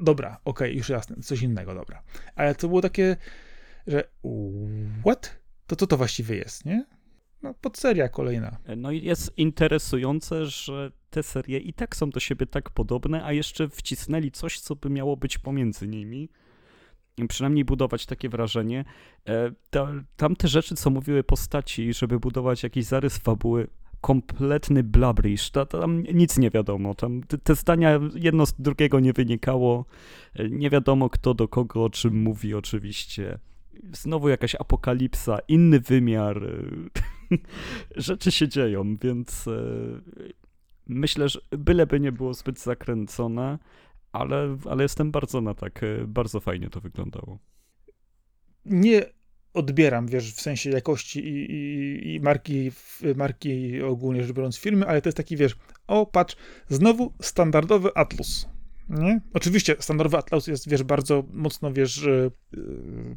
dobra, 0.00 0.40
okej, 0.44 0.76
już 0.76 0.88
jasne, 0.88 1.16
coś 1.22 1.42
innego, 1.42 1.74
dobra. 1.74 2.02
Ale 2.34 2.54
to 2.54 2.68
było 2.68 2.80
takie, 2.80 3.16
że 3.86 4.04
what? 5.00 5.36
To 5.66 5.76
co 5.76 5.86
to 5.86 5.96
właściwie 5.96 6.36
jest, 6.36 6.64
nie? 6.64 6.84
No, 7.42 7.54
podseria 7.54 8.08
kolejna. 8.08 8.56
No 8.76 8.90
i 8.90 9.04
jest 9.04 9.38
interesujące, 9.38 10.46
że 10.46 10.92
te 11.10 11.22
serie 11.22 11.58
i 11.58 11.72
tak 11.72 11.96
są 11.96 12.10
do 12.10 12.20
siebie 12.20 12.46
tak 12.46 12.70
podobne, 12.70 13.24
a 13.24 13.32
jeszcze 13.32 13.68
wcisnęli 13.68 14.30
coś, 14.30 14.60
co 14.60 14.76
by 14.76 14.90
miało 14.90 15.16
być 15.16 15.38
pomiędzy 15.38 15.88
nimi. 15.88 16.28
Przynajmniej 17.28 17.64
budować 17.64 18.06
takie 18.06 18.28
wrażenie. 18.28 18.84
E, 19.28 19.52
ta, 19.70 19.88
tamte 20.16 20.48
rzeczy, 20.48 20.74
co 20.74 20.90
mówiły 20.90 21.24
postaci, 21.24 21.92
żeby 21.92 22.18
budować 22.20 22.62
jakiś 22.62 22.84
zarys 22.84 23.18
fabuły, 23.18 23.66
kompletny 24.00 24.82
blabrish, 24.82 25.50
ta, 25.50 25.66
tam 25.66 26.02
nic 26.02 26.38
nie 26.38 26.50
wiadomo. 26.50 26.94
Tam 26.94 27.22
te, 27.44 27.54
zdania 27.54 28.00
jedno 28.14 28.46
z 28.46 28.52
drugiego 28.52 29.00
nie 29.00 29.12
wynikało. 29.12 29.84
E, 30.36 30.48
Nie 30.48 30.70
wiadomo, 30.70 31.10
kto 31.10 31.34
do 31.34 31.48
kogo 31.48 31.84
o 31.84 31.90
czym 31.90 32.22
mówi, 32.22 32.54
oczywiście. 32.54 33.38
Znowu 33.92 34.28
jakaś 34.28 34.54
apokalipsa, 34.54 35.38
inny 35.48 35.80
wymiar. 35.80 36.44
e, 36.44 37.36
Rzeczy 37.96 38.32
się 38.32 38.48
dzieją, 38.48 38.96
więc 39.02 39.44
myślę, 40.86 41.28
że 41.28 41.40
byleby 41.50 42.00
nie 42.00 42.12
było 42.12 42.34
zbyt 42.34 42.60
zakręcone, 42.60 43.58
ale, 44.14 44.56
ale 44.70 44.82
jestem 44.82 45.10
bardzo 45.10 45.40
na 45.40 45.54
tak. 45.54 45.82
e, 45.82 46.06
Bardzo 46.06 46.40
fajnie 46.40 46.70
to 46.70 46.80
wyglądało. 46.80 47.38
Nie 48.64 49.02
odbieram, 49.54 50.06
wiesz, 50.06 50.34
w 50.34 50.40
sensie 50.40 50.70
jakości 50.70 51.20
i, 51.28 51.52
i, 51.52 52.14
i 52.14 52.20
marki, 52.20 52.70
marki 53.16 53.82
ogólnie 53.82 54.22
rzecz 54.22 54.36
biorąc 54.36 54.58
firmy, 54.58 54.86
ale 54.86 55.02
to 55.02 55.08
jest 55.08 55.16
taki, 55.16 55.36
wiesz, 55.36 55.56
o 55.86 56.06
patrz, 56.06 56.36
znowu 56.68 57.12
standardowy 57.22 57.94
Atlus. 57.94 58.53
Nie? 58.88 59.20
Oczywiście 59.34 59.76
standardowy 59.80 60.16
Atlus 60.16 60.46
jest, 60.46 60.68
wiesz, 60.68 60.82
bardzo 60.82 61.24
mocno, 61.32 61.72
wiesz, 61.72 62.06
e, 62.06 62.30
e, 62.54 62.60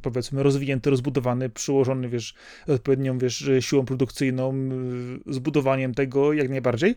powiedzmy 0.01 0.43
rozwinięty, 0.43 0.89
rozbudowany, 0.89 1.49
przyłożony, 1.49 2.09
wiesz, 2.09 2.33
odpowiednią, 2.67 3.17
wiesz, 3.17 3.49
siłą 3.59 3.85
produkcyjną, 3.85 4.53
zbudowaniem 5.27 5.93
tego 5.93 6.33
jak 6.33 6.49
najbardziej, 6.49 6.95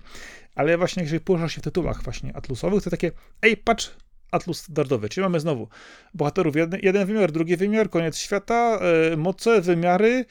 ale 0.54 0.78
właśnie 0.78 1.02
jeżeli 1.02 1.20
poruszasz 1.20 1.54
się 1.54 1.60
w 1.60 1.64
tytułach 1.64 2.02
właśnie 2.02 2.36
Atlusowych, 2.36 2.82
to 2.82 2.90
takie, 2.90 3.12
ej, 3.42 3.56
patrz, 3.56 3.90
Atlus 4.30 4.58
standardowy, 4.58 5.08
czyli 5.08 5.22
mamy 5.22 5.40
znowu 5.40 5.68
bohaterów 6.14 6.56
jeden, 6.56 6.80
jeden 6.82 7.06
wymiar, 7.06 7.32
drugi 7.32 7.56
wymiar, 7.56 7.90
koniec 7.90 8.18
świata, 8.18 8.78
e, 9.12 9.16
moce, 9.16 9.60
wymiary, 9.60 10.24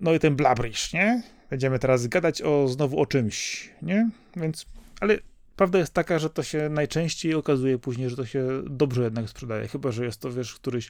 no 0.00 0.14
i 0.14 0.18
ten 0.18 0.36
blabrish, 0.36 0.92
nie? 0.92 1.22
Będziemy 1.50 1.78
teraz 1.78 2.06
gadać 2.06 2.42
o 2.42 2.68
znowu 2.68 3.00
o 3.00 3.06
czymś, 3.06 3.70
nie? 3.82 4.10
Więc, 4.36 4.66
ale 5.00 5.18
prawda 5.56 5.78
jest 5.78 5.94
taka, 5.94 6.18
że 6.18 6.30
to 6.30 6.42
się 6.42 6.68
najczęściej 6.68 7.34
okazuje 7.34 7.78
później, 7.78 8.10
że 8.10 8.16
to 8.16 8.26
się 8.26 8.48
dobrze 8.70 9.02
jednak 9.02 9.28
sprzedaje, 9.28 9.68
chyba, 9.68 9.92
że 9.92 10.04
jest 10.04 10.20
to, 10.20 10.32
wiesz, 10.32 10.54
któryś 10.54 10.88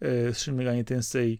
e, 0.00 0.34
z 0.34 0.38
Shin 0.38 0.84
Tensei 0.86 1.38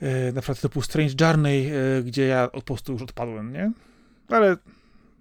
e, 0.00 0.32
na 0.32 0.40
przykład 0.40 0.60
typu 0.60 0.82
Strange 0.82 1.14
Journey, 1.20 1.66
e, 1.70 2.02
gdzie 2.02 2.26
ja 2.26 2.48
po 2.48 2.62
prostu 2.62 2.92
już 2.92 3.02
odpadłem, 3.02 3.52
nie? 3.52 3.72
Ale 4.28 4.56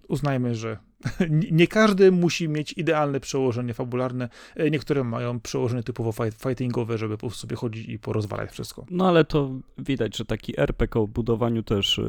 uznajmy, 0.07 0.55
że 0.55 0.77
nie- 1.51 1.67
każdy 1.67 2.11
musi 2.11 2.49
mieć 2.49 2.73
idealne 2.73 3.19
przełożenie 3.19 3.73
fabularne. 3.73 4.29
E, 4.55 4.69
Niektóre 4.69 5.03
mają 5.03 5.39
przełożenie 5.39 5.83
typowo 5.83 6.11
fight, 6.11 6.43
fightingowe, 6.43 6.97
żeby 6.97 7.17
po 7.17 7.29
sobie 7.29 7.55
chodzić 7.55 7.89
i 7.89 7.99
porozwalać 7.99 8.51
wszystko. 8.51 8.85
No 8.91 9.07
ale 9.07 9.25
to 9.25 9.51
widać, 9.77 10.17
że 10.17 10.25
taki 10.25 10.59
RPG 10.59 11.01
o 11.01 11.07
budowaniu 11.07 11.63
też 11.63 12.01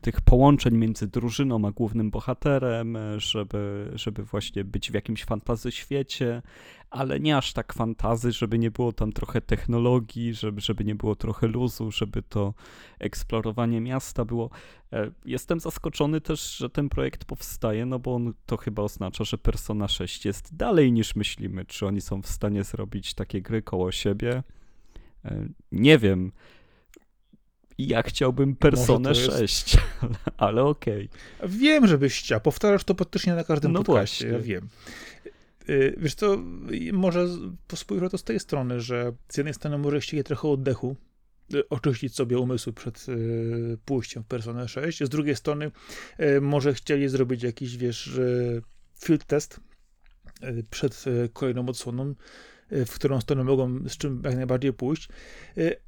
tych 0.00 0.20
połączeń 0.20 0.76
między 0.76 1.06
drużyną 1.06 1.66
a 1.66 1.70
głównym 1.70 2.10
bohaterem, 2.10 2.96
y, 2.96 3.20
żeby, 3.20 3.90
żeby 3.94 4.24
właśnie 4.24 4.64
być 4.64 4.90
w 4.90 4.94
jakimś 4.94 5.24
fantazy 5.24 5.72
świecie, 5.72 6.42
ale 6.90 7.20
nie 7.20 7.36
aż 7.36 7.52
tak 7.52 7.72
fantazy, 7.72 8.32
żeby 8.32 8.58
nie 8.58 8.70
było 8.70 8.92
tam 8.92 9.12
trochę 9.12 9.40
technologii, 9.40 10.34
żeby, 10.34 10.60
żeby 10.60 10.84
nie 10.84 10.94
było 10.94 11.16
trochę 11.16 11.46
luzu, 11.46 11.90
żeby 11.90 12.22
to 12.22 12.54
eksplorowanie 12.98 13.80
miasta 13.80 14.24
było. 14.24 14.50
E, 14.92 15.10
Jestem 15.24 15.60
zaskoczony 15.60 16.20
też, 16.20 16.56
że 16.56 16.70
ten 16.70 16.88
projekt 16.88 17.24
powstaje, 17.24 17.86
no 17.86 17.98
bo 17.98 18.14
on 18.14 18.34
to 18.46 18.56
chyba 18.56 18.82
oznacza, 18.82 19.24
że 19.24 19.38
Persona 19.38 19.88
6 19.88 20.24
jest 20.24 20.56
dalej 20.56 20.92
niż 20.92 21.16
myślimy. 21.16 21.64
Czy 21.64 21.86
oni 21.86 22.00
są 22.00 22.22
w 22.22 22.26
stanie 22.26 22.64
zrobić 22.64 23.14
takie 23.14 23.42
gry 23.42 23.62
koło 23.62 23.92
siebie? 23.92 24.42
E, 25.24 25.48
Nie 25.72 25.98
wiem. 25.98 26.32
Ja 27.86 28.02
chciałbym 28.02 28.56
Personę 28.56 29.12
to 29.12 29.20
jest- 29.20 29.38
6, 29.38 29.76
ale, 30.36 30.62
okej. 30.62 31.08
Wiem, 31.48 31.86
żebyś 31.86 32.18
chciał. 32.20 32.40
Powtarzasz 32.40 32.84
to 32.84 32.94
praktycznie 32.94 33.34
na 33.34 33.44
każdym 33.44 33.72
No 33.72 33.82
podcaście, 33.82 34.30
właśnie. 34.30 34.38
ja 34.52 34.60
wiem. 34.60 34.68
Y, 35.68 35.94
Wiesz 35.98 36.14
co, 36.14 36.38
może 36.92 37.26
spojrzę 37.74 38.10
to 38.10 38.18
z 38.18 38.24
tej 38.24 38.40
strony, 38.40 38.80
że 38.80 39.12
z 39.28 39.36
jednej 39.36 39.54
strony 39.54 39.78
może 39.78 40.00
chcieli 40.00 40.24
trochę 40.24 40.48
oddechu 40.48 40.96
y, 41.54 41.68
oczyścić 41.68 42.14
sobie 42.14 42.38
umysły 42.38 42.72
przed 42.72 43.06
y, 43.08 43.78
pójściem 43.84 44.22
w 44.22 44.26
Personę 44.26 44.68
6. 44.68 45.04
Z 45.04 45.08
drugiej 45.08 45.36
strony 45.36 45.70
może 46.40 46.74
chcieli 46.74 47.08
zrobić 47.08 47.42
jakiś, 47.42 47.76
wiesz, 47.76 48.20
field 49.00 49.24
test 49.24 49.60
przed 50.70 51.04
kolejną 51.32 51.68
odsłoną, 51.68 52.14
w 52.70 52.90
którą 52.94 53.20
stronę 53.20 53.44
mogą 53.44 53.88
z 53.88 53.96
czym 53.96 54.22
jak 54.24 54.36
najbardziej 54.36 54.72
pójść, 54.72 55.08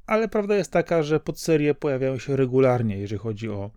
ale 0.05 0.27
prawda 0.27 0.55
jest 0.55 0.71
taka, 0.71 1.03
że 1.03 1.19
podserie 1.19 1.75
pojawiają 1.75 2.19
się 2.19 2.35
regularnie, 2.35 2.97
jeżeli 2.97 3.19
chodzi 3.19 3.49
o 3.49 3.71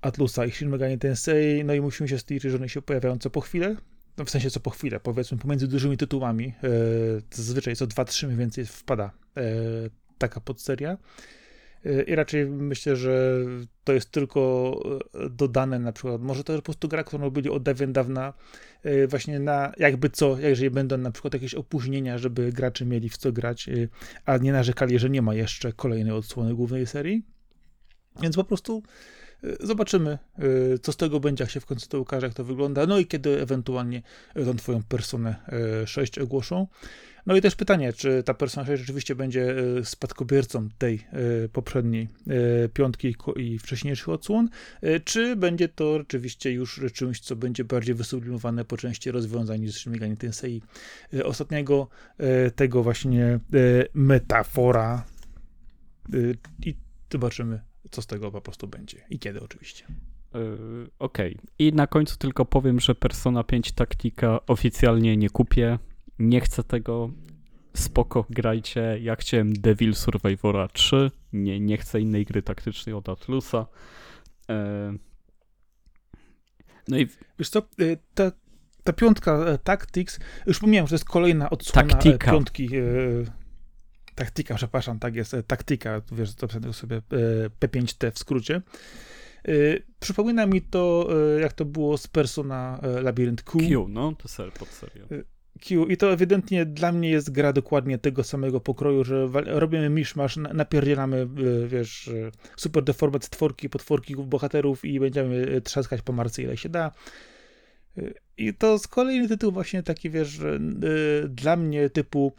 Atlusa 0.00 0.46
i 0.46 0.50
Shin 0.50 0.68
Megami 0.68 0.98
Tensei, 0.98 1.64
no 1.64 1.74
i 1.74 1.80
musimy 1.80 2.08
się 2.08 2.18
stwierdzić, 2.18 2.50
że 2.50 2.56
one 2.56 2.68
się 2.68 2.82
pojawiają 2.82 3.18
co 3.18 3.30
po 3.30 3.40
chwilę, 3.40 3.76
no 4.18 4.24
w 4.24 4.30
sensie 4.30 4.50
co 4.50 4.60
po 4.60 4.70
chwilę, 4.70 5.00
powiedzmy 5.00 5.38
pomiędzy 5.38 5.68
dużymi 5.68 5.96
tytułami, 5.96 6.54
e, 6.64 6.68
zazwyczaj 7.30 7.76
co 7.76 7.86
2-3 7.86 8.26
mniej 8.26 8.38
więcej 8.38 8.66
wpada 8.66 9.10
taka 10.18 10.40
podseria. 10.40 10.98
E, 11.86 12.02
I 12.02 12.14
raczej 12.14 12.46
myślę, 12.46 12.96
że 12.96 13.44
to 13.84 13.92
jest 13.92 14.10
tylko 14.10 14.72
e, 15.14 15.30
dodane 15.30 15.78
na 15.78 15.92
przykład, 15.92 16.22
może 16.22 16.44
to 16.44 16.52
jest 16.52 16.62
po 16.62 16.64
prostu 16.64 16.88
gra, 16.88 17.04
którą 17.04 17.22
robili 17.22 17.50
od 17.50 17.62
dawien 17.62 17.92
dawna, 17.92 18.32
e, 18.82 19.06
właśnie 19.06 19.40
na 19.40 19.72
jakby 19.78 20.10
co, 20.10 20.38
jeżeli 20.38 20.70
będą 20.70 20.98
na 20.98 21.10
przykład 21.10 21.34
jakieś 21.34 21.54
opóźnienia, 21.54 22.18
żeby 22.18 22.52
gracze 22.52 22.84
mieli 22.84 23.08
w 23.08 23.16
co 23.16 23.32
grać, 23.32 23.70
a 24.24 24.36
nie 24.36 24.52
narzekali, 24.52 24.98
że 24.98 25.10
nie 25.10 25.22
ma 25.22 25.34
jeszcze 25.34 25.72
kolejnej 25.72 26.12
odsłony 26.12 26.54
głównej 26.54 26.86
serii. 26.86 27.22
Więc 28.22 28.36
po 28.36 28.44
prostu 28.44 28.82
Zobaczymy, 29.60 30.18
co 30.82 30.92
z 30.92 30.96
tego 30.96 31.20
będzie, 31.20 31.44
jak 31.44 31.50
się 31.50 31.60
w 31.60 31.66
końcu 31.66 31.88
to 31.88 32.00
ukaże, 32.00 32.26
jak 32.26 32.34
to 32.34 32.44
wygląda, 32.44 32.86
no 32.86 32.98
i 32.98 33.06
kiedy 33.06 33.40
ewentualnie 33.40 34.02
tą 34.34 34.56
twoją 34.56 34.82
personę 34.82 35.36
6 35.86 36.18
y, 36.18 36.22
ogłoszą. 36.22 36.66
No 37.28 37.36
i 37.36 37.40
też 37.40 37.56
pytanie, 37.56 37.92
czy 37.92 38.22
ta 38.22 38.34
Persona 38.34 38.66
6 38.66 38.80
rzeczywiście 38.80 39.14
będzie 39.14 39.58
y, 39.58 39.84
spadkobiercą 39.84 40.68
tej 40.78 41.06
poprzedniej 41.52 42.08
piątki 42.74 43.14
i 43.36 43.58
wcześniejszych 43.58 44.08
odsłon, 44.08 44.48
czy 45.04 45.36
będzie 45.36 45.68
to 45.68 45.98
rzeczywiście 45.98 46.52
już 46.52 46.80
czymś, 46.94 47.20
co 47.20 47.36
będzie 47.36 47.64
bardziej 47.64 47.94
wysublimowane 47.94 48.64
po 48.64 48.76
części 48.76 49.10
rozwiązań 49.10 49.60
niż 49.60 49.86
Megami 49.86 50.16
Tensei 50.16 50.62
ostatniego, 51.24 51.88
tego 52.56 52.82
właśnie 52.82 53.40
metafora 53.94 55.04
i 56.66 56.74
zobaczymy, 57.12 57.60
co 57.90 58.02
z 58.02 58.06
tego 58.06 58.30
po 58.30 58.40
prostu 58.40 58.68
będzie 58.68 59.04
i 59.10 59.18
kiedy 59.18 59.40
oczywiście. 59.40 59.84
Okej. 60.98 61.36
Okay. 61.36 61.48
I 61.58 61.72
na 61.72 61.86
końcu 61.86 62.16
tylko 62.16 62.44
powiem, 62.44 62.80
że 62.80 62.94
Persona 62.94 63.44
5 63.44 63.72
Taktika 63.72 64.40
oficjalnie 64.46 65.16
nie 65.16 65.30
kupię. 65.30 65.78
Nie 66.18 66.40
chcę 66.40 66.64
tego. 66.64 67.10
Spoko, 67.74 68.26
grajcie. 68.30 68.98
Ja 69.00 69.16
chciałem 69.16 69.52
Devil 69.52 69.94
Survivora 69.94 70.68
3. 70.68 71.10
Nie, 71.32 71.60
nie 71.60 71.76
chcę 71.76 72.00
innej 72.00 72.24
gry 72.24 72.42
taktycznej 72.42 72.94
od 72.94 73.08
Atlusa. 73.08 73.66
Yy. 74.48 74.98
No 76.88 76.98
i 76.98 77.08
wiesz 77.38 77.48
co, 77.48 77.62
y, 77.80 77.98
ta, 78.14 78.32
ta 78.84 78.92
piątka 78.92 79.32
e, 79.32 79.58
Tactics, 79.58 80.18
już 80.46 80.58
pomijam, 80.58 80.86
że 80.86 80.88
to 80.90 80.94
jest 80.94 81.04
kolejna 81.04 81.50
odsłona 81.50 81.88
e, 81.88 81.90
Taktika. 81.90 82.30
piątki 82.32 82.76
e, 82.76 82.80
taktika, 84.18 84.54
przepraszam, 84.54 84.98
tak 84.98 85.14
jest, 85.14 85.34
e, 85.34 85.42
taktika, 85.42 86.02
wiesz, 86.12 86.34
to 86.34 86.72
sobie 86.72 86.96
e, 86.96 87.00
P5T 87.60 88.10
w 88.10 88.18
skrócie. 88.18 88.62
E, 89.44 89.52
przypomina 90.00 90.46
mi 90.46 90.62
to, 90.62 91.08
jak 91.40 91.52
to 91.52 91.64
było 91.64 91.98
z 91.98 92.06
Persona 92.06 92.80
Labyrinth 93.02 93.44
Q. 93.44 93.60
Q, 93.60 93.88
no, 93.88 94.12
to 94.12 94.28
ser, 94.28 94.52
pod 94.52 94.68
serią. 94.68 95.06
Q. 95.58 95.86
I 95.86 95.96
to 95.96 96.12
ewidentnie 96.12 96.66
dla 96.66 96.92
mnie 96.92 97.10
jest 97.10 97.30
gra 97.30 97.52
dokładnie 97.52 97.98
tego 97.98 98.24
samego 98.24 98.60
pokroju, 98.60 99.04
że 99.04 99.28
robimy 99.46 99.90
miszmasz, 99.90 100.36
napierdzielamy, 100.36 101.28
wiesz, 101.66 102.10
super 102.56 102.84
deformat 102.84 103.24
stworki, 103.24 103.68
potworki 103.68 104.16
bohaterów 104.16 104.84
i 104.84 105.00
będziemy 105.00 105.60
trzaskać 105.60 106.02
po 106.02 106.12
marce 106.12 106.42
ile 106.42 106.56
się 106.56 106.68
da. 106.68 106.92
I 108.36 108.54
to 108.54 108.78
z 108.78 108.88
kolejny 108.88 109.28
tytuł 109.28 109.52
właśnie 109.52 109.82
taki, 109.82 110.10
wiesz, 110.10 110.40
dla 111.28 111.56
mnie 111.56 111.90
typu 111.90 112.32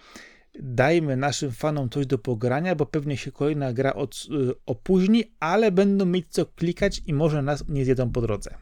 dajmy 0.60 1.18
naszym 1.18 1.52
fanom 1.52 1.90
coś 1.90 2.06
do 2.06 2.18
pogrania, 2.18 2.76
bo 2.76 2.86
pewnie 2.86 3.18
się 3.18 3.32
kolejna 3.32 3.74
gra 3.74 3.94
od, 3.94 4.16
y, 4.16 4.54
opóźni, 4.66 5.24
ale 5.40 5.72
będą 5.72 6.06
mieć 6.06 6.26
co 6.30 6.46
klikać 6.46 7.02
i 7.06 7.14
może 7.14 7.42
nas 7.42 7.68
nie 7.68 7.86
zjedzą 7.86 8.12
po 8.12 8.22
drodze. 8.22 8.56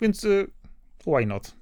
Więc 0.00 0.24
y, 0.24 0.46
why 1.06 1.26
not? 1.26 1.54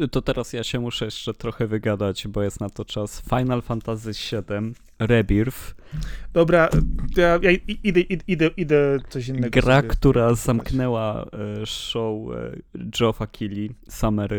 E, 0.00 0.08
to 0.08 0.22
teraz 0.22 0.52
ja 0.52 0.64
się 0.64 0.80
muszę 0.80 1.04
jeszcze 1.04 1.34
trochę 1.34 1.66
wygadać, 1.66 2.28
bo 2.28 2.42
jest 2.42 2.60
na 2.60 2.70
to 2.70 2.84
czas. 2.84 3.22
Final 3.28 3.62
Fantasy 3.62 4.10
VII 4.10 4.72
Rebirth. 4.98 5.74
Dobra, 6.32 6.68
ja, 7.16 7.38
ja 7.42 7.50
idę, 7.84 8.00
idę, 8.00 8.50
idę 8.56 8.98
coś 9.08 9.28
innego. 9.28 9.60
Gra, 9.60 9.82
która 9.82 10.34
zamknęła 10.34 11.26
e, 11.32 11.66
show 11.66 12.16
e, 12.30 12.56
Geoffa 12.74 13.26
Keighley 13.26 13.70
Summer 13.88 14.34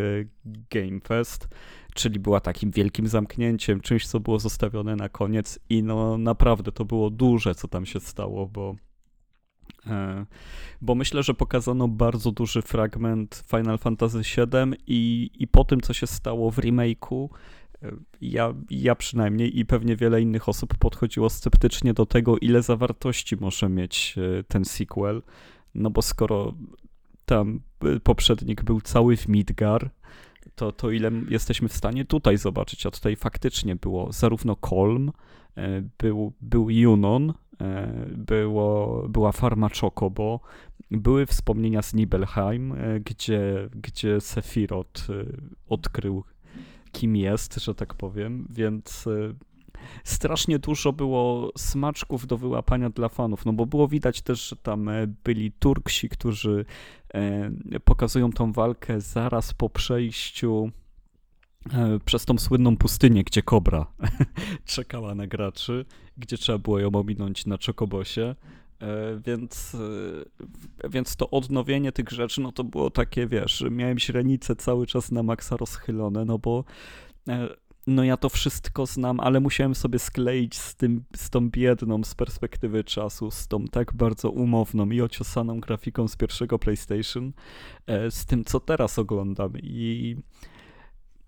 Game 0.46 1.00
Fest 1.08 1.48
czyli 1.94 2.20
była 2.20 2.40
takim 2.40 2.72
wielkim 2.72 3.08
zamknięciem, 3.08 3.82
czymś, 3.82 4.08
co 4.08 4.20
było 4.20 4.40
zostawione 4.40 4.96
na 4.96 5.10
koniec 5.10 5.60
i 5.70 5.84
no 5.84 6.18
naprawdę 6.18 6.72
to 6.72 6.86
było 6.86 7.10
duże, 7.10 7.56
co 7.56 7.68
tam 7.68 7.86
się 7.86 8.00
stało, 8.00 8.48
bo 8.48 8.76
e, 8.76 8.93
bo 10.82 10.96
myślę, 10.96 11.24
że 11.24 11.34
pokazano 11.34 11.88
bardzo 11.88 12.32
duży 12.32 12.62
fragment 12.62 13.44
Final 13.48 13.78
Fantasy 13.78 14.18
VII 14.18 14.78
i, 14.88 15.32
i 15.40 15.48
po 15.48 15.64
tym, 15.64 15.82
co 15.82 15.94
się 15.94 16.08
stało 16.08 16.52
w 16.52 16.58
remake'u, 16.58 17.30
e, 17.84 17.92
ja, 18.22 18.54
ja 18.70 18.96
przynajmniej 18.96 19.60
i 19.60 19.66
pewnie 19.66 19.96
wiele 19.96 20.22
innych 20.22 20.50
osób 20.50 20.78
podchodziło 20.78 21.30
sceptycznie 21.30 21.94
do 21.94 22.06
tego, 22.06 22.38
ile 22.38 22.62
zawartości 22.62 23.36
może 23.38 23.70
mieć 23.70 24.16
e, 24.18 24.44
ten 24.44 24.66
sequel. 24.66 25.22
No 25.76 25.90
bo 25.90 26.02
skoro 26.02 26.54
tam 27.26 27.60
poprzednik 28.04 28.64
był 28.64 28.82
cały 28.82 29.18
w 29.18 29.28
Midgar, 29.28 29.90
to, 30.56 30.72
to 30.72 30.92
ile 30.92 31.12
jesteśmy 31.30 31.70
w 31.70 31.74
stanie 31.74 32.06
tutaj 32.06 32.38
zobaczyć. 32.38 32.86
A 32.86 32.92
tutaj 32.92 33.16
faktycznie 33.16 33.76
było 33.76 34.12
zarówno 34.12 34.56
Kolm, 34.56 35.12
e, 35.58 35.84
był, 35.98 36.34
był 36.42 36.70
Junon, 36.70 37.30
e, 37.30 37.34
było, 38.08 39.04
była 39.10 39.32
farma 39.32 39.70
Chocobo, 39.82 40.40
były 40.92 41.26
wspomnienia 41.26 41.82
z 41.82 41.94
Nibelheim, 41.94 42.72
e, 42.72 43.00
gdzie, 43.00 43.70
gdzie 43.76 44.22
Sephiroth 44.22 45.08
odkrył 45.70 46.24
kim 46.92 47.16
jest, 47.16 47.56
że 47.56 47.76
tak 47.76 47.94
powiem, 47.94 48.48
więc 48.50 49.06
strasznie 50.04 50.60
dużo 50.60 50.94
było 50.94 51.52
smaczków 51.58 52.28
do 52.28 52.38
wyłapania 52.38 52.90
dla 52.90 53.10
fanów, 53.10 53.46
no 53.46 53.54
bo 53.54 53.66
było 53.66 53.88
widać 53.88 54.22
też, 54.22 54.50
że 54.50 54.56
tam 54.56 54.90
byli 55.24 55.52
Turksi, 55.52 56.10
którzy 56.10 56.66
E, 57.14 57.52
pokazują 57.84 58.32
tą 58.32 58.52
walkę 58.52 59.02
zaraz 59.02 59.54
po 59.54 59.70
przejściu 59.70 60.72
e, 60.72 60.83
przez 62.06 62.26
tą 62.26 62.38
słynną 62.38 62.78
pustynię, 62.78 63.24
gdzie 63.24 63.42
kobra 63.42 63.86
czekała 64.66 65.16
na 65.16 65.28
graczy, 65.28 65.86
gdzie 66.18 66.38
trzeba 66.38 66.58
było 66.58 66.80
ją 66.80 66.92
ominąć 66.92 67.46
na 67.46 67.58
czokobosie. 67.58 68.36
E, 68.82 69.20
więc, 69.26 69.78
więc 70.90 71.16
to 71.16 71.30
odnowienie 71.30 71.92
tych 71.92 72.10
rzeczy, 72.10 72.42
no 72.42 72.52
to 72.52 72.64
było 72.64 72.90
takie, 72.90 73.28
wiesz, 73.28 73.64
miałem 73.72 74.00
źrenice 74.00 74.56
cały 74.56 74.88
czas 74.88 75.12
na 75.12 75.24
maksa 75.24 75.58
rozchylone, 75.58 76.26
no 76.26 76.40
bo 76.40 76.64
no 77.88 78.04
ja 78.04 78.18
to 78.18 78.30
wszystko 78.30 78.86
znam, 78.86 79.20
ale 79.20 79.40
musiałem 79.40 79.76
sobie 79.76 80.00
skleić 80.00 80.56
z, 80.56 80.76
tym, 80.76 81.04
z 81.16 81.30
tą 81.30 81.50
biedną 81.50 82.04
z 82.04 82.16
perspektywy 82.16 82.84
czasu, 82.84 83.32
z 83.32 83.48
tą 83.48 83.66
tak 83.66 83.94
bardzo 83.94 84.30
umowną 84.30 84.90
i 84.90 85.02
ociosaną 85.02 85.60
grafiką 85.60 86.08
z 86.08 86.16
pierwszego 86.16 86.60
PlayStation, 86.60 87.34
e, 87.88 88.12
z 88.12 88.26
tym, 88.26 88.46
co 88.46 88.60
teraz 88.60 89.00
oglądam. 89.00 89.54
I, 89.58 90.16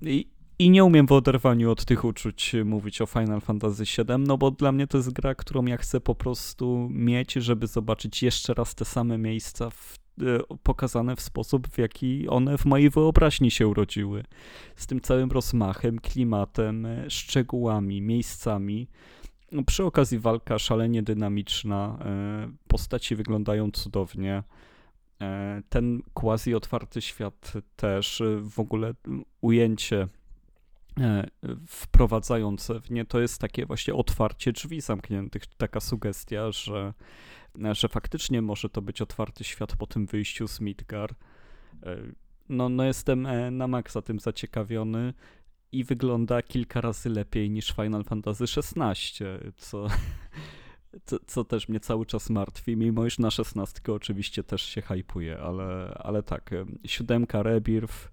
i, 0.01 0.69
nie 0.69 0.83
umiem 0.83 1.07
w 1.07 1.11
oderwaniu 1.11 1.71
od 1.71 1.85
tych 1.85 2.05
uczuć 2.05 2.55
mówić 2.65 3.01
o 3.01 3.05
Final 3.05 3.41
Fantasy 3.41 3.83
VII, 3.83 4.15
no 4.19 4.37
bo 4.37 4.51
dla 4.51 4.71
mnie 4.71 4.87
to 4.87 4.97
jest 4.97 5.13
gra, 5.13 5.35
którą 5.35 5.65
ja 5.65 5.77
chcę 5.77 6.01
po 6.01 6.15
prostu 6.15 6.87
mieć, 6.91 7.33
żeby 7.33 7.67
zobaczyć 7.67 8.23
jeszcze 8.23 8.53
raz 8.53 8.75
te 8.75 8.85
same 8.85 9.17
miejsca 9.17 9.69
w 9.69 9.97
E, 10.21 10.55
pokazane 10.63 11.15
w 11.15 11.21
sposób, 11.21 11.67
w 11.67 11.77
jaki 11.77 12.29
one 12.29 12.57
w 12.57 12.65
mojej 12.65 12.89
wyobraźni 12.89 13.51
się 13.51 13.67
urodziły. 13.67 14.23
Z 14.75 14.87
tym 14.87 15.01
całym 15.01 15.31
rozmachem, 15.31 15.99
klimatem, 15.99 16.85
e, 16.85 17.09
szczegółami, 17.09 18.01
miejscami. 18.01 18.87
No, 19.51 19.63
przy 19.63 19.83
okazji 19.83 20.19
walka 20.19 20.59
szalenie 20.59 21.03
dynamiczna, 21.03 21.97
postaci 22.67 23.15
wyglądają 23.15 23.71
cudownie. 23.71 24.43
Ten 25.69 26.01
quasi 26.13 26.55
otwarty 26.55 27.01
świat 27.01 27.53
też, 27.75 28.23
w 28.41 28.59
ogóle 28.59 28.93
ujęcie 29.41 30.07
wprowadzające 31.67 32.81
w 32.81 32.91
nie, 32.91 33.05
to 33.05 33.19
jest 33.19 33.41
takie 33.41 33.65
właśnie 33.65 33.93
otwarcie 33.93 34.51
drzwi 34.51 34.81
zamkniętych, 34.81 35.43
taka 35.57 35.79
sugestia, 35.79 36.51
że 36.51 36.93
że 37.71 37.89
faktycznie 37.89 38.41
może 38.41 38.69
to 38.69 38.81
być 38.81 39.01
otwarty 39.01 39.43
świat 39.43 39.75
po 39.75 39.87
tym 39.87 40.05
wyjściu 40.05 40.47
z 40.47 40.59
Midgar. 40.59 41.15
E, 41.83 41.97
no, 42.49 42.69
no 42.69 42.83
jestem 42.83 43.25
e, 43.25 43.51
na 43.51 43.67
maksa 43.67 44.01
tym 44.01 44.19
zaciekawiony 44.19 45.13
i 45.71 45.83
wygląda 45.83 46.41
kilka 46.41 46.81
razy 46.81 47.09
lepiej 47.09 47.49
niż 47.49 47.67
Final 47.71 48.03
Fantasy 48.03 48.43
XVI, 48.43 49.25
co, 49.57 49.87
co, 51.05 51.17
co 51.25 51.43
też 51.43 51.69
mnie 51.69 51.79
cały 51.79 52.05
czas 52.05 52.29
martwi, 52.29 52.77
mimo 52.77 53.05
iż 53.05 53.19
na 53.19 53.31
szesnastkę 53.31 53.93
oczywiście 53.93 54.43
też 54.43 54.61
się 54.61 54.81
hypuje, 54.81 55.39
ale, 55.39 55.97
ale 56.03 56.23
tak, 56.23 56.51
siódemka 56.85 57.43
Rebirth, 57.43 58.11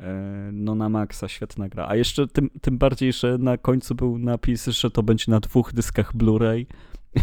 e, 0.00 0.50
no 0.52 0.74
na 0.74 0.88
maksa 0.88 1.28
świetna 1.28 1.68
gra. 1.68 1.86
A 1.88 1.96
jeszcze 1.96 2.26
tym, 2.26 2.50
tym 2.60 2.78
bardziej, 2.78 3.12
że 3.12 3.38
na 3.38 3.58
końcu 3.58 3.94
był 3.94 4.18
napis, 4.18 4.66
że 4.66 4.90
to 4.90 5.02
będzie 5.02 5.24
na 5.28 5.40
dwóch 5.40 5.72
dyskach 5.72 6.16
Blu-ray. 6.16 6.66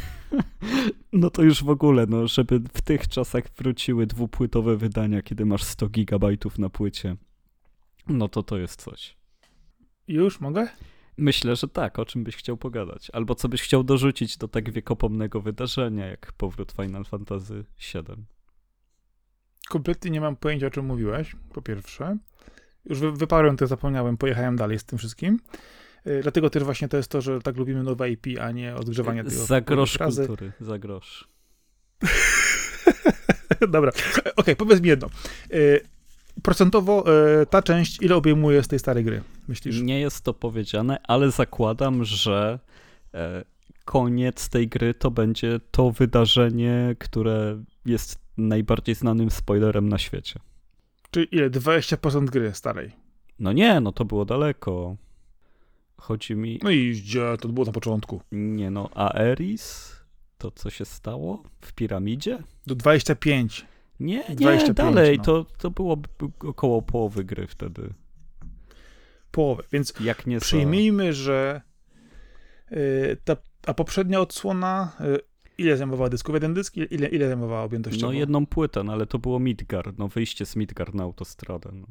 No 1.13 1.29
to 1.29 1.43
już 1.43 1.63
w 1.63 1.69
ogóle, 1.69 2.05
no, 2.05 2.27
żeby 2.27 2.59
w 2.73 2.81
tych 2.81 3.07
czasach 3.07 3.43
wróciły 3.57 4.07
dwupłytowe 4.07 4.77
wydania, 4.77 5.21
kiedy 5.21 5.45
masz 5.45 5.63
100 5.63 5.89
gigabajtów 5.89 6.59
na 6.59 6.69
płycie, 6.69 7.15
no 8.07 8.27
to 8.27 8.43
to 8.43 8.57
jest 8.57 8.81
coś. 8.81 9.17
Już 10.07 10.39
mogę? 10.39 10.67
Myślę, 11.19 11.55
że 11.55 11.67
tak, 11.67 11.99
o 11.99 12.05
czym 12.05 12.23
byś 12.23 12.35
chciał 12.35 12.57
pogadać. 12.57 13.11
Albo 13.13 13.35
co 13.35 13.49
byś 13.49 13.61
chciał 13.61 13.83
dorzucić 13.83 14.37
do 14.37 14.47
tak 14.47 14.71
wiekopomnego 14.71 15.41
wydarzenia, 15.41 16.05
jak 16.05 16.31
powrót 16.31 16.71
Final 16.71 17.05
Fantasy 17.05 17.65
VII. 17.93 18.25
Kompletnie 19.69 20.11
nie 20.11 20.21
mam 20.21 20.35
pojęcia, 20.35 20.67
o 20.67 20.69
czym 20.69 20.85
mówiłeś, 20.85 21.35
po 21.53 21.61
pierwsze. 21.61 22.17
Już 22.85 22.99
wy, 22.99 23.11
wyparłem 23.11 23.57
to, 23.57 23.67
zapomniałem, 23.67 24.17
pojechałem 24.17 24.55
dalej 24.55 24.79
z 24.79 24.83
tym 24.83 24.97
wszystkim. 24.99 25.39
Yy, 26.05 26.21
dlatego 26.21 26.49
też 26.49 26.63
właśnie 26.63 26.87
to 26.87 26.97
jest 26.97 27.11
to, 27.11 27.21
że 27.21 27.41
tak 27.41 27.57
lubimy 27.57 27.83
nowe 27.83 28.09
IP, 28.09 28.27
a 28.41 28.51
nie 28.51 28.75
odgrzewanie 28.75 29.23
tego. 29.23 29.35
Za 29.45 29.61
grosz 29.61 29.97
kultury, 29.97 30.51
za 30.59 30.79
grosz. 30.79 31.27
Dobra, 33.69 33.91
okej, 33.91 34.33
okay, 34.35 34.55
powiedz 34.55 34.81
mi 34.81 34.87
jedno. 34.87 35.09
Procentowo 36.43 37.03
yy, 37.39 37.45
ta 37.45 37.61
część 37.61 38.01
ile 38.01 38.15
obejmuje 38.15 38.63
z 38.63 38.67
tej 38.67 38.79
starej 38.79 39.03
gry, 39.03 39.23
myślisz? 39.47 39.81
Nie 39.81 39.99
jest 39.99 40.21
to 40.21 40.33
powiedziane, 40.33 40.97
ale 41.03 41.31
zakładam, 41.31 42.03
że 42.03 42.59
e, 43.13 43.43
koniec 43.85 44.49
tej 44.49 44.67
gry 44.67 44.93
to 44.93 45.11
będzie 45.11 45.59
to 45.71 45.91
wydarzenie, 45.91 46.95
które 46.99 47.63
jest 47.85 48.19
najbardziej 48.37 48.95
znanym 48.95 49.31
spoilerem 49.31 49.89
na 49.89 49.97
świecie. 49.97 50.39
Czyli 51.11 51.27
ile? 51.35 51.49
20% 51.49 52.25
gry 52.25 52.53
starej? 52.53 52.91
No 53.39 53.51
nie, 53.53 53.79
no 53.79 53.91
to 53.91 54.05
było 54.05 54.25
daleko. 54.25 54.95
Chodzi 55.97 56.35
mi... 56.35 56.59
No 56.63 56.69
i 56.69 56.91
gdzie 56.91 57.37
to 57.41 57.47
było 57.47 57.65
na 57.65 57.71
początku? 57.71 58.21
Nie 58.31 58.71
no, 58.71 58.89
Aeris? 58.93 59.95
To 60.37 60.51
co 60.51 60.69
się 60.69 60.85
stało? 60.85 61.43
W 61.61 61.73
piramidzie? 61.73 62.43
Do 62.67 62.75
25. 62.75 63.65
Nie, 63.99 64.23
nie, 64.29 64.35
25, 64.35 64.75
dalej. 64.95 65.17
no. 65.17 65.23
To, 65.23 65.45
to 65.57 65.71
było 65.71 65.97
b- 65.97 66.07
około 66.39 66.81
połowy 66.81 67.23
gry 67.23 67.47
wtedy. 67.47 67.93
Połowę, 69.31 69.63
więc 69.71 69.93
Jak 69.99 70.27
nie 70.27 70.39
przyjmijmy, 70.39 71.13
że 71.13 71.61
yy, 72.71 73.17
ta, 73.23 73.37
a 73.67 73.73
poprzednia 73.73 74.19
odsłona 74.21 74.91
yy, 74.99 75.19
ile 75.57 75.77
zajmowała 75.77 76.09
dysków? 76.09 76.33
Jeden 76.35 76.53
dysk? 76.53 76.77
Ile, 76.77 77.07
ile 77.07 77.27
zajmowała 77.27 77.63
objętościowo? 77.63 78.07
No 78.13 78.19
jedną 78.19 78.45
płytę, 78.45 78.83
no 78.83 78.93
ale 78.93 79.05
to 79.05 79.19
było 79.19 79.39
Midgard, 79.39 79.97
no 79.97 80.07
wyjście 80.07 80.45
z 80.45 80.55
Midgard 80.55 80.93
na 80.93 81.03
autostradę. 81.03 81.69
No. 81.73 81.87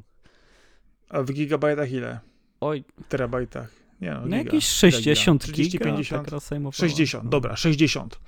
A 1.08 1.22
w 1.22 1.32
gigabajtach 1.32 1.92
ile? 1.92 2.20
Oj, 2.60 2.84
W 3.04 3.08
terabajtach? 3.08 3.70
Nie 4.00 4.10
no, 4.10 4.16
no 4.20 4.24
giga. 4.26 4.36
jakieś 4.36 4.82
Ile 4.82 4.92
60 4.92 5.42
giga? 5.42 5.52
30, 5.54 5.72
giga 5.78 5.84
50? 5.84 6.24
ta 6.24 6.30
gra 6.30 6.40
zajmowała. 6.40 6.72
60, 6.72 7.24
no. 7.24 7.30
dobra, 7.30 7.56
60. 7.56 8.20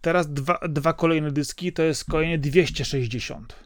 Teraz 0.00 0.32
dwa, 0.32 0.58
dwa 0.68 0.92
kolejne 0.92 1.30
dyski 1.30 1.72
to 1.72 1.82
jest 1.82 2.04
kolejne 2.04 2.38
260. 2.38 3.64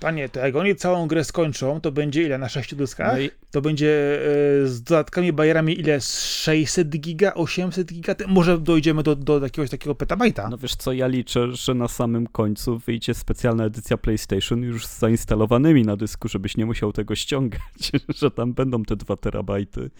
Panie, 0.00 0.28
to 0.28 0.40
jak 0.40 0.56
oni 0.56 0.76
całą 0.76 1.06
grę 1.06 1.24
skończą, 1.24 1.80
to 1.80 1.92
będzie 1.92 2.22
ile 2.22 2.38
na 2.38 2.48
6 2.48 2.74
dyskach? 2.74 3.12
No 3.12 3.20
i 3.20 3.30
To 3.50 3.60
będzie 3.60 4.20
e, 4.62 4.66
z 4.66 4.82
dodatkami 4.82 5.32
bajerami 5.32 5.80
ile? 5.80 6.00
Z 6.00 6.20
600 6.20 6.88
giga, 6.88 7.34
800 7.34 7.92
giga? 7.92 8.14
Może 8.28 8.58
dojdziemy 8.58 9.02
do, 9.02 9.16
do 9.16 9.38
jakiegoś 9.38 9.70
takiego 9.70 9.94
petabajta. 9.94 10.48
no 10.48 10.58
wiesz 10.58 10.76
co, 10.76 10.92
ja 10.92 11.06
liczę, 11.06 11.52
że 11.52 11.74
na 11.74 11.88
samym 11.88 12.26
końcu 12.26 12.78
wyjdzie 12.78 13.14
specjalna 13.14 13.64
edycja 13.64 13.96
PlayStation 13.96 14.62
już 14.62 14.86
z 14.86 14.98
zainstalowanymi 14.98 15.82
na 15.82 15.96
dysku, 15.96 16.28
żebyś 16.28 16.56
nie 16.56 16.66
musiał 16.66 16.92
tego 16.92 17.14
ściągać, 17.14 17.92
że 18.20 18.30
tam 18.30 18.54
będą 18.54 18.82
te 18.82 18.96
2 18.96 19.16
terabajty. 19.16 19.90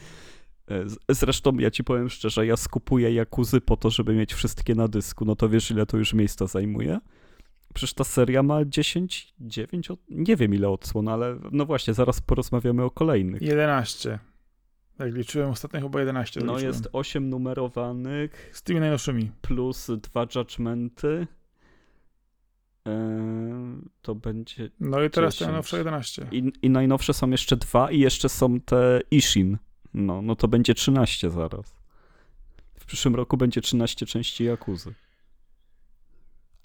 Zresztą 1.09 1.57
ja 1.59 1.71
ci 1.71 1.85
powiem 1.85 2.09
szczerze, 2.11 2.47
ja 2.47 2.57
skupuję 2.57 3.13
Jakuzy 3.15 3.61
po 3.61 3.77
to, 3.77 3.91
żeby 3.91 4.15
mieć 4.15 4.35
wszystkie 4.35 4.75
na 4.75 4.89
dysku. 4.89 5.25
No 5.25 5.37
to 5.37 5.49
wiesz, 5.49 5.71
ile 5.71 5.87
to 5.87 5.97
już 5.97 6.15
miejsca 6.15 6.47
zajmuje? 6.47 6.99
Przecież 7.75 7.95
ta 7.95 8.05
seria 8.05 8.43
ma 8.43 8.65
10, 8.65 9.35
9, 9.41 9.91
od- 9.91 10.01
nie 10.09 10.37
wiem 10.37 10.55
ile 10.55 10.69
odsłon, 10.69 11.09
ale 11.09 11.39
no 11.53 11.67
właśnie, 11.67 11.95
zaraz 11.95 12.21
porozmawiamy 12.21 12.83
o 12.85 12.91
kolejnych. 12.91 13.43
11. 13.43 14.19
Jak 14.99 15.15
liczyłem 15.15 15.51
ostatnio 15.51 15.81
chyba 15.81 15.99
11. 16.01 16.41
No 16.41 16.53
liczyłem. 16.53 16.75
jest 16.75 16.89
8 16.93 17.29
numerowanych, 17.31 18.51
Z 18.53 18.63
tymi 18.63 18.81
najnowszymi. 18.81 19.31
plus 19.43 19.91
dwa 20.03 20.27
judgmenty. 20.35 21.27
Eee, 22.85 22.93
to 24.03 24.15
będzie. 24.15 24.71
No 24.81 25.03
i 25.03 25.11
teraz 25.11 25.35
10. 25.35 25.39
te 25.39 25.47
najnowsze 25.47 25.79
11. 25.79 26.27
I, 26.33 26.53
I 26.63 26.71
najnowsze 26.71 27.15
są 27.15 27.31
jeszcze 27.31 27.57
dwa, 27.57 27.91
i 27.91 27.99
jeszcze 28.01 28.29
są 28.29 28.61
te 28.61 29.01
Ishin. 29.11 29.59
No, 29.95 30.23
no 30.23 30.37
to 30.37 30.49
będzie 30.49 30.75
13 30.75 31.31
zaraz. 31.31 31.77
W 32.79 32.85
przyszłym 32.85 33.15
roku 33.15 33.37
będzie 33.37 33.61
13 33.61 34.07
części 34.07 34.45
Jakuzy. 34.45 34.95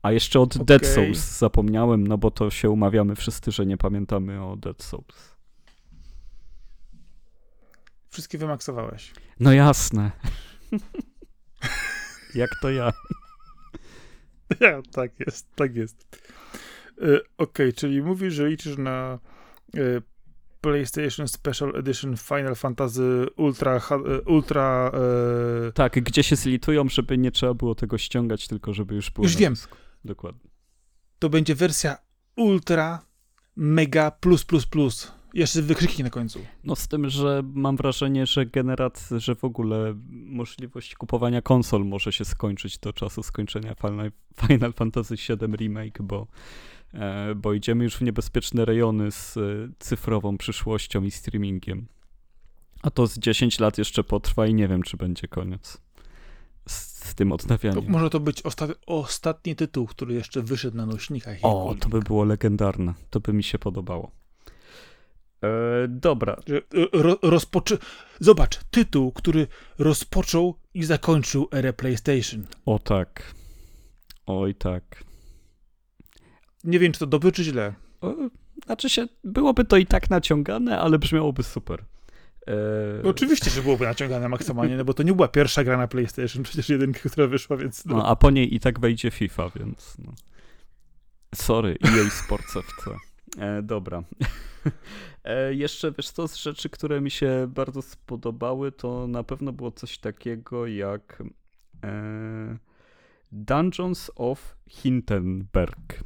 A 0.02 0.12
jeszcze 0.12 0.40
od 0.40 0.58
Dead 0.58 0.82
Okej. 0.82 0.96
Souls 0.96 1.38
zapomniałem, 1.38 2.08
no 2.08 2.18
bo 2.18 2.32
to 2.32 2.50
się 2.50 2.70
umawiamy 2.70 3.16
wszyscy, 3.16 3.52
że 3.52 3.66
nie 3.66 3.78
pamiętamy 3.78 4.46
o 4.46 4.56
Dead 4.56 4.84
Souls. 4.84 5.36
Wszystkie 8.10 8.38
wymaksowałeś. 8.38 9.14
No 9.40 9.54
jasne. 9.54 10.12
Jak 12.36 12.50
to 12.62 12.70
ja. 12.70 12.92
Ja, 14.60 14.82
tak 14.92 15.20
jest, 15.20 15.56
tak 15.56 15.76
jest. 15.76 16.30
E, 17.02 17.20
Okej, 17.38 17.74
czyli 17.74 18.02
mówisz, 18.02 18.34
że 18.34 18.48
liczysz 18.48 18.78
na 18.78 19.20
e, 19.76 19.80
PlayStation 20.62 21.28
Special 21.28 21.76
Edition 21.76 22.18
Final 22.18 22.56
Fantasy 22.56 23.26
Ultra, 23.38 23.76
e, 23.76 24.22
Ultra 24.22 24.92
e, 25.68 25.72
Tak, 25.72 26.04
gdzie 26.04 26.24
się 26.24 26.36
zlitują, 26.36 26.90
żeby 26.90 27.18
nie 27.18 27.32
trzeba 27.32 27.54
było 27.54 27.76
tego 27.76 27.98
ściągać, 27.98 28.48
tylko 28.48 28.74
żeby 28.74 28.96
już 28.96 29.12
było. 29.12 29.26
Już 29.26 29.36
wiem. 29.36 29.54
dysku. 29.54 29.78
Dokładnie. 30.06 30.50
to 31.20 31.30
będzie 31.30 31.56
wersja 31.56 31.98
Ultra 32.36 33.06
Mega 33.56 34.12
Plus 34.12 34.46
Plus 34.46 34.66
Plus. 34.66 35.12
Jeszcze 35.34 35.62
wykrzyki 35.62 36.04
na 36.04 36.10
końcu. 36.10 36.40
No 36.64 36.76
z 36.76 36.88
tym, 36.88 37.10
że 37.10 37.44
mam 37.54 37.78
wrażenie, 37.78 38.26
że 38.26 38.46
generat, 38.46 39.10
że 39.18 39.36
w 39.36 39.44
ogóle 39.44 39.96
możliwość 40.10 40.96
kupowania 40.96 41.42
konsol 41.42 41.86
może 41.86 42.12
się 42.12 42.26
skończyć 42.26 42.78
do 42.78 42.94
czasu 42.94 43.24
skończenia 43.24 43.76
Final, 43.76 44.12
Final 44.48 44.74
Fantasy 44.74 45.16
VII 45.16 45.56
Remake, 45.58 46.02
bo, 46.02 46.28
bo 47.36 47.54
idziemy 47.54 47.84
już 47.84 47.96
w 47.98 48.02
niebezpieczne 48.02 48.66
rejony 48.66 49.12
z 49.12 49.38
e, 49.38 49.42
cyfrową 49.80 50.38
przyszłością 50.38 51.04
i 51.04 51.12
streamingiem. 51.12 51.88
A 52.82 52.90
to 52.92 53.08
z 53.08 53.18
10 53.20 53.60
lat 53.60 53.78
jeszcze 53.78 54.04
potrwa 54.04 54.48
i 54.48 54.54
nie 54.54 54.68
wiem, 54.68 54.84
czy 54.84 54.98
będzie 54.98 55.28
koniec 55.28 55.78
z, 56.68 56.74
z 57.10 57.16
tym 57.16 57.30
To 57.30 57.36
odnawianiem. 57.36 57.86
może 57.88 58.10
to 58.10 58.20
być 58.20 58.42
osta- 58.44 58.76
ostatni 58.86 59.56
tytuł, 59.56 59.88
który 59.88 60.14
jeszcze 60.14 60.42
wyszedł 60.42 60.78
na 60.78 60.86
nośnikach. 60.86 61.38
O, 61.42 61.76
to 61.80 61.90
by 61.90 62.00
było 62.00 62.24
legendarne. 62.24 62.94
To 63.10 63.20
by 63.20 63.34
mi 63.34 63.44
się 63.44 63.60
podobało. 63.60 64.12
E, 65.44 65.48
dobra, 65.88 66.34
e, 66.34 67.02
Ro, 67.02 67.18
rozpoczy... 67.22 67.78
Zobacz, 68.20 68.60
tytuł, 68.72 69.12
który 69.12 69.48
rozpoczął 69.80 70.56
i 70.74 70.84
zakończył 70.84 71.48
erę 71.52 71.74
PlayStation. 71.74 72.46
o 72.66 72.80
tak. 72.80 73.36
Oj 74.26 74.56
tak. 74.56 75.04
Nie 76.64 76.80
wiem, 76.80 76.92
czy 76.92 77.00
to 77.00 77.08
dobrze, 77.08 77.32
czy 77.32 77.44
źle. 77.44 77.74
Znaczy 78.66 78.90
się, 78.90 79.08
byłoby 79.24 79.66
to 79.66 79.78
i 79.78 79.86
tak 79.86 80.10
naciągane, 80.10 80.80
ale 80.80 81.00
brzmiałoby 81.00 81.44
super. 81.44 81.86
E, 82.48 82.54
No, 83.04 83.10
oczywiście, 83.10 83.50
że 83.50 83.62
byłoby 83.62 83.86
naciągane 83.86 84.30
maksymalnie, 84.30 84.78
no 84.78 84.86
bo 84.86 84.94
to 84.94 85.04
nie 85.04 85.14
była 85.14 85.28
pierwsza 85.28 85.64
gra 85.64 85.78
na 85.78 85.88
PlayStation, 85.88 86.44
przecież 86.44 86.70
jedynka, 86.70 87.10
która 87.10 87.28
wyszła, 87.28 87.58
więc... 87.58 87.86
No. 87.86 87.98
no, 87.98 88.08
a 88.08 88.16
po 88.16 88.30
niej 88.30 88.56
i 88.56 88.60
tak 88.60 88.80
wejdzie 88.80 89.12
FIFA, 89.12 89.50
więc. 89.56 89.98
No. 90.00 90.14
Sorry, 91.36 91.78
EA 91.84 92.10
Sports 92.10 92.58
FC. 92.58 92.92
E, 93.38 93.62
dobra. 93.62 94.04
E, 95.24 95.54
jeszcze 95.54 95.92
wiesz 95.92 96.10
co, 96.10 96.28
z 96.28 96.36
rzeczy, 96.36 96.70
które 96.70 97.02
mi 97.02 97.12
się 97.12 97.48
bardzo 97.56 97.82
spodobały, 97.82 98.72
to 98.72 99.08
na 99.08 99.24
pewno 99.24 99.52
było 99.54 99.72
coś 99.72 99.98
takiego 99.98 100.68
jak 100.68 101.24
e, 101.84 102.58
Dungeons 103.32 104.12
of 104.16 104.56
Hindenburg. 104.70 106.04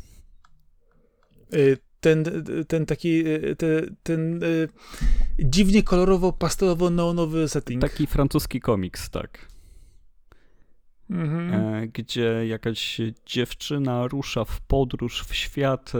Y, 1.55 1.77
Ten, 1.99 2.23
ten 2.67 2.85
taki, 2.85 3.27
y, 3.27 3.55
te, 3.55 3.81
ten 4.03 4.43
y, 4.43 4.69
dziwnie 5.39 5.83
kolorowo, 5.83 6.31
pastelowo-neonowy 6.31 7.47
setting. 7.47 7.81
Taki 7.81 8.07
francuski 8.07 8.59
komiks, 8.59 9.09
tak. 9.09 9.47
Mhm. 11.09 11.53
e, 11.53 11.87
gdzie 11.87 12.47
jakaś 12.47 13.01
dziewczyna 13.25 14.07
rusza 14.07 14.45
w 14.45 14.61
podróż 14.61 15.23
w 15.23 15.35
świat 15.35 15.91
e, 15.95 15.99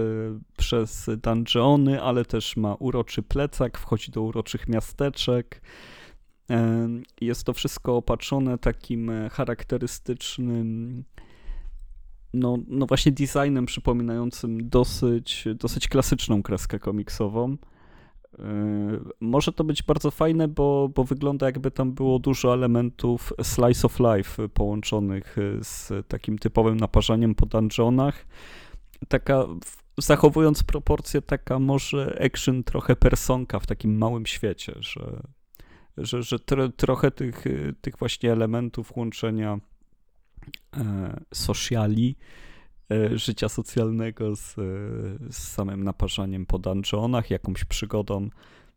przez 0.57 1.09
dungeony, 1.23 2.01
ale 2.01 2.25
też 2.25 2.57
ma 2.57 2.75
uroczy 2.75 3.21
plecak, 3.21 3.77
wchodzi 3.77 4.11
do 4.11 4.21
uroczych 4.21 4.67
miasteczek 4.67 5.61
E, 6.49 6.87
jest 7.21 7.43
to 7.43 7.53
wszystko 7.53 7.97
opatrzone 7.97 8.57
takim 8.57 9.11
charakterystycznym, 9.31 11.03
no, 12.35 12.57
no 12.67 12.85
właśnie 12.85 13.11
designem 13.11 13.65
przypominającym 13.65 14.69
dosyć, 14.69 15.47
dosyć 15.55 15.87
klasyczną 15.87 16.43
kreskę 16.43 16.79
komiksową. 16.79 17.57
E, 18.39 18.45
może 19.19 19.53
to 19.53 19.63
być 19.63 19.83
bardzo 19.83 20.11
fajne, 20.11 20.47
bo, 20.47 20.89
bo 20.95 21.03
wygląda 21.03 21.45
jakby 21.45 21.71
tam 21.71 21.91
było 21.91 22.19
dużo 22.19 22.53
elementów 22.53 23.33
slice 23.41 23.87
of 23.87 23.99
life 23.99 24.49
połączonych 24.49 25.35
z 25.61 26.07
takim 26.07 26.37
typowym 26.37 26.77
naparzaniem 26.77 27.35
po 27.35 27.45
dungeonach. 27.45 28.25
Taka, 29.07 29.45
zachowując 29.97 30.63
proporcje, 30.63 31.21
taka 31.21 31.59
może 31.59 32.21
action 32.25 32.63
trochę 32.63 32.95
personka 32.95 33.59
w 33.59 33.67
takim 33.67 33.97
małym 33.97 34.25
świecie, 34.25 34.73
że 34.79 35.21
że, 35.97 36.23
że 36.23 36.39
tro, 36.39 36.69
trochę 36.69 37.11
tych, 37.11 37.45
tych 37.81 37.97
właśnie 37.97 38.31
elementów 38.31 38.97
łączenia 38.97 39.59
sociali, 41.33 42.15
e, 42.91 43.17
życia 43.17 43.49
socjalnego 43.49 44.35
z, 44.35 44.55
z 45.29 45.37
samym 45.37 45.83
naparzaniem 45.83 46.45
po 46.45 46.59
dungeonach, 46.59 47.29
jakąś 47.29 47.63
przygodą. 47.63 48.29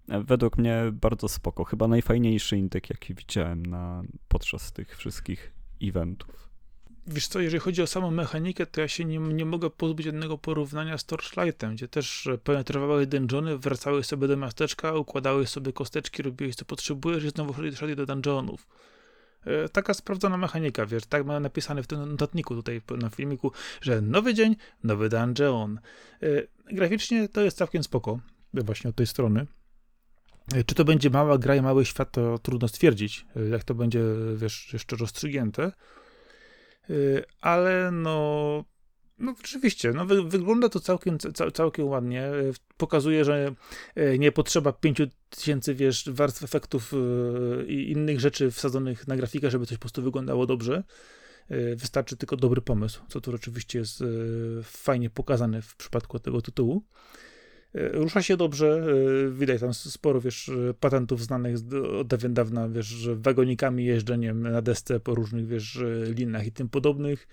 E, 0.08 0.22
według 0.22 0.58
mnie 0.58 0.82
bardzo 0.92 1.28
spoko. 1.28 1.64
Chyba 1.64 1.88
najfajniejszy 1.88 2.56
indyk, 2.56 2.90
jaki 2.90 3.14
widziałem 3.14 3.66
na, 3.66 4.02
podczas 4.28 4.72
tych 4.72 4.96
wszystkich 4.96 5.52
eventów. 5.82 6.48
Wiesz 7.06 7.28
co, 7.28 7.40
jeżeli 7.40 7.60
chodzi 7.60 7.82
o 7.82 7.86
samą 7.86 8.10
mechanikę, 8.10 8.66
to 8.66 8.80
ja 8.80 8.88
się 8.88 9.04
nie, 9.04 9.18
nie 9.18 9.44
mogę 9.44 9.70
pozbyć 9.70 10.06
jednego 10.06 10.38
porównania 10.38 10.98
z 10.98 11.04
Torchlightem, 11.04 11.74
gdzie 11.74 11.88
też 11.88 12.28
penetrowały 12.44 13.06
dungeony, 13.06 13.58
wracały 13.58 14.04
sobie 14.04 14.28
do 14.28 14.36
miasteczka, 14.36 14.94
układały 14.94 15.46
sobie 15.46 15.72
kosteczki, 15.72 16.22
robiłeś 16.22 16.54
co 16.54 16.64
potrzebujesz 16.64 17.24
i 17.24 17.30
znowu 17.30 17.54
szedłeś 17.54 17.96
do 17.96 18.06
dungeonów. 18.06 18.66
E, 19.47 19.68
taka 19.68 19.95
sprawdzona 19.95 20.36
mechanika, 20.36 20.86
wiesz, 20.86 21.07
tak 21.07 21.26
ma 21.26 21.41
napisane 21.41 21.82
w 21.82 21.86
tym 21.86 22.11
notatniku 22.11 22.55
tutaj 22.55 22.82
na 22.99 23.11
filmiku, 23.11 23.53
że 23.80 24.01
nowy 24.01 24.34
dzień, 24.34 24.57
nowy 24.84 25.09
dungeon. 25.09 25.80
E, 26.22 26.26
graficznie 26.72 27.28
to 27.28 27.41
jest 27.41 27.59
całkiem 27.59 27.82
spoko, 27.82 28.20
właśnie 28.55 28.91
od 28.91 28.97
tej 28.97 29.07
strony. 29.07 29.47
E, 30.55 30.64
czy 30.64 30.74
to 30.74 30.84
będzie 30.84 31.11
mała 31.11 31.39
gra 31.39 31.57
i 31.57 31.62
mały 31.62 31.84
świat, 31.84 32.12
to 32.12 32.39
trudno 32.39 32.68
stwierdzić, 32.68 33.26
jak 33.51 33.64
to 33.64 33.74
będzie, 33.74 34.01
wiesz, 34.36 34.72
jeszcze 34.72 34.97
rozstrzygnięte. 34.97 35.72
Ale 37.41 37.91
no, 37.93 38.64
no 39.18 39.34
rzeczywiście, 39.42 39.92
no 39.92 40.06
wy, 40.06 40.22
wygląda 40.22 40.68
to 40.68 40.80
całkiem, 40.80 41.18
cał, 41.18 41.50
całkiem 41.50 41.86
ładnie. 41.86 42.26
Y, 42.26 42.52
pokazuje, 42.76 43.24
że 43.24 43.54
y, 43.98 44.18
nie 44.18 44.32
potrzeba 44.32 44.72
5000, 44.72 45.74
wiesz, 45.74 46.10
warstw 46.10 46.42
efektów 46.42 46.92
i 47.66 47.90
innych 47.90 48.20
rzeczy 48.20 48.50
wsadzonych 48.50 49.08
na 49.08 49.16
grafikę, 49.16 49.50
żeby 49.50 49.66
coś 49.66 49.78
po 49.78 49.80
prostu 49.80 50.02
wyglądało 50.02 50.46
dobrze. 50.46 50.84
Wystarczy 51.76 52.16
tylko 52.16 52.36
dobry 52.36 52.60
pomysł, 52.60 53.00
co 53.08 53.20
tu 53.20 53.34
oczywiście 53.34 53.78
jest 53.78 54.04
fajnie 54.62 55.10
pokazane 55.10 55.62
w 55.62 55.76
przypadku 55.76 56.18
tego 56.18 56.42
tytułu. 56.42 56.84
Rusza 57.74 58.22
się 58.22 58.36
dobrze, 58.36 58.86
widać 59.30 59.60
tam 59.60 59.74
sporo, 59.74 60.20
wiesz, 60.20 60.50
patentów 60.80 61.22
znanych 61.22 61.56
od 62.00 62.06
dawien 62.06 62.34
dawna, 62.34 62.68
wiesz, 62.68 63.08
wagonikami, 63.14 63.84
jeżdżeniem 63.84 64.42
na 64.42 64.62
desce 64.62 65.00
po 65.00 65.14
różnych, 65.14 65.46
wiesz, 65.46 65.78
linach 66.14 66.46
i 66.46 66.52
tym 66.52 66.68
podobnych. 66.68 67.26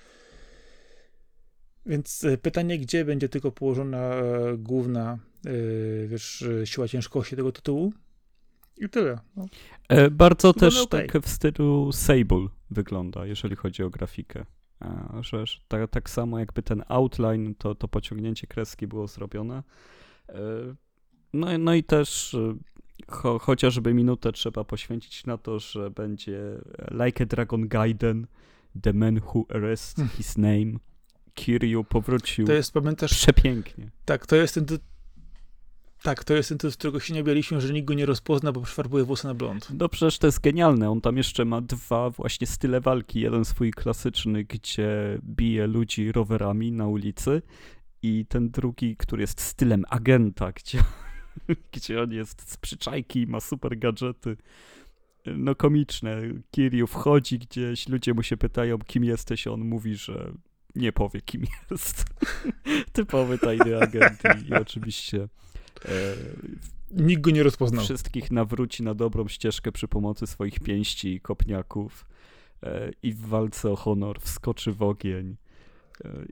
Więc 1.86 2.24
e, 2.24 2.38
pytanie, 2.38 2.80
gdzie 2.80 3.06
będzie 3.06 3.30
tylko 3.30 3.52
położona 3.52 3.98
e, 3.98 4.58
główna, 4.58 5.18
e, 5.46 6.08
wiesz, 6.08 6.46
siła 6.66 6.88
ciężkości 6.88 7.36
tego 7.36 7.52
tytułu? 7.52 7.94
I 8.78 8.90
tyle. 8.90 9.20
No. 9.36 9.46
bardzo 10.12 10.54
też 10.54 10.82
okay. 10.82 11.08
tak 11.08 11.24
w 11.24 11.30
stylu 11.30 11.92
Sable 11.92 12.48
wygląda, 12.72 13.26
jeżeli 13.26 13.56
chodzi 13.56 13.84
o 13.84 13.90
grafikę. 13.90 14.46
Że, 15.22 15.44
tak, 15.68 15.90
tak 15.90 16.10
samo 16.10 16.40
jakby 16.40 16.64
ten 16.64 16.84
outline, 16.88 17.56
to, 17.56 17.76
to 17.76 17.88
pociągnięcie 17.88 18.48
kreski 18.48 18.88
było 18.88 19.08
zrobione. 19.08 19.64
No, 21.34 21.58
no 21.58 21.74
i 21.74 21.84
też 21.84 22.36
cho, 23.08 23.40
chociażby 23.40 23.94
minutę 23.94 24.32
trzeba 24.32 24.64
poświęcić 24.64 25.26
na 25.26 25.38
to, 25.38 25.60
że 25.60 25.92
będzie 25.92 26.40
Like 27.06 27.24
a 27.24 27.28
Dragon 27.28 27.68
Gaiden, 27.68 28.28
The 28.82 28.94
Man 28.94 29.22
Who 29.34 29.46
Arrests 29.50 29.96
hmm. 29.96 30.16
His 30.18 30.38
Name, 30.38 30.80
Kiryu 31.36 31.84
powrócił. 31.84 32.48
To 32.48 32.54
jest, 32.54 32.74
pamiętasz? 32.74 33.12
Przepięknie. 33.12 33.90
Tak, 34.06 34.28
to 34.28 34.36
jest 34.36 34.56
ten 34.56 34.66
tak, 36.06 36.24
to 36.24 36.34
jest 36.34 36.50
ten 36.58 36.72
z 36.72 36.78
którego 36.78 37.00
się 37.00 37.14
nie 37.14 37.24
bialiśmy, 37.24 37.62
że 37.62 37.74
nikt 37.74 37.88
go 37.88 37.94
nie 37.94 38.06
rozpozna, 38.06 38.52
bo 38.52 38.62
przefarbuje 38.62 39.04
włosy 39.04 39.28
na 39.28 39.34
blond. 39.34 39.68
No 39.74 39.90
przecież 39.90 40.18
to 40.18 40.28
jest 40.28 40.42
genialne. 40.42 40.90
On 40.90 41.02
tam 41.02 41.18
jeszcze 41.18 41.46
ma 41.46 41.62
dwa 41.62 42.10
właśnie 42.10 42.48
style 42.48 42.82
walki. 42.82 43.20
Jeden 43.20 43.46
swój 43.46 43.72
klasyczny, 43.72 44.44
gdzie 44.44 45.20
bije 45.24 45.68
ludzi 45.68 46.12
rowerami 46.12 46.72
na 46.72 46.88
ulicy 46.88 47.42
i 48.02 48.26
ten 48.26 48.50
drugi, 48.50 48.96
który 48.98 49.22
jest 49.22 49.42
stylem 49.42 49.86
agenta, 49.90 50.52
gdzie, 50.52 50.84
gdzie 51.74 52.02
on 52.02 52.12
jest 52.12 52.52
z 52.52 52.58
przyczajki 52.58 53.22
i 53.22 53.28
ma 53.28 53.40
super 53.40 53.80
gadżety. 53.80 54.38
No 55.26 55.56
komiczne. 55.56 56.22
Kiryu 56.52 56.88
wchodzi 56.88 57.40
gdzieś, 57.40 57.90
ludzie 57.90 58.14
mu 58.14 58.24
się 58.24 58.38
pytają, 58.38 58.80
kim 58.80 59.04
jesteś, 59.04 59.48
on 59.48 59.62
mówi, 59.62 59.96
że 59.96 60.32
nie 60.76 60.92
powie, 60.92 61.22
kim 61.22 61.44
jest. 61.72 62.06
Typowy 62.94 63.38
tajny 63.38 63.82
agent 63.82 64.20
i, 64.44 64.50
i 64.50 64.54
oczywiście 64.54 65.28
e, 65.86 65.90
nikt 66.92 67.22
go 67.22 67.32
nie 67.32 67.44
rozpoznał. 67.44 67.84
Wszystkich 67.84 68.32
nawróci 68.32 68.84
na 68.84 68.94
dobrą 68.94 69.28
ścieżkę 69.28 69.72
przy 69.72 69.88
pomocy 69.88 70.28
swoich 70.28 70.60
pięści 70.60 71.14
i 71.14 71.22
kopniaków 71.22 72.06
e, 72.64 72.92
i 73.04 73.14
w 73.14 73.20
walce 73.20 73.72
o 73.72 73.76
honor 73.76 74.20
wskoczy 74.22 74.72
w 74.72 74.84
ogień 74.84 75.36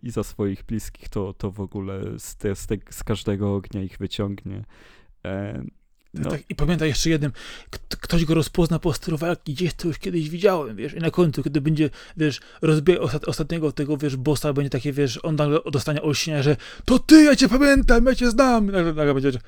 i 0.02 0.12
za 0.12 0.24
swoich 0.24 0.64
bliskich, 0.64 1.10
to, 1.10 1.34
to 1.34 1.52
w 1.52 1.60
ogóle 1.60 2.20
z, 2.20 2.36
te, 2.36 2.56
z, 2.56 2.68
te, 2.68 2.76
z 2.90 3.04
każdego 3.04 3.56
ognia 3.56 3.82
ich 3.82 3.98
wyciągnie. 3.98 4.66
No. 6.14 6.30
Tak, 6.32 6.42
I 6.50 6.56
pamiętaj 6.56 6.90
jeszcze 6.90 7.10
jednym, 7.10 7.32
ktoś 7.90 8.26
go 8.26 8.34
rozpozna 8.34 8.80
po 8.80 8.94
stylu 8.94 9.18
walki, 9.18 9.54
gdzieś 9.54 9.74
to 9.74 9.88
już 9.88 9.98
kiedyś 9.98 10.30
widziałem, 10.30 10.76
wiesz, 10.76 10.94
i 10.94 11.00
na 11.00 11.12
końcu, 11.12 11.44
kiedy 11.44 11.62
będzie, 11.62 11.90
wiesz, 12.18 12.40
rozbije 12.62 13.02
ostat, 13.02 13.26
ostatniego 13.26 13.72
tego, 13.72 13.98
wiesz, 13.98 14.16
bossa, 14.16 14.54
będzie 14.54 14.70
takie, 14.70 14.94
wiesz, 14.94 15.20
on 15.24 15.36
nagle 15.36 15.60
dostanie 15.72 16.02
olśnienia, 16.02 16.44
że 16.44 16.58
to 16.86 17.00
ty, 17.00 17.24
ja 17.24 17.36
cię 17.36 17.50
pamiętam, 17.50 18.06
ja 18.06 18.16
cię 18.16 18.32
znam, 18.32 18.66
nagle, 18.66 18.94
nagle 18.94 19.14
będzie, 19.14 19.40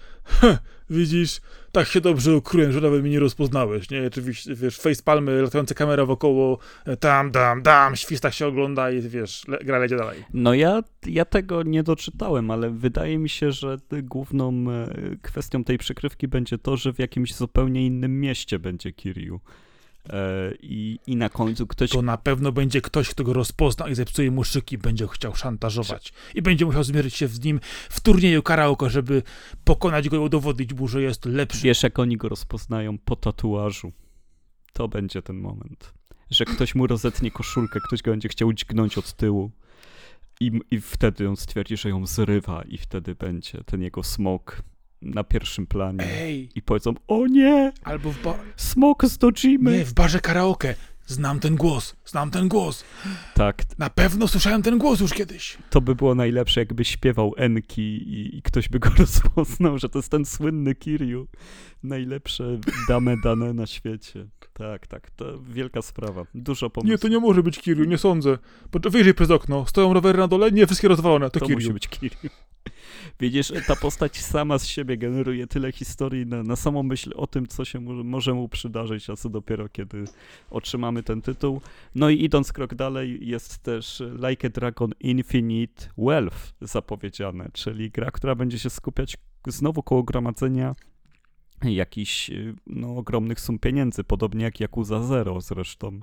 widzisz, 0.89 1.41
tak 1.75 1.87
się 1.87 2.01
dobrze 2.01 2.35
ukryłem, 2.35 2.71
że 2.71 2.81
nawet 2.81 3.01
mnie 3.01 3.11
nie 3.11 3.19
rozpoznałeś, 3.19 3.89
nie? 3.89 4.07
Oczywiście, 4.07 4.55
wiesz, 4.55 4.77
facepalmy, 4.77 5.41
latająca 5.41 5.75
kamera 5.75 6.05
wokoło, 6.05 6.57
e, 6.85 6.97
tam, 6.97 7.31
dam, 7.31 7.61
dam, 7.61 7.95
świstach 7.95 8.33
się 8.33 8.47
ogląda 8.47 8.91
i 8.91 9.01
wiesz, 9.01 9.47
le, 9.47 9.57
gra 9.57 9.79
lecie 9.79 9.97
dalej. 9.97 10.23
No 10.33 10.53
ja, 10.53 10.83
ja 11.07 11.25
tego 11.25 11.63
nie 11.63 11.83
doczytałem, 11.83 12.51
ale 12.51 12.69
wydaje 12.69 13.17
mi 13.17 13.29
się, 13.29 13.51
że 13.51 13.77
główną 14.03 14.65
e, 14.71 14.87
kwestią 15.21 15.63
tej 15.63 15.77
przykrywki 15.77 16.27
będzie 16.27 16.57
to, 16.57 16.77
że 16.77 16.93
w 16.93 16.99
jakimś 16.99 17.35
zupełnie 17.35 17.85
innym 17.85 18.19
mieście 18.19 18.59
będzie 18.59 18.91
Kiryu. 18.91 19.39
E, 20.09 20.53
I, 20.61 20.99
I 21.07 21.15
na 21.15 21.29
końcu 21.29 21.67
ktoś. 21.67 21.89
To 21.89 22.01
na 22.01 22.17
pewno 22.17 22.51
będzie 22.51 22.81
ktoś, 22.81 23.09
kto 23.09 23.23
go 23.23 23.33
rozpozna 23.33 23.89
i 23.89 23.95
zepsuje 23.95 24.31
mu 24.31 24.43
szyki, 24.43 24.77
będzie 24.77 25.07
chciał 25.07 25.35
szantażować. 25.35 26.13
I 26.35 26.41
będzie 26.41 26.65
musiał 26.65 26.83
zmierzyć 26.83 27.15
się 27.15 27.27
z 27.27 27.43
nim 27.43 27.59
w 27.89 28.01
turnieju 28.01 28.43
karaoke, 28.43 28.89
żeby 28.89 29.23
pokonać 29.63 30.09
go 30.09 30.17
i 30.17 30.19
udowodnić 30.19 30.73
mu, 30.73 30.87
że 30.87 31.01
jest 31.01 31.25
lepszy. 31.25 31.63
Wiesz, 31.63 31.83
jak 31.83 31.99
oni 31.99 32.17
go 32.17 32.29
rozpoznają 32.29 32.97
po 32.97 33.15
tatuażu. 33.15 33.91
To 34.73 34.87
będzie 34.87 35.21
ten 35.21 35.39
moment. 35.39 35.93
Że 36.29 36.45
ktoś 36.45 36.75
mu 36.75 36.87
rozetnie 36.87 37.31
koszulkę, 37.31 37.79
ktoś 37.87 38.01
go 38.01 38.11
będzie 38.11 38.29
chciał 38.29 38.53
dźgnąć 38.53 38.97
od 38.97 39.13
tyłu. 39.13 39.51
I, 40.39 40.51
I 40.71 40.81
wtedy 40.81 41.29
on 41.29 41.35
stwierdzi, 41.35 41.77
że 41.77 41.89
ją 41.89 42.05
zrywa, 42.05 42.63
i 42.63 42.77
wtedy 42.77 43.15
będzie 43.15 43.63
ten 43.63 43.81
jego 43.81 44.03
smok 44.03 44.61
na 45.01 45.23
pierwszym 45.23 45.67
planie 45.67 46.05
Ej. 46.21 46.49
i 46.55 46.61
powiedzą, 46.61 46.93
o 47.07 47.27
nie, 47.27 47.73
Albo 47.83 48.11
w 48.11 48.21
ba- 48.23 48.37
smok 48.55 49.05
z 49.05 49.17
Dojimy. 49.17 49.77
Nie, 49.77 49.85
w 49.85 49.93
barze 49.93 50.19
karaoke. 50.19 50.75
Znam 51.07 51.39
ten 51.39 51.55
głos, 51.55 51.95
znam 52.05 52.31
ten 52.31 52.47
głos. 52.47 52.83
Tak. 53.33 53.61
Na 53.77 53.89
pewno 53.89 54.27
słyszałem 54.27 54.61
ten 54.61 54.77
głos 54.77 54.99
już 54.99 55.13
kiedyś. 55.13 55.57
To 55.69 55.81
by 55.81 55.95
było 55.95 56.15
najlepsze, 56.15 56.61
jakby 56.61 56.85
śpiewał 56.85 57.33
Enki 57.37 57.81
i, 57.81 58.37
i 58.37 58.41
ktoś 58.41 58.69
by 58.69 58.79
go 58.79 58.89
rozpoznał, 58.99 59.77
że 59.79 59.89
to 59.89 59.99
jest 59.99 60.09
ten 60.11 60.25
słynny 60.25 60.75
Kiryu. 60.75 61.27
Najlepsze 61.83 62.59
dame 62.87 63.15
dane 63.23 63.53
na 63.53 63.67
świecie. 63.67 64.27
Tak, 64.53 64.87
tak, 64.87 65.09
to 65.11 65.39
wielka 65.39 65.81
sprawa. 65.81 66.25
Dużo 66.35 66.69
pomysłów. 66.69 66.91
Nie, 66.91 66.97
to 66.97 67.07
nie 67.07 67.19
może 67.19 67.43
być 67.43 67.59
Kiryu, 67.59 67.85
nie 67.85 67.97
sądzę. 67.97 68.37
Wyjrzyj 68.73 69.13
przez 69.13 69.31
okno, 69.31 69.65
stoją 69.65 69.93
rowery 69.93 70.17
na 70.19 70.27
dole, 70.27 70.51
nie, 70.51 70.65
wszystkie 70.65 70.87
rozwalone, 70.87 71.29
to, 71.29 71.39
to 71.39 71.45
Kiryu. 71.45 71.57
musi 71.57 71.73
być 71.73 71.87
Kiryu. 71.87 72.29
Widzisz, 73.19 73.51
ta 73.67 73.75
postać 73.75 74.21
sama 74.21 74.59
z 74.59 74.67
siebie 74.67 74.97
generuje 74.97 75.47
tyle 75.47 75.71
historii 75.71 76.25
na, 76.25 76.43
na 76.43 76.55
samą 76.55 76.83
myśl 76.83 77.11
o 77.15 77.27
tym, 77.27 77.47
co 77.47 77.65
się 77.65 77.79
może, 77.79 78.03
może 78.03 78.33
mu 78.33 78.49
przydarzyć, 78.49 79.09
a 79.09 79.15
co 79.15 79.29
dopiero 79.29 79.69
kiedy 79.69 80.03
otrzymamy 80.49 81.03
ten 81.03 81.21
tytuł. 81.21 81.61
No 81.95 82.09
i 82.09 82.23
idąc 82.23 82.53
krok 82.53 82.75
dalej, 82.75 83.27
jest 83.27 83.57
też 83.57 84.03
Like 84.29 84.47
a 84.47 84.49
Dragon 84.49 84.91
Infinite 84.99 85.85
Wealth 85.97 86.53
zapowiedziane, 86.61 87.49
czyli 87.53 87.91
gra, 87.91 88.11
która 88.11 88.35
będzie 88.35 88.59
się 88.59 88.69
skupiać 88.69 89.17
znowu 89.47 89.83
koło 89.83 90.03
gromadzenia 90.03 90.75
jakichś 91.63 92.31
no, 92.67 92.97
ogromnych 92.97 93.39
sum 93.39 93.59
pieniędzy, 93.59 94.03
podobnie 94.03 94.43
jak 94.43 94.59
Yakuza 94.59 95.03
Zero 95.03 95.41
zresztą 95.41 95.99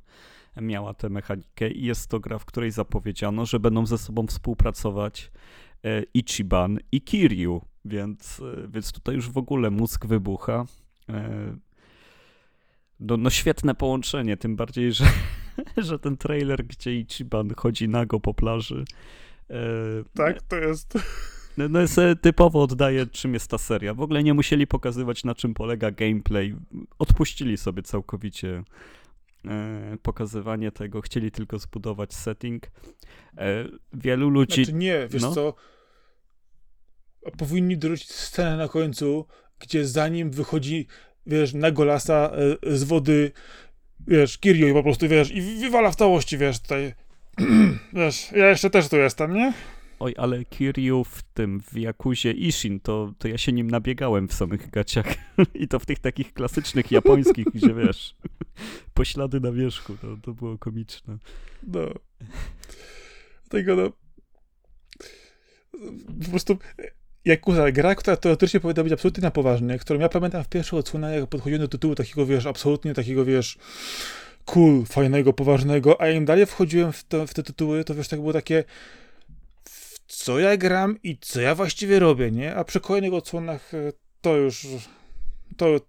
miała 0.61 0.95
tę 0.95 1.09
mechanikę 1.09 1.71
i 1.71 1.85
jest 1.85 2.11
to 2.11 2.21
gra, 2.21 2.39
w 2.39 2.45
której 2.45 2.71
zapowiedziano, 2.71 3.47
że 3.47 3.61
będą 3.61 3.87
ze 3.87 3.99
sobą 3.99 4.27
współpracować 4.27 5.31
Ichiban 6.15 6.79
i 6.93 7.01
Kiryu, 7.01 7.63
więc, 7.85 8.41
e, 8.41 8.69
więc 8.69 8.93
tutaj 8.93 9.15
już 9.15 9.31
w 9.31 9.39
ogóle 9.39 9.71
mózg 9.71 10.07
wybucha. 10.07 10.65
E, 11.09 11.57
no, 13.01 13.17
no 13.17 13.31
świetne 13.31 13.75
połączenie, 13.75 14.37
tym 14.37 14.57
bardziej, 14.57 14.93
że, 14.93 15.05
że 15.77 15.99
ten 15.99 16.17
trailer, 16.17 16.65
gdzie 16.67 17.01
Ichiban 17.01 17.55
chodzi 17.57 17.89
nago 17.89 18.21
po 18.21 18.35
plaży. 18.35 18.85
Tak, 20.15 20.43
to 20.43 20.57
jest... 20.57 20.99
No, 21.57 21.69
no 21.69 21.81
typowo 22.23 22.63
oddaje, 22.63 23.07
czym 23.07 23.35
jest 23.35 23.51
ta 23.51 23.59
seria. 23.59 23.95
W 23.95 24.01
ogóle 24.01 24.23
nie 24.23 24.35
musieli 24.35 24.67
pokazywać, 24.67 25.25
na 25.25 25.35
czym 25.35 25.55
polega 25.55 25.91
gameplay. 25.91 26.57
Odpuścili 26.99 27.57
sobie 27.57 27.83
całkowicie 27.83 28.49
E, 28.59 29.02
pokazywanie 30.03 30.73
tego, 30.73 31.01
chcieli 31.01 31.31
tylko 31.31 31.59
zbudować 31.59 32.15
setting. 32.15 32.67
E, 33.37 33.65
wielu 33.93 34.29
ludzi... 34.29 34.65
Znaczy 34.65 34.79
nie, 34.79 35.09
wiesz 35.11 35.23
no. 35.23 35.33
co, 35.33 35.55
powinni 37.39 37.79
dorzucić 37.79 38.13
scenę 38.13 38.57
na 38.57 38.69
końcu, 38.69 39.27
gdzie 39.59 39.87
zanim 39.87 40.31
wychodzi, 40.31 40.87
wiesz, 41.27 41.55
na 41.55 41.71
golasa 41.71 42.31
e, 42.67 42.77
z 42.77 42.85
wody, 42.85 43.33
wiesz, 44.07 44.39
Kiryu 44.39 44.69
i 44.69 44.73
po 44.73 44.83
prostu, 44.83 45.09
wiesz, 45.09 45.31
i 45.31 45.43
wywala 45.43 45.91
w 45.91 45.97
całości, 45.97 46.39
wiesz, 46.39 46.61
tutaj, 46.61 46.95
wiesz, 47.93 48.33
ja 48.33 48.49
jeszcze 48.49 48.71
też 48.71 48.89
tu 48.89 48.97
jestem, 48.97 49.35
nie? 49.35 49.53
Oj, 50.03 50.15
ale 50.17 50.45
Kiryu 50.45 51.05
w 51.05 51.23
tym, 51.23 51.61
w 51.61 51.77
Jakuzie 51.77 52.33
Ishin, 52.33 52.81
to, 52.81 53.13
to 53.19 53.29
ja 53.29 53.39
się 53.39 53.53
nim 53.53 53.71
nabiegałem 53.71 54.29
w 54.29 54.35
samych 54.35 54.71
gaciach. 54.71 55.07
I 55.55 55.69
to 55.69 55.79
w 55.79 55.87
tych 55.87 55.99
takich 55.99 56.33
klasycznych 56.35 56.91
japońskich, 56.91 57.47
gdzie 57.55 57.75
wiesz, 57.85 58.15
poślady 58.95 59.41
na 59.41 59.53
wierzchu, 59.53 59.97
to, 59.97 60.17
to 60.23 60.33
było 60.33 60.59
komiczne. 60.59 61.19
No. 61.67 61.81
Tego 63.49 63.77
no... 63.77 63.93
Po 66.25 66.31
prostu... 66.31 66.59
Jakuza, 67.25 67.73
gra, 67.73 67.95
która 67.95 68.17
teoretycznie 68.17 68.61
powinna 68.61 68.83
być 68.83 68.93
absolutnie 68.93 69.23
na 69.23 69.31
poważnie, 69.31 69.79
którą 69.79 70.01
ja 70.01 70.09
pamiętam 70.09 70.45
w 70.45 70.49
pierwszych 70.49 70.75
odsłonach, 70.75 71.15
jak 71.15 71.27
podchodziłem 71.27 71.61
do 71.61 71.69
tytułu 71.69 71.95
takiego, 71.95 72.27
wiesz, 72.27 72.47
absolutnie 72.47 72.95
takiego, 72.95 73.25
wiesz, 73.25 73.59
cool, 74.45 74.85
fajnego, 74.85 75.33
poważnego, 75.33 76.01
a 76.01 76.09
im 76.09 76.25
dalej 76.25 76.47
wchodziłem 76.47 76.93
w, 76.93 77.05
w 77.27 77.35
te 77.35 77.43
tytuły, 77.43 77.85
to 77.85 77.95
wiesz, 77.95 78.09
tak 78.09 78.21
było 78.21 78.33
takie 78.33 78.65
co 80.07 80.39
ja 80.39 80.57
gram 80.57 80.99
i 81.03 81.19
co 81.21 81.41
ja 81.41 81.55
właściwie 81.55 81.99
robię, 81.99 82.31
nie? 82.31 82.55
A 82.55 82.65
przy 82.65 82.81
kolejnych 82.81 83.15
odsłonach 83.15 83.75
e, 83.75 83.93
to 84.21 84.37
już, 84.37 84.67
to, 85.57 85.81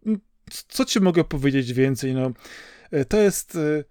co 0.68 0.86
ci 0.86 1.00
mogę 1.00 1.24
powiedzieć 1.24 1.74
więcej, 1.74 2.14
no, 2.14 2.32
e, 2.92 3.06
to 3.06 3.18
jest 3.18 3.56
e, 3.56 3.84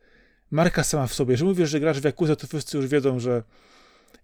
marka 0.51 0.85
sama 0.85 1.07
w 1.07 1.15
sobie. 1.15 1.37
Że 1.37 1.45
mówisz, 1.45 1.71
że 1.71 1.81
grasz 1.81 2.01
w 2.01 2.05
Yakuza, 2.05 2.37
to 2.37 2.47
wszyscy 2.47 2.77
już 2.77 2.87
wiedzą, 2.87 3.21
że 3.21 3.43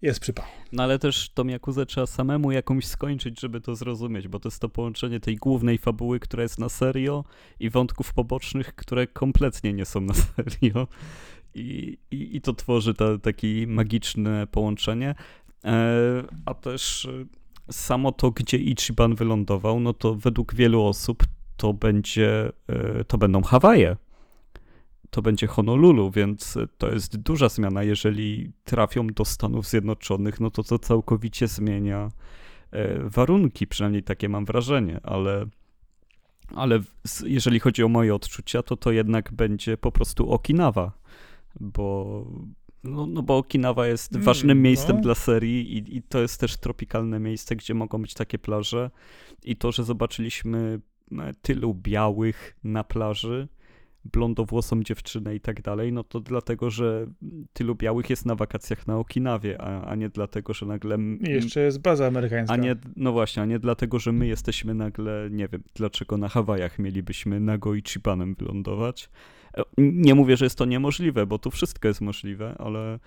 jest 0.02 0.20
przypał. 0.20 0.46
No 0.72 0.82
ale 0.82 0.98
też 0.98 1.30
tą 1.30 1.46
Jakuzę 1.46 1.86
trzeba 1.86 2.06
samemu 2.06 2.52
jakąś 2.52 2.86
skończyć, 2.86 3.40
żeby 3.40 3.60
to 3.60 3.76
zrozumieć, 3.76 4.28
bo 4.28 4.40
to 4.40 4.48
jest 4.48 4.60
to 4.60 4.68
połączenie 4.68 5.20
tej 5.20 5.36
głównej 5.36 5.78
fabuły, 5.78 6.20
która 6.20 6.42
jest 6.42 6.58
na 6.58 6.68
serio 6.68 7.24
i 7.60 7.70
wątków 7.70 8.12
pobocznych, 8.12 8.74
które 8.74 9.06
kompletnie 9.06 9.72
nie 9.72 9.84
są 9.84 10.00
na 10.00 10.14
serio. 10.36 10.88
I, 11.54 11.98
i, 12.10 12.36
i 12.36 12.40
to 12.40 12.52
tworzy 12.52 12.94
to 12.94 13.18
takie 13.18 13.66
magiczne 13.66 14.46
połączenie. 14.46 15.14
E, 15.64 16.22
a 16.46 16.54
też 16.54 17.04
e, 17.68 17.72
samo 17.72 18.12
to, 18.12 18.30
gdzie 18.30 18.58
Ichiban 18.58 19.14
wylądował, 19.14 19.80
no 19.80 19.92
to 19.92 20.14
według 20.14 20.54
wielu 20.54 20.84
osób 20.84 21.24
to 21.56 21.74
będzie, 21.74 22.52
e, 22.68 23.04
to 23.04 23.18
będą 23.18 23.42
Hawaje. 23.42 23.96
To 25.10 25.22
będzie 25.22 25.46
Honolulu, 25.46 26.10
więc 26.10 26.58
to 26.78 26.92
jest 26.92 27.16
duża 27.16 27.48
zmiana. 27.48 27.82
Jeżeli 27.82 28.52
trafią 28.64 29.06
do 29.06 29.24
Stanów 29.24 29.66
Zjednoczonych, 29.66 30.40
no 30.40 30.50
to 30.50 30.62
to 30.62 30.78
całkowicie 30.78 31.48
zmienia 31.48 32.08
warunki, 33.04 33.66
przynajmniej 33.66 34.02
takie 34.02 34.28
mam 34.28 34.44
wrażenie, 34.44 35.00
ale, 35.02 35.46
ale 36.54 36.80
jeżeli 37.24 37.60
chodzi 37.60 37.82
o 37.82 37.88
moje 37.88 38.14
odczucia, 38.14 38.62
to 38.62 38.76
to 38.76 38.92
jednak 38.92 39.32
będzie 39.32 39.76
po 39.76 39.92
prostu 39.92 40.30
Okinawa, 40.30 40.92
bo, 41.60 42.24
no, 42.88 43.06
no 43.06 43.22
bo 43.22 43.36
Okinawa 43.36 43.86
jest 43.86 44.12
mm, 44.12 44.24
ważnym 44.24 44.62
miejscem 44.62 44.96
no. 44.96 45.02
dla 45.02 45.14
serii 45.14 45.78
i, 45.78 45.96
i 45.96 46.02
to 46.02 46.20
jest 46.20 46.40
też 46.40 46.56
tropikalne 46.56 47.20
miejsce, 47.20 47.56
gdzie 47.56 47.74
mogą 47.74 48.02
być 48.02 48.14
takie 48.14 48.38
plaże. 48.38 48.90
I 49.44 49.56
to, 49.56 49.72
że 49.72 49.84
zobaczyliśmy 49.84 50.80
e, 51.12 51.32
tylu 51.42 51.74
białych 51.74 52.56
na 52.64 52.84
plaży, 52.84 53.48
blondowłosą 54.04 54.82
dziewczynę 54.82 55.34
i 55.34 55.40
tak 55.40 55.62
dalej, 55.62 55.92
no 55.92 56.04
to 56.04 56.20
dlatego, 56.20 56.70
że 56.70 57.06
tylu 57.52 57.74
białych 57.74 58.10
jest 58.10 58.26
na 58.26 58.34
wakacjach 58.34 58.86
na 58.86 58.98
Okinawie, 58.98 59.60
a, 59.60 59.84
a 59.84 59.94
nie 59.94 60.08
dlatego, 60.08 60.54
że 60.54 60.66
nagle... 60.66 60.98
I 61.20 61.30
jeszcze 61.30 61.60
jest 61.60 61.80
baza 61.80 62.06
amerykańska. 62.06 62.54
A 62.54 62.56
nie, 62.56 62.76
no 62.96 63.12
właśnie, 63.12 63.42
a 63.42 63.46
nie 63.46 63.58
dlatego, 63.58 63.98
że 63.98 64.12
my 64.12 64.26
jesteśmy 64.26 64.74
nagle, 64.74 65.28
nie 65.30 65.48
wiem, 65.48 65.62
dlaczego 65.74 66.16
na 66.16 66.28
Hawajach 66.28 66.78
mielibyśmy 66.78 67.40
nago 67.40 67.74
i 67.74 67.82
Chipanem 67.82 68.34
wylądować. 68.34 69.10
Nie 69.78 70.14
mówię, 70.14 70.36
że 70.36 70.44
jest 70.46 70.58
to 70.58 70.64
niemożliwe, 70.64 71.26
bo 71.26 71.38
tu 71.38 71.50
wszystko 71.50 71.88
jest 71.88 72.00
możliwe, 72.00 72.54
ale, 72.58 72.98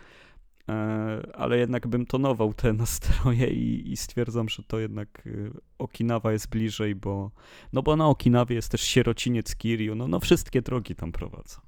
e, 0.69 1.35
ale 1.35 1.57
jednak 1.57 1.87
bym 1.87 2.05
tonował 2.05 2.53
te 2.53 2.73
nastroje 2.83 3.47
i, 3.47 3.91
i 3.91 3.97
stwierdzam, 3.97 4.49
że 4.49 4.63
to 4.63 4.79
jednak 4.79 5.27
y, 5.27 5.51
Okinawa 5.77 6.31
jest 6.31 6.49
bliżej, 6.49 6.95
bo, 6.95 7.31
no 7.73 7.83
bo 7.83 7.95
na 7.95 8.07
Okinawie 8.07 8.55
jest 8.55 8.71
też 8.71 8.81
sierociniec 8.81 9.55
Kiryu, 9.55 9.95
no, 9.95 10.07
no 10.07 10.19
wszystkie 10.19 10.61
drogi 10.61 10.95
tam 10.95 11.11
prowadzą. 11.11 11.61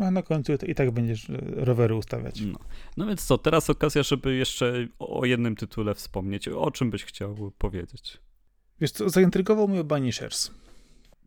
A 0.00 0.10
na 0.10 0.22
końcu 0.22 0.52
i 0.66 0.74
tak 0.74 0.90
będziesz 0.90 1.30
e, 1.30 1.38
rowery 1.54 1.94
ustawiać. 1.94 2.40
No. 2.40 2.58
no 2.96 3.06
więc 3.06 3.26
co, 3.26 3.38
teraz 3.38 3.70
okazja, 3.70 4.02
żeby 4.02 4.36
jeszcze 4.36 4.86
o 4.98 5.24
jednym 5.24 5.56
tytule 5.56 5.94
wspomnieć. 5.94 6.48
O 6.48 6.70
czym 6.70 6.90
byś 6.90 7.04
chciał 7.04 7.52
powiedzieć? 7.58 8.18
Wiesz 8.80 8.90
co, 8.90 9.08
zaintrygował 9.08 9.68
mnie 9.68 9.84
Banishers. 9.84 10.50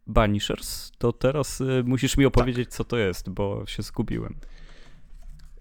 Banishers, 0.09 0.91
to 0.97 1.13
teraz 1.13 1.61
y, 1.61 1.83
musisz 1.85 2.17
mi 2.17 2.25
opowiedzieć, 2.25 2.69
tak. 2.69 2.73
co 2.77 2.83
to 2.83 2.97
jest, 2.97 3.29
bo 3.29 3.65
się 3.65 3.83
zgubiłem. 3.83 4.35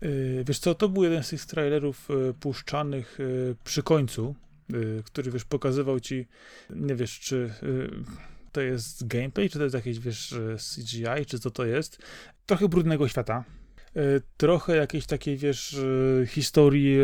Yy, 0.00 0.44
wiesz 0.46 0.58
co, 0.58 0.74
to 0.74 0.88
był 0.88 1.04
jeden 1.04 1.22
z 1.22 1.28
tych 1.28 1.44
trailerów 1.44 2.10
y, 2.10 2.34
puszczanych 2.34 3.20
y, 3.20 3.56
przy 3.64 3.82
końcu, 3.82 4.34
y, 4.74 5.02
który, 5.04 5.30
wiesz, 5.30 5.44
pokazywał 5.44 6.00
ci, 6.00 6.26
nie 6.70 6.94
wiesz, 6.94 7.20
czy 7.20 7.50
y, 7.62 7.90
to 8.52 8.60
jest 8.60 9.06
gameplay, 9.06 9.50
czy 9.50 9.58
to 9.58 9.64
jest 9.64 9.74
jakieś, 9.74 9.98
wiesz, 9.98 10.34
CGI, 10.56 11.26
czy 11.26 11.38
co 11.38 11.50
to 11.50 11.64
jest. 11.64 11.98
Trochę 12.46 12.68
brudnego 12.68 13.08
świata, 13.08 13.44
y, 13.96 14.22
trochę 14.36 14.76
jakiejś 14.76 15.06
takiej, 15.06 15.36
wiesz, 15.36 15.76
historii 16.26 16.96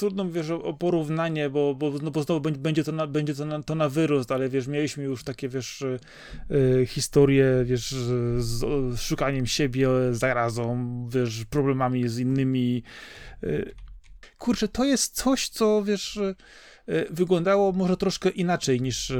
trudno 0.00 0.30
wiesz, 0.30 0.50
o 0.50 0.74
porównanie, 0.74 1.50
bo, 1.50 1.74
bo, 1.74 1.92
no 2.02 2.10
bo 2.10 2.22
znowu 2.22 2.40
będzie 2.40 2.84
to 2.84 2.92
na, 2.92 3.06
będzie 3.06 3.34
to 3.34 3.44
na, 3.44 3.62
to 3.62 3.74
na 3.74 3.88
wyrost, 3.88 4.32
ale 4.32 4.48
wiesz, 4.48 4.66
mieliśmy 4.66 5.04
już 5.04 5.24
takie, 5.24 5.48
wiesz, 5.48 5.82
y, 5.82 6.86
historie, 6.86 7.64
wiesz, 7.64 7.90
z, 7.90 8.44
z, 8.44 9.00
szukaniem 9.00 9.46
siebie, 9.46 9.88
zarazą, 10.10 11.08
wiesz, 11.12 11.44
problemami 11.44 12.08
z 12.08 12.18
innymi. 12.18 12.82
Y, 13.44 13.74
kurczę, 14.38 14.68
to 14.68 14.84
jest 14.84 15.16
coś, 15.16 15.48
co, 15.48 15.82
wiesz, 15.84 16.16
y, 16.16 16.34
wyglądało 17.10 17.72
może 17.72 17.96
troszkę 17.96 18.28
inaczej 18.28 18.80
niż 18.80 19.12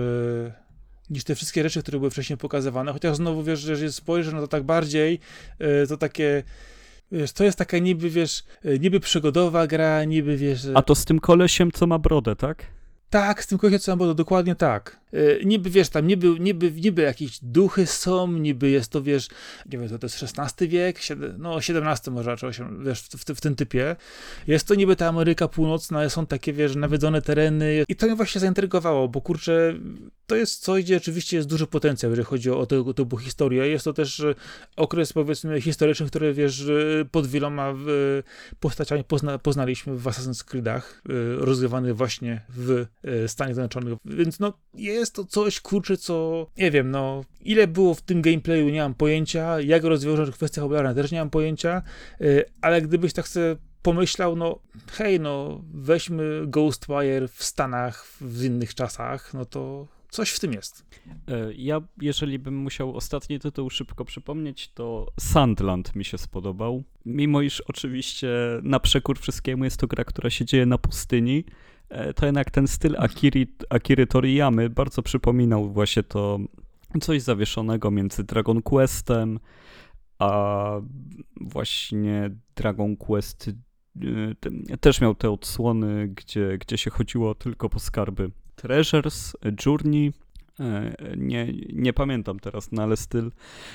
niż 1.10 1.24
te 1.24 1.34
wszystkie 1.34 1.62
rzeczy, 1.62 1.82
które 1.82 1.98
były 1.98 2.10
wcześniej 2.10 2.36
pokazywane, 2.36 2.92
chociaż 2.92 3.16
znowu, 3.16 3.42
wiesz, 3.42 3.60
że 3.60 3.92
spojrzę 3.92 4.32
na 4.32 4.40
to 4.40 4.48
tak 4.48 4.62
bardziej, 4.62 5.18
to 5.88 5.96
takie 5.96 6.42
Wiesz, 7.12 7.32
to 7.32 7.44
jest 7.44 7.58
taka 7.58 7.78
niby, 7.78 8.10
wiesz, 8.10 8.44
e, 8.64 8.78
niby 8.78 9.00
przygodowa 9.00 9.66
gra, 9.66 10.04
niby, 10.04 10.36
wiesz... 10.36 10.66
A 10.74 10.82
to 10.82 10.94
z 10.94 11.04
tym 11.04 11.20
kolesiem, 11.20 11.72
co 11.72 11.86
ma 11.86 11.98
brodę, 11.98 12.36
tak? 12.36 12.66
Tak, 13.10 13.44
z 13.44 13.46
tym 13.46 13.58
kolesiem, 13.58 13.80
co 13.80 13.96
brodę, 13.96 14.14
dokładnie 14.14 14.54
tak. 14.54 15.00
E, 15.12 15.44
niby, 15.44 15.70
wiesz, 15.70 15.88
tam 15.88 16.06
niby, 16.06 16.40
niby, 16.40 16.72
niby 16.72 17.02
jakieś 17.02 17.38
duchy 17.42 17.86
są, 17.86 18.32
niby 18.32 18.70
jest 18.70 18.92
to, 18.92 19.02
wiesz, 19.02 19.28
nie 19.72 19.78
wiem, 19.78 19.98
to 19.98 20.06
jest 20.06 20.24
XVI 20.38 20.68
wiek, 20.68 20.98
no 21.38 21.58
XVII 21.58 22.10
może 22.10 22.30
raczej, 22.30 22.50
wiesz, 22.84 23.00
w, 23.00 23.08
w, 23.08 23.36
w, 23.36 23.40
tym 23.40 23.56
typie. 23.56 23.96
Jest 24.46 24.66
to 24.66 24.74
niby 24.74 24.96
ta 24.96 25.06
Ameryka 25.06 25.48
Północna, 25.48 26.08
są 26.08 26.26
takie, 26.26 26.52
wiesz, 26.52 26.76
nawiedzone 26.76 27.22
tereny 27.22 27.84
i 27.88 27.96
to 27.96 28.06
mnie 28.06 28.16
właśnie 28.16 28.40
zaintrygowało, 28.40 29.08
bo 29.08 29.20
kurczę, 29.20 29.74
to 30.26 30.36
jest 30.36 30.62
coś, 30.62 30.84
gdzie 30.84 30.96
oczywiście 30.96 31.36
jest 31.36 31.48
duży 31.48 31.66
potencjał, 31.66 32.12
jeżeli 32.12 32.26
chodzi 32.26 32.50
o 32.50 32.66
tego 32.66 32.94
typu 32.94 33.16
historię. 33.16 33.68
Jest 33.68 33.84
to 33.84 33.92
też 33.92 34.20
e, 34.20 34.34
okres, 34.76 35.12
powiedzmy, 35.12 35.60
historyczny, 35.60 36.06
który, 36.06 36.34
wiesz, 36.34 36.64
pod 37.10 37.26
wieloma 37.26 37.74
postaciami 38.60 39.04
pozna, 39.04 39.38
poznaliśmy 39.38 39.96
w 39.96 40.04
Assassin's 40.04 40.44
Creed'ach, 40.44 40.80
e, 40.80 41.44
rozgrywany 41.44 41.94
właśnie 41.94 42.40
w 42.48 42.86
Stanach 43.26 43.54
Zjednoczonych, 43.54 43.98
więc 44.04 44.40
no, 44.40 44.52
jest 44.74 45.14
to 45.14 45.24
coś, 45.24 45.60
kurczę, 45.60 45.96
co, 45.96 46.46
nie 46.56 46.70
wiem, 46.70 46.90
no, 46.90 47.24
ile 47.40 47.66
było 47.66 47.94
w 47.94 48.02
tym 48.02 48.22
gameplayu, 48.22 48.68
nie 48.68 48.82
mam 48.82 48.94
pojęcia, 48.94 49.60
jak 49.60 49.84
rozwiążą 49.84 50.32
kwestie 50.32 50.60
fabularne, 50.60 50.94
też 50.94 51.12
nie 51.12 51.18
mam 51.18 51.30
pojęcia, 51.30 51.82
y, 52.20 52.44
ale 52.60 52.82
gdybyś 52.82 53.12
tak 53.12 53.28
sobie 53.28 53.56
pomyślał, 53.82 54.36
no 54.36 54.58
hej, 54.90 55.20
no 55.20 55.62
weźmy 55.74 56.42
Ghostwire 56.46 57.28
w 57.28 57.44
Stanach 57.44 58.06
w 58.20 58.44
innych 58.44 58.74
czasach, 58.74 59.34
no 59.34 59.44
to 59.44 59.86
coś 60.10 60.30
w 60.30 60.40
tym 60.40 60.52
jest. 60.52 60.86
E, 61.28 61.52
ja, 61.54 61.80
jeżeli 62.00 62.38
bym 62.38 62.56
musiał 62.56 62.96
ostatni 62.96 63.38
tytuł 63.38 63.70
szybko 63.70 64.04
przypomnieć, 64.04 64.68
to 64.68 65.06
Sandland 65.20 65.96
mi 65.96 66.04
się 66.04 66.18
spodobał. 66.18 66.82
Mimo 67.06 67.42
iż 67.42 67.60
oczywiście 67.60 68.28
na 68.62 68.80
przekór 68.80 69.18
wszystkiemu 69.18 69.64
jest 69.64 69.76
to 69.76 69.86
gra, 69.86 70.04
która 70.04 70.30
się 70.30 70.44
dzieje 70.44 70.66
na 70.66 70.78
pustyni, 70.78 71.44
e, 71.46 71.52
to 72.16 72.26
jednak 72.26 72.50
ten 72.50 72.68
styl 72.68 72.96
Akiri, 72.98 73.46
Akiry 73.70 74.06
Toriyamy 74.06 74.70
bardzo 74.70 75.02
przypominał 75.02 75.72
właśnie 75.72 76.02
to 76.02 76.38
coś 77.00 77.22
zawieszonego 77.22 77.90
między 77.90 78.24
Dragon 78.24 78.62
Questem, 78.62 79.38
a 80.18 80.72
właśnie 81.40 82.30
Dragon 82.56 82.96
Quest 82.96 83.50
e, 84.72 84.76
też 84.80 85.00
miał 85.00 85.14
te 85.14 85.30
odsłony, 85.30 86.08
gdzie, 86.08 86.58
gdzie 86.58 86.78
się 86.78 86.90
chodziło 86.90 87.34
tylko 87.34 87.68
po 87.68 87.78
skarby. 87.78 88.30
Treasures, 88.54 89.36
Journey, 89.66 90.12
e, 90.60 90.94
nie, 91.16 91.52
nie 91.72 91.92
pamiętam 91.92 92.40
teraz, 92.40 92.72
no 92.72 92.82
ale 92.82 92.96
styl, 92.96 93.30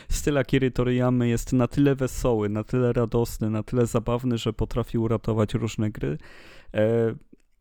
styl 0.10 0.38
Akiry 0.38 0.72
Toriyamy 0.72 1.28
jest 1.28 1.54
na 1.54 1.68
tyle 1.68 1.96
wesoły, 1.96 2.50
na 2.50 2.64
tyle 2.64 2.94
radosny, 2.94 3.50
na 3.50 3.64
tyle 3.64 3.86
zabawny, 3.86 4.38
że 4.38 4.54
potrafi 4.54 4.98
uratować 4.98 5.54
różne 5.54 5.92
gry. 5.92 6.18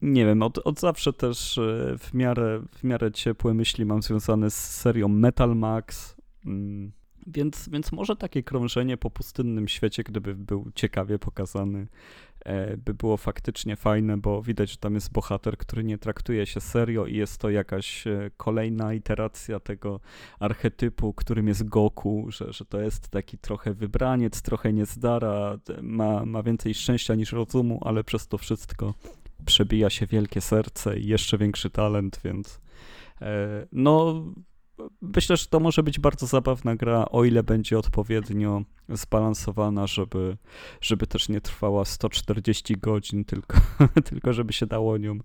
E, 0.04 0.08
nie 0.08 0.26
wiem, 0.26 0.42
od, 0.42 0.58
od 0.58 0.80
zawsze 0.80 1.12
też 1.12 1.60
w 1.98 2.14
miarę, 2.14 2.62
w 2.72 2.84
miarę 2.84 3.12
ciepłe 3.12 3.54
myśli 3.54 3.84
mam 3.84 4.02
związane 4.02 4.50
z 4.50 4.54
serią 4.54 5.08
Metal 5.08 5.56
Max. 5.56 6.16
Mm, 6.46 6.92
więc, 7.26 7.68
więc 7.68 7.92
może 7.92 8.16
takie 8.16 8.42
krążenie 8.42 8.96
po 8.96 9.10
pustynnym 9.10 9.68
świecie, 9.68 10.02
gdyby 10.02 10.34
był 10.34 10.70
ciekawie 10.74 11.18
pokazany, 11.18 11.86
e, 12.44 12.76
by 12.76 12.94
było 12.94 13.16
faktycznie 13.16 13.76
fajne, 13.76 14.16
bo 14.16 14.42
widać, 14.42 14.70
że 14.70 14.76
tam 14.76 14.94
jest 14.94 15.12
bohater, 15.12 15.56
który 15.56 15.84
nie 15.84 15.98
traktuje 15.98 16.46
się 16.46 16.60
serio 16.60 17.06
i 17.06 17.16
jest 17.16 17.40
to 17.40 17.50
jakaś 17.50 18.06
e, 18.06 18.30
kolejna 18.36 18.94
iteracja 18.94 19.60
tego 19.60 20.00
archetypu, 20.38 21.12
którym 21.12 21.48
jest 21.48 21.68
Goku, 21.68 22.26
że, 22.28 22.52
że 22.52 22.64
to 22.64 22.80
jest 22.80 23.08
taki 23.08 23.38
trochę 23.38 23.74
wybraniec, 23.74 24.42
trochę 24.42 24.72
niezdara, 24.72 25.58
ma, 25.82 26.26
ma 26.26 26.42
więcej 26.42 26.74
szczęścia 26.74 27.14
niż 27.14 27.32
rozumu, 27.32 27.80
ale 27.84 28.04
przez 28.04 28.28
to 28.28 28.38
wszystko 28.38 28.94
przebija 29.46 29.90
się 29.90 30.06
wielkie 30.06 30.40
serce 30.40 30.98
i 30.98 31.06
jeszcze 31.06 31.38
większy 31.38 31.70
talent, 31.70 32.20
więc 32.24 32.60
e, 33.22 33.66
no 33.72 34.24
myślę, 35.00 35.36
że 35.36 35.46
to 35.46 35.60
może 35.60 35.82
być 35.82 36.00
bardzo 36.00 36.26
zabawna 36.26 36.76
gra, 36.76 37.04
o 37.10 37.24
ile 37.24 37.42
będzie 37.42 37.78
odpowiednio 37.78 38.62
zbalansowana, 38.88 39.86
żeby, 39.86 40.36
żeby 40.80 41.06
też 41.06 41.28
nie 41.28 41.40
trwała 41.40 41.84
140 41.84 42.76
godzin, 42.76 43.24
tylko, 43.24 43.58
tylko 44.10 44.32
żeby 44.32 44.52
się 44.52 44.66
dało 44.66 44.98
nią 44.98 45.18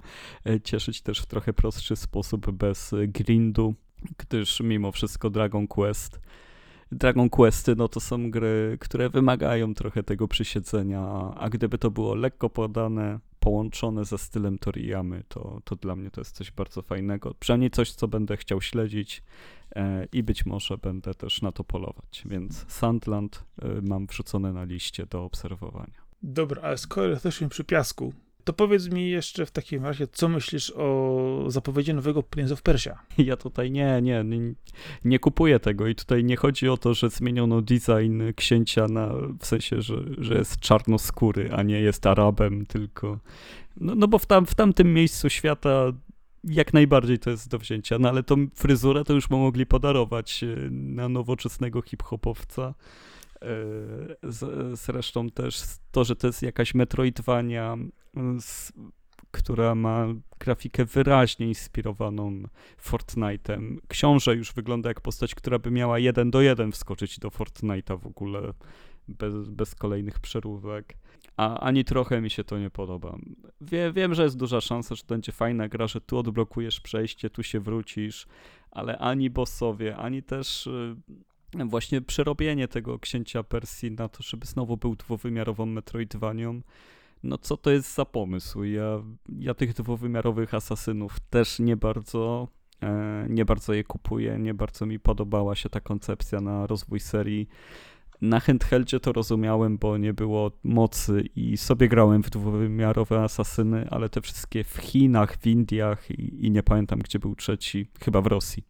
e, 0.46 0.62
cieszyć 0.62 1.02
też 1.02 1.20
w 1.20 1.26
trochę 1.26 1.54
prostszy 1.54 1.96
sposób, 1.96 2.52
bez 2.52 2.92
grindu, 3.08 3.76
gdyż 4.18 4.60
mimo 4.60 4.92
wszystko 4.92 5.30
Dragon 5.30 5.68
Quest 5.68 6.20
Dragon 6.92 7.30
Questy, 7.30 7.76
no 7.76 7.88
to 7.88 8.00
są 8.00 8.32
gry, 8.32 8.78
które 8.80 9.10
wymagają 9.10 9.74
trochę 9.74 10.04
tego 10.04 10.28
przysiedzenia, 10.28 11.34
a 11.38 11.50
gdyby 11.50 11.78
to 11.78 11.92
było 11.92 12.16
lekko 12.16 12.50
podane, 12.50 13.20
połączone 13.40 14.06
ze 14.06 14.18
stylem 14.18 14.58
Toriyamy, 14.58 15.24
to, 15.28 15.62
to 15.64 15.76
dla 15.76 15.96
mnie 15.96 16.12
to 16.12 16.22
jest 16.22 16.36
coś 16.36 16.52
bardzo 16.52 16.82
fajnego. 16.82 17.34
Przynajmniej 17.40 17.72
coś, 17.72 17.92
co 17.92 18.08
będę 18.08 18.38
chciał 18.38 18.62
śledzić 18.62 19.24
e, 19.76 20.08
i 20.12 20.24
być 20.24 20.46
może 20.46 20.78
będę 20.78 21.14
też 21.14 21.42
na 21.42 21.52
to 21.52 21.64
polować. 21.64 22.24
Więc 22.26 22.66
Sandland 22.68 23.44
e, 23.62 23.68
mam 23.82 24.08
wrzucone 24.08 24.54
na 24.54 24.64
liście 24.64 25.06
do 25.06 25.24
obserwowania. 25.24 26.10
Dobra, 26.24 26.62
ale 26.62 26.78
skoro 26.78 27.08
jesteśmy 27.08 27.50
przy 27.50 27.64
piasku, 27.64 28.14
to 28.50 28.54
powiedz 28.54 28.88
mi 28.88 29.10
jeszcze 29.10 29.46
w 29.46 29.52
takim 29.52 29.84
razie, 29.84 30.08
co 30.08 30.30
myślisz 30.30 30.74
o 30.76 31.46
zapowiedzi 31.48 31.94
nowego 31.94 32.24
Prince 32.24 32.52
of 32.52 32.62
Persia? 32.62 33.00
Ja 33.18 33.38
tutaj 33.38 33.72
nie, 33.72 34.02
nie, 34.02 34.24
nie, 34.24 34.54
nie 35.06 35.20
kupuję 35.20 35.60
tego 35.60 35.88
i 35.88 35.96
tutaj 35.96 36.24
nie 36.24 36.36
chodzi 36.36 36.70
o 36.70 36.78
to, 36.78 36.94
że 36.94 37.10
zmieniono 37.10 37.62
design 37.62 38.22
księcia 38.36 38.88
na, 38.88 39.10
w 39.40 39.46
sensie, 39.46 39.82
że, 39.82 39.96
że 40.18 40.34
jest 40.34 40.60
czarnoskóry, 40.60 41.50
a 41.54 41.64
nie 41.64 41.82
jest 41.82 42.06
Arabem, 42.06 42.66
tylko 42.66 43.20
no, 43.78 43.96
no 43.96 44.08
bo 44.08 44.20
w, 44.20 44.26
tam, 44.26 44.46
w 44.46 44.56
tamtym 44.56 44.94
miejscu 44.94 45.30
świata 45.30 45.94
jak 46.44 46.74
najbardziej 46.74 47.20
to 47.20 47.30
jest 47.30 47.50
do 47.50 47.60
wzięcia, 47.60 48.00
no 48.00 48.10
ale 48.10 48.24
tą 48.24 48.48
fryzurę 48.56 49.04
to 49.04 49.14
już 49.14 49.30
mogli 49.30 49.66
podarować 49.66 50.44
e, 50.44 50.70
na 50.72 51.10
nowoczesnego 51.10 51.82
hip-hopowca. 51.82 52.74
E, 53.42 54.74
zresztą 54.74 55.30
też 55.30 55.62
to, 55.92 56.04
że 56.04 56.16
to 56.16 56.28
jest 56.28 56.42
jakaś 56.42 56.74
Metroidvania, 56.74 57.78
która 59.32 59.76
ma 59.76 60.08
grafikę 60.40 60.86
wyraźnie 60.86 61.48
inspirowaną 61.48 62.44
Fortnite'em. 62.84 63.78
Książę 63.88 64.36
już 64.36 64.54
wygląda 64.54 64.90
jak 64.90 65.02
postać, 65.02 65.36
która 65.36 65.60
by 65.60 65.72
miała 65.72 66.00
jeden 66.00 66.32
do 66.32 66.42
jeden 66.42 66.72
wskoczyć 66.72 67.20
do 67.20 67.30
Fortnite'a 67.30 68.00
w 68.00 68.08
ogóle, 68.08 68.54
bez, 69.08 69.50
bez 69.50 69.76
kolejnych 69.76 70.20
przeróbek. 70.20 70.94
A 71.38 71.60
ani 71.60 71.86
trochę 71.86 72.22
mi 72.22 72.30
się 72.30 72.44
to 72.44 72.60
nie 72.60 72.70
podoba. 72.70 73.18
Wie, 73.62 73.92
wiem, 73.94 74.14
że 74.14 74.24
jest 74.24 74.38
duża 74.38 74.62
szansa, 74.62 74.96
że 74.96 75.02
to 75.02 75.08
będzie 75.08 75.32
fajna 75.32 75.68
gra, 75.68 75.88
że 75.88 76.02
tu 76.02 76.18
odblokujesz 76.18 76.82
przejście, 76.82 77.30
tu 77.30 77.44
się 77.44 77.60
wrócisz, 77.60 78.28
ale 78.72 78.98
ani 78.98 79.30
bossowie, 79.30 79.98
ani 79.98 80.24
też 80.24 80.68
y, 80.68 80.96
właśnie 81.56 82.02
przerobienie 82.02 82.68
tego 82.68 83.00
księcia 83.00 83.44
Persji 83.44 83.92
na 83.92 84.10
to, 84.10 84.24
żeby 84.24 84.46
znowu 84.46 84.78
był 84.78 84.96
dwuwymiarową 84.96 85.66
Metroidvanią, 85.66 86.62
no 87.24 87.38
co 87.38 87.58
to 87.58 87.72
jest 87.72 87.96
za 87.96 88.06
pomysł? 88.06 88.64
Ja, 88.64 89.04
ja 89.40 89.54
tych 89.54 89.74
dwuwymiarowych 89.74 90.54
asasynów 90.54 91.20
też 91.20 91.60
nie 91.60 91.78
bardzo, 91.78 92.48
e, 92.84 93.26
nie 93.30 93.46
bardzo 93.46 93.74
je 93.74 93.84
kupuję, 93.84 94.40
nie 94.40 94.54
bardzo 94.54 94.86
mi 94.86 95.00
podobała 95.00 95.56
się 95.56 95.70
ta 95.70 95.80
koncepcja 95.80 96.42
na 96.42 96.68
rozwój 96.68 97.00
serii. 97.00 97.50
Na 98.22 98.40
handheldzie 98.40 99.00
to 99.00 99.12
rozumiałem, 99.12 99.78
bo 99.78 99.98
nie 99.98 100.14
było 100.14 100.52
mocy 100.64 101.24
i 101.36 101.58
sobie 101.58 101.88
grałem 101.88 102.24
w 102.24 102.30
dwuwymiarowe 102.30 103.22
asasyny, 103.22 103.88
ale 103.90 104.10
te 104.10 104.22
wszystkie 104.22 104.64
w 104.64 104.78
Chinach, 104.78 105.38
w 105.38 105.48
Indiach 105.48 106.12
i, 106.12 106.46
i 106.46 106.52
nie 106.52 106.64
pamiętam, 106.64 107.00
gdzie 107.00 107.20
był 107.20 107.36
trzeci, 107.36 107.88
chyba 108.00 108.22
w 108.22 108.28
Rosji 108.28 108.64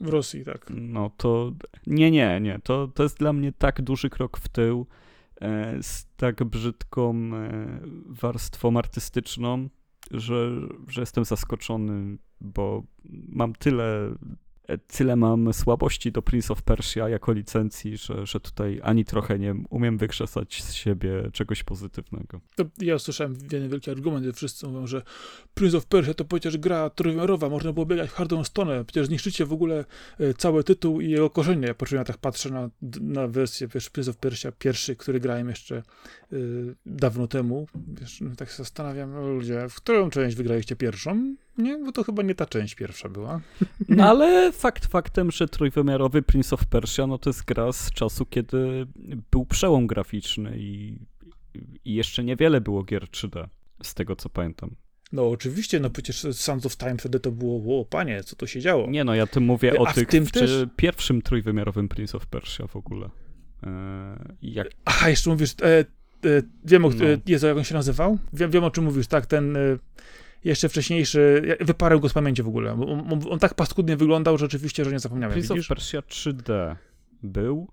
w 0.00 0.08
Rosji, 0.08 0.44
tak. 0.44 0.66
No 0.70 1.10
to 1.16 1.52
nie, 1.86 2.10
nie, 2.10 2.40
nie. 2.40 2.58
To, 2.62 2.88
to 2.88 3.02
jest 3.02 3.18
dla 3.18 3.32
mnie 3.32 3.52
tak 3.52 3.82
duży 3.82 4.10
krok 4.10 4.38
w 4.38 4.48
tył 4.48 4.86
e, 5.40 5.82
z 5.82 6.06
tak 6.16 6.44
brzydką 6.44 7.14
e, 7.34 7.80
warstwą 8.06 8.76
artystyczną, 8.76 9.68
że, 10.10 10.50
że 10.88 11.02
jestem 11.02 11.24
zaskoczony, 11.24 12.18
bo 12.40 12.82
mam 13.28 13.52
tyle 13.52 14.14
tyle 14.78 15.16
mam 15.16 15.52
słabości 15.52 16.12
do 16.12 16.22
Prince 16.22 16.50
of 16.50 16.62
Persia 16.62 17.08
jako 17.08 17.32
licencji, 17.32 17.96
że, 17.96 18.26
że 18.26 18.40
tutaj 18.40 18.80
ani 18.82 19.04
trochę 19.04 19.38
nie 19.38 19.54
umiem 19.70 19.98
wykrzesać 19.98 20.62
z 20.62 20.72
siebie 20.72 21.30
czegoś 21.32 21.62
pozytywnego. 21.62 22.40
Ja 22.78 22.98
słyszałem 22.98 23.36
jeden 23.52 23.68
wielki 23.68 23.90
argument, 23.90 24.26
że 24.26 24.32
wszyscy 24.32 24.66
mówią, 24.66 24.86
że 24.86 25.02
Prince 25.54 25.74
of 25.74 25.86
Persia 25.86 26.14
to 26.14 26.24
przecież 26.24 26.58
gra 26.58 26.90
trójwymiarowa, 26.90 27.48
można 27.48 27.72
było 27.72 27.86
biegać 27.86 28.10
hardą 28.10 28.44
stronę, 28.44 28.84
przecież 28.84 29.06
zniszczycie 29.06 29.46
w 29.46 29.52
ogóle 29.52 29.84
e, 30.18 30.34
cały 30.34 30.64
tytuł 30.64 31.00
i 31.00 31.10
jego 31.10 31.30
korzenie. 31.30 31.74
Po 31.74 31.86
czym 31.86 31.98
ja 31.98 32.04
tak 32.04 32.18
patrzę 32.18 32.50
na, 32.50 32.70
na 33.00 33.28
wersję, 33.28 33.68
wiesz, 33.74 33.90
Prince 33.90 34.08
of 34.08 34.16
Persia 34.16 34.52
pierwszy, 34.52 34.96
który 34.96 35.20
grałem 35.20 35.48
jeszcze 35.48 35.82
y, 36.32 36.74
dawno 36.86 37.26
temu, 37.26 37.66
wiesz, 38.00 38.20
no, 38.20 38.36
tak 38.36 38.50
się 38.50 38.56
zastanawiam, 38.56 39.34
ludzie, 39.34 39.68
w 39.68 39.74
którą 39.74 40.10
część 40.10 40.36
wygraliście 40.36 40.76
pierwszą? 40.76 41.36
Nie, 41.58 41.78
bo 41.78 41.92
to 41.92 42.04
chyba 42.04 42.22
nie 42.22 42.34
ta 42.34 42.46
część 42.46 42.74
pierwsza 42.74 43.08
była. 43.08 43.40
No 43.88 44.08
ale 44.08 44.52
fakt 44.52 44.86
faktem, 44.86 45.30
że 45.30 45.48
trójwymiarowy 45.48 46.22
Prince 46.22 46.52
of 46.52 46.66
Persia, 46.66 47.06
no 47.06 47.18
to 47.18 47.30
jest 47.30 47.44
gra 47.44 47.72
z 47.72 47.92
czasu, 47.92 48.26
kiedy 48.26 48.86
był 49.30 49.46
przełom 49.46 49.86
graficzny 49.86 50.54
i, 50.58 50.98
i 51.84 51.94
jeszcze 51.94 52.24
niewiele 52.24 52.60
było 52.60 52.82
gier 52.82 53.04
3D, 53.04 53.48
z 53.82 53.94
tego 53.94 54.16
co 54.16 54.28
pamiętam. 54.28 54.76
No 55.12 55.30
oczywiście, 55.30 55.80
no 55.80 55.90
przecież 55.90 56.26
Sands 56.32 56.66
of 56.66 56.76
Time 56.76 56.96
wtedy 56.98 57.20
to 57.20 57.32
było, 57.32 57.80
o 57.80 57.84
panie, 57.84 58.24
co 58.24 58.36
to 58.36 58.46
się 58.46 58.60
działo. 58.60 58.90
Nie 58.90 59.04
no, 59.04 59.14
ja 59.14 59.26
tu 59.26 59.40
mówię 59.40 59.78
o 59.78 59.92
tych, 59.92 60.08
tym 60.08 60.26
też... 60.26 60.50
pierwszym 60.76 61.22
trójwymiarowym 61.22 61.88
Prince 61.88 62.14
of 62.14 62.26
Persia 62.26 62.66
w 62.66 62.76
ogóle. 62.76 63.10
E, 63.62 64.34
jak... 64.42 64.68
Aha, 64.84 65.08
jeszcze 65.08 65.30
mówisz, 65.30 65.54
e, 65.62 65.78
e, 65.78 65.84
wiem, 66.64 66.84
o, 66.84 66.88
no. 66.88 67.04
Jezu, 67.26 67.46
jak 67.46 67.56
on 67.56 67.64
się 67.64 67.74
nazywał? 67.74 68.18
Wiem, 68.32 68.50
wiem 68.50 68.64
o 68.64 68.70
czym 68.70 68.84
mówisz, 68.84 69.06
tak, 69.06 69.26
ten 69.26 69.56
e, 69.56 69.60
jeszcze 70.44 70.68
wcześniejszy, 70.68 71.42
wyparł 71.60 72.00
go 72.00 72.08
z 72.08 72.12
pamięci 72.12 72.42
w 72.42 72.48
ogóle. 72.48 72.72
On, 72.72 73.12
on, 73.12 73.20
on 73.30 73.38
tak 73.38 73.54
paskudnie 73.54 73.96
wyglądał, 73.96 74.38
że 74.38 74.44
rzeczywiście, 74.46 74.84
że 74.84 74.92
nie 74.92 74.98
zapomniałem. 74.98 75.32
Prince 75.32 75.50
of 75.50 75.68
Persia 75.68 76.00
3D 76.00 76.76
był 77.22 77.68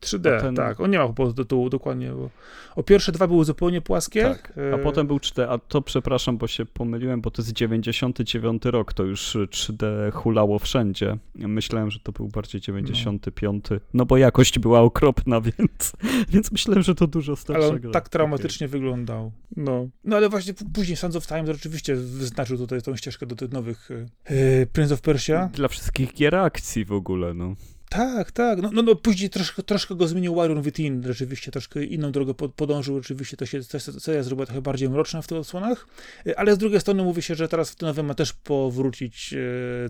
3D, 0.00 0.36
A 0.36 0.40
ten- 0.40 0.54
tak. 0.54 0.80
On 0.80 0.90
nie 0.90 0.98
ma 0.98 1.06
po 1.06 1.14
prostu 1.14 1.44
tytułu 1.44 1.70
dokładnie, 1.70 2.10
bo 2.10 2.30
o 2.76 2.82
pierwsze 2.82 3.12
dwa 3.12 3.26
były 3.26 3.44
zupełnie 3.44 3.80
płaskie. 3.80 4.22
Tak, 4.22 4.52
a 4.72 4.76
e, 4.76 4.78
potem 4.78 5.06
był 5.06 5.16
4D, 5.16 5.46
a 5.48 5.58
to 5.58 5.82
przepraszam, 5.82 6.38
bo 6.38 6.46
się 6.46 6.66
pomyliłem, 6.66 7.20
bo 7.20 7.30
to 7.30 7.42
jest 7.42 7.52
99 7.52 8.64
rok, 8.64 8.92
to 8.92 9.02
już 9.02 9.36
3D 9.50 10.12
hulało 10.12 10.58
wszędzie. 10.58 11.16
Myślałem, 11.34 11.90
że 11.90 12.00
to 12.00 12.12
był 12.12 12.28
bardziej 12.28 12.60
95, 12.60 13.64
no 13.94 14.06
bo 14.06 14.16
jakość 14.16 14.58
była 14.58 14.80
okropna, 14.80 15.40
więc, 15.58 15.92
więc 16.28 16.52
myślałem, 16.52 16.82
że 16.82 16.94
to 16.94 17.06
dużo 17.06 17.36
starsza 17.36 17.66
Ale 17.66 17.72
on 17.86 17.92
tak 17.92 18.08
traumatycznie 18.08 18.68
wyglądał. 18.68 19.32
No. 19.56 19.88
no 20.04 20.16
ale 20.16 20.28
właśnie 20.28 20.54
później 20.74 20.96
Sons 20.96 21.16
of 21.16 21.26
Time 21.26 21.46
rzeczywiście 21.46 21.94
wyznaczył 21.94 22.58
tutaj 22.58 22.82
tą 22.82 22.96
ścieżkę 22.96 23.26
do 23.26 23.36
tych 23.36 23.52
nowych 23.52 23.88
e, 24.24 24.66
Prince 24.66 24.92
of 24.92 25.00
Persia. 25.00 25.50
Dla 25.52 25.68
wszystkich 25.68 26.14
gier 26.14 26.34
akcji 26.34 26.84
w 26.84 26.92
ogóle, 26.92 27.34
no. 27.34 27.54
Tak, 27.88 28.32
tak. 28.32 28.62
No, 28.62 28.70
no, 28.72 28.82
no 28.82 28.94
później 28.96 29.30
troszkę, 29.30 29.62
troszkę 29.62 29.94
go 29.94 30.08
zmienił 30.08 30.34
Warrior 30.34 30.62
Within, 30.62 31.02
rzeczywiście 31.02 31.52
troszkę 31.52 31.84
inną 31.84 32.12
drogę 32.12 32.34
pod, 32.34 32.54
podążył, 32.54 33.02
rzeczywiście 33.02 33.36
to 33.36 33.46
się 33.46 33.62
seria 33.62 34.22
zrobiła 34.22 34.46
trochę 34.46 34.62
bardziej 34.62 34.90
mroczna 34.90 35.22
w 35.22 35.26
tych 35.26 35.38
odsłonach, 35.38 35.86
E, 36.26 36.38
ale 36.38 36.54
z 36.54 36.58
drugiej 36.58 36.80
strony 36.80 37.02
mówi 37.02 37.22
się, 37.22 37.34
że 37.34 37.48
teraz 37.48 37.70
w 37.70 37.76
tym 37.76 37.88
nowym 37.88 38.06
ma 38.06 38.14
też 38.14 38.32
powrócić 38.32 39.34
e, 39.34 39.36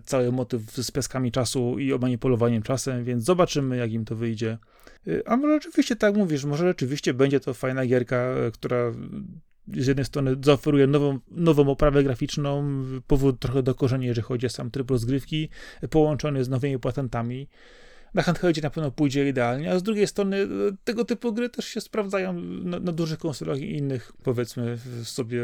cały 0.04 0.32
motyw 0.32 0.62
z 0.62 0.90
piaskami 0.90 1.32
czasu 1.32 1.78
i 1.78 1.98
manipulowaniem 1.98 2.62
czasem, 2.62 3.04
więc 3.04 3.24
zobaczymy, 3.24 3.76
jak 3.76 3.92
im 3.92 4.04
to 4.04 4.16
wyjdzie. 4.16 4.58
E, 5.06 5.28
A 5.28 5.36
może 5.36 5.54
rzeczywiście, 5.54 5.96
tak 5.96 6.16
mówisz, 6.16 6.44
może 6.44 6.66
rzeczywiście 6.66 7.14
będzie 7.14 7.40
to 7.40 7.54
fajna 7.54 7.86
gierka, 7.86 8.16
e, 8.16 8.50
która 8.50 8.92
z 9.74 9.86
jednej 9.86 10.04
strony 10.04 10.36
zaoferuje 10.44 10.86
nową, 10.86 11.18
nową 11.30 11.68
oprawę 11.68 12.02
graficzną, 12.02 12.82
powód 13.06 13.40
trochę 13.40 13.62
do 13.62 13.74
korzeni, 13.74 14.06
jeżeli 14.06 14.24
chodzi 14.24 14.46
o 14.46 14.50
sam 14.50 14.70
tryb 14.70 14.90
rozgrywki, 14.90 15.48
e, 15.82 15.88
połączony 15.88 16.44
z 16.44 16.48
nowymi 16.48 16.78
patentami 16.78 17.48
na 18.16 18.22
handheldzie 18.22 18.62
na 18.62 18.70
pewno 18.70 18.90
pójdzie 18.90 19.28
idealnie, 19.28 19.70
a 19.70 19.78
z 19.78 19.82
drugiej 19.82 20.06
strony 20.06 20.36
e, 20.36 20.46
tego 20.84 21.04
typu 21.04 21.32
gry 21.32 21.48
też 21.48 21.64
się 21.64 21.80
sprawdzają 21.80 22.32
na, 22.42 22.80
na 22.80 22.92
dużych 22.92 23.18
konsolach 23.18 23.60
i 23.60 23.76
innych, 23.76 24.12
powiedzmy 24.22 24.78
sobie 25.04 25.42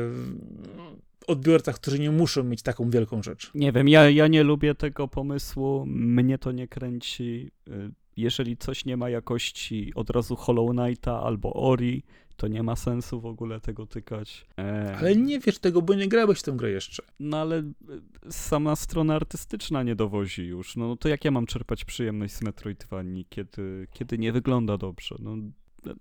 odbiorcach, 1.27 1.75
którzy 1.75 1.99
nie 1.99 2.11
muszą 2.11 2.45
mieć 2.45 2.63
taką 2.63 2.91
wielką 2.91 3.23
rzecz. 3.23 3.51
Nie 3.55 3.73
wiem, 3.73 3.89
ja, 3.89 4.11
ja 4.11 4.29
nie 4.29 4.43
lubię 4.43 4.75
tego 4.75 5.09
pomysłu, 5.09 5.85
mnie 5.87 6.39
to 6.39 6.53
nie 6.53 6.69
kręci. 6.69 7.51
Y, 7.69 7.91
Jeżeli 8.17 8.57
coś 8.57 8.85
nie 8.85 8.97
ma 8.97 9.11
jakości 9.11 9.93
od 9.95 10.11
razu 10.11 10.37
Hollow 10.37 10.71
Knighta 10.71 11.23
albo 11.23 11.55
Ori, 11.55 12.03
to 12.37 12.49
nie 12.49 12.63
ma 12.63 12.77
sensu 12.77 13.21
w 13.21 13.27
ogóle 13.27 13.61
tego 13.61 13.87
tykać. 13.87 14.47
E, 14.59 14.97
Ale 14.99 15.17
nie 15.17 15.41
wiesz 15.41 15.59
tego, 15.59 15.83
bo 15.83 15.95
nie 15.95 16.09
grałeś 16.09 16.39
w 16.39 16.43
tę 16.43 16.53
grę 16.53 16.71
jeszcze. 16.71 17.03
No 17.21 17.37
ale 17.39 17.59
y, 17.59 17.73
sama 18.31 18.77
strona 18.77 19.15
artystyczna 19.15 19.83
nie 19.83 19.95
dowozi 19.95 20.43
już. 20.45 20.77
No 20.77 20.97
to 20.97 21.09
jak 21.09 21.25
ja 21.25 21.31
mam 21.31 21.47
czerpać 21.47 21.85
przyjemność 21.85 22.35
z 22.35 22.43
Metroidvanii, 22.43 23.27
kiedy, 23.29 23.87
kiedy 23.93 24.19
nie 24.19 24.33
wygląda 24.33 24.79
dobrze? 24.79 25.15
No, 25.19 25.37
no, 25.85 25.95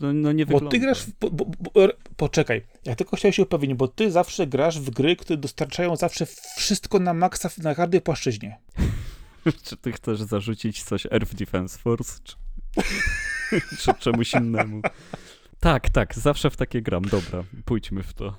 no, 0.00 0.12
no 0.12 0.32
nie 0.32 0.46
Bo 0.46 0.52
wygląda. 0.52 0.70
ty 0.70 0.78
grasz, 0.78 1.02
w, 1.02 1.12
po, 1.14 1.30
bo, 1.30 1.44
bo, 1.60 1.70
poczekaj, 2.16 2.62
ja 2.84 2.96
tylko 2.96 3.16
chciałem 3.16 3.32
się 3.32 3.42
upewnić, 3.42 3.74
bo 3.74 3.88
ty 3.88 4.10
zawsze 4.10 4.46
grasz 4.46 4.80
w 4.80 4.90
gry, 4.90 5.16
które 5.16 5.36
dostarczają 5.36 5.96
zawsze 5.96 6.26
wszystko 6.56 6.98
na 6.98 7.14
maksa 7.14 7.50
na 7.62 7.74
każdej 7.74 8.00
płaszczyźnie. 8.00 8.58
Czy 9.64 9.76
ty 9.76 9.92
chcesz 9.92 10.22
zarzucić 10.22 10.82
coś 10.82 11.06
Earth 11.06 11.34
Defense 11.34 11.78
Force? 11.78 12.20
Czy, 12.24 12.36
czy 13.80 13.94
czemuś 13.94 14.34
innemu? 14.34 14.82
Tak, 15.64 15.88
tak, 15.90 16.14
zawsze 16.14 16.50
w 16.50 16.56
takie 16.56 16.82
gram. 16.82 17.02
Dobra, 17.02 17.44
pójdźmy 17.64 18.02
w 18.02 18.12
to. 18.12 18.36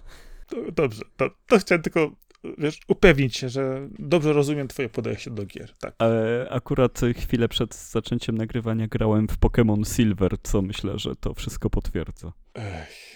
To, 0.48 0.72
dobrze, 0.72 1.02
to, 1.18 1.30
to 1.48 1.60
chciałem 1.60 1.82
tylko 1.82 2.12
wiesz, 2.58 2.80
upewnić 2.88 3.38
się, 3.38 3.50
że 3.50 3.90
dobrze 4.00 4.34
rozumiem 4.34 4.68
twoje 4.68 4.90
podejście 4.90 5.32
do 5.32 5.46
gier. 5.46 5.74
Tak. 5.80 5.96
E, 6.02 6.48
akurat 6.52 7.02
chwilę 7.18 7.50
przed 7.50 7.76
zaczęciem 7.76 8.38
nagrywania 8.38 8.88
grałem 8.88 9.28
w 9.28 9.40
Pokémon 9.40 9.96
Silver, 9.96 10.38
co 10.44 10.62
myślę, 10.62 11.00
że 11.00 11.16
to 11.16 11.34
wszystko 11.34 11.70
potwierdza. 11.70 12.32
Ech, 12.54 13.15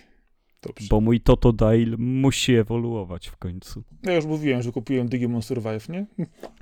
dobrze. 0.61 0.87
Bo 0.89 1.01
mój 1.01 1.21
Totodile 1.21 1.97
musi 1.97 2.55
ewoluować 2.55 3.27
w 3.27 3.37
końcu. 3.37 3.83
Ja 4.03 4.15
już 4.15 4.25
mówiłem, 4.25 4.61
że 4.61 4.71
kupiłem 4.71 5.09
Digimon 5.09 5.41
Survive, 5.41 5.89
nie? 5.89 6.05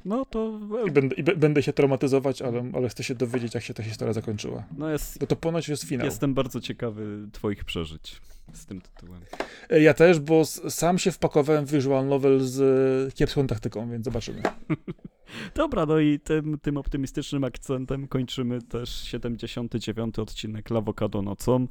No 0.05 0.25
to. 0.25 0.59
I 0.87 0.91
będę, 0.91 1.15
i 1.15 1.23
będę 1.23 1.63
się 1.63 1.73
traumatyzować, 1.73 2.41
ale, 2.41 2.71
ale 2.73 2.89
chcę 2.89 3.03
się 3.03 3.15
dowiedzieć, 3.15 3.53
jak 3.53 3.63
się 3.63 3.73
ta 3.73 3.83
historia 3.83 4.13
zakończyła. 4.13 4.63
No 4.77 4.89
jest, 4.89 5.19
Bo 5.19 5.27
to 5.27 5.35
ponoć 5.35 5.69
jest 5.69 5.83
finał. 5.83 6.05
jestem 6.05 6.33
bardzo 6.33 6.61
ciekawy 6.61 7.27
Twoich 7.31 7.63
przeżyć 7.65 8.21
z 8.53 8.65
tym 8.65 8.81
tytułem. 8.81 9.21
E, 9.69 9.81
Ja 9.81 9.93
też, 9.93 10.19
bo 10.19 10.45
sam 10.45 10.97
się 10.99 11.11
wpakowałem 11.11 11.65
w 11.65 11.71
visual 11.71 12.07
novel 12.07 12.39
z 12.41 12.61
e, 13.09 13.11
kiepską 13.15 13.47
taktyką, 13.47 13.89
więc 13.91 14.05
zobaczymy. 14.05 14.41
Dobra, 15.55 15.85
no 15.85 15.99
i 15.99 16.19
tym, 16.19 16.59
tym 16.61 16.77
optymistycznym 16.77 17.43
akcentem 17.43 18.07
kończymy 18.07 18.61
też 18.61 18.89
79. 19.03 20.19
odcinek 20.19 20.69
Lawokado 20.69 21.21
nocą. 21.21 21.67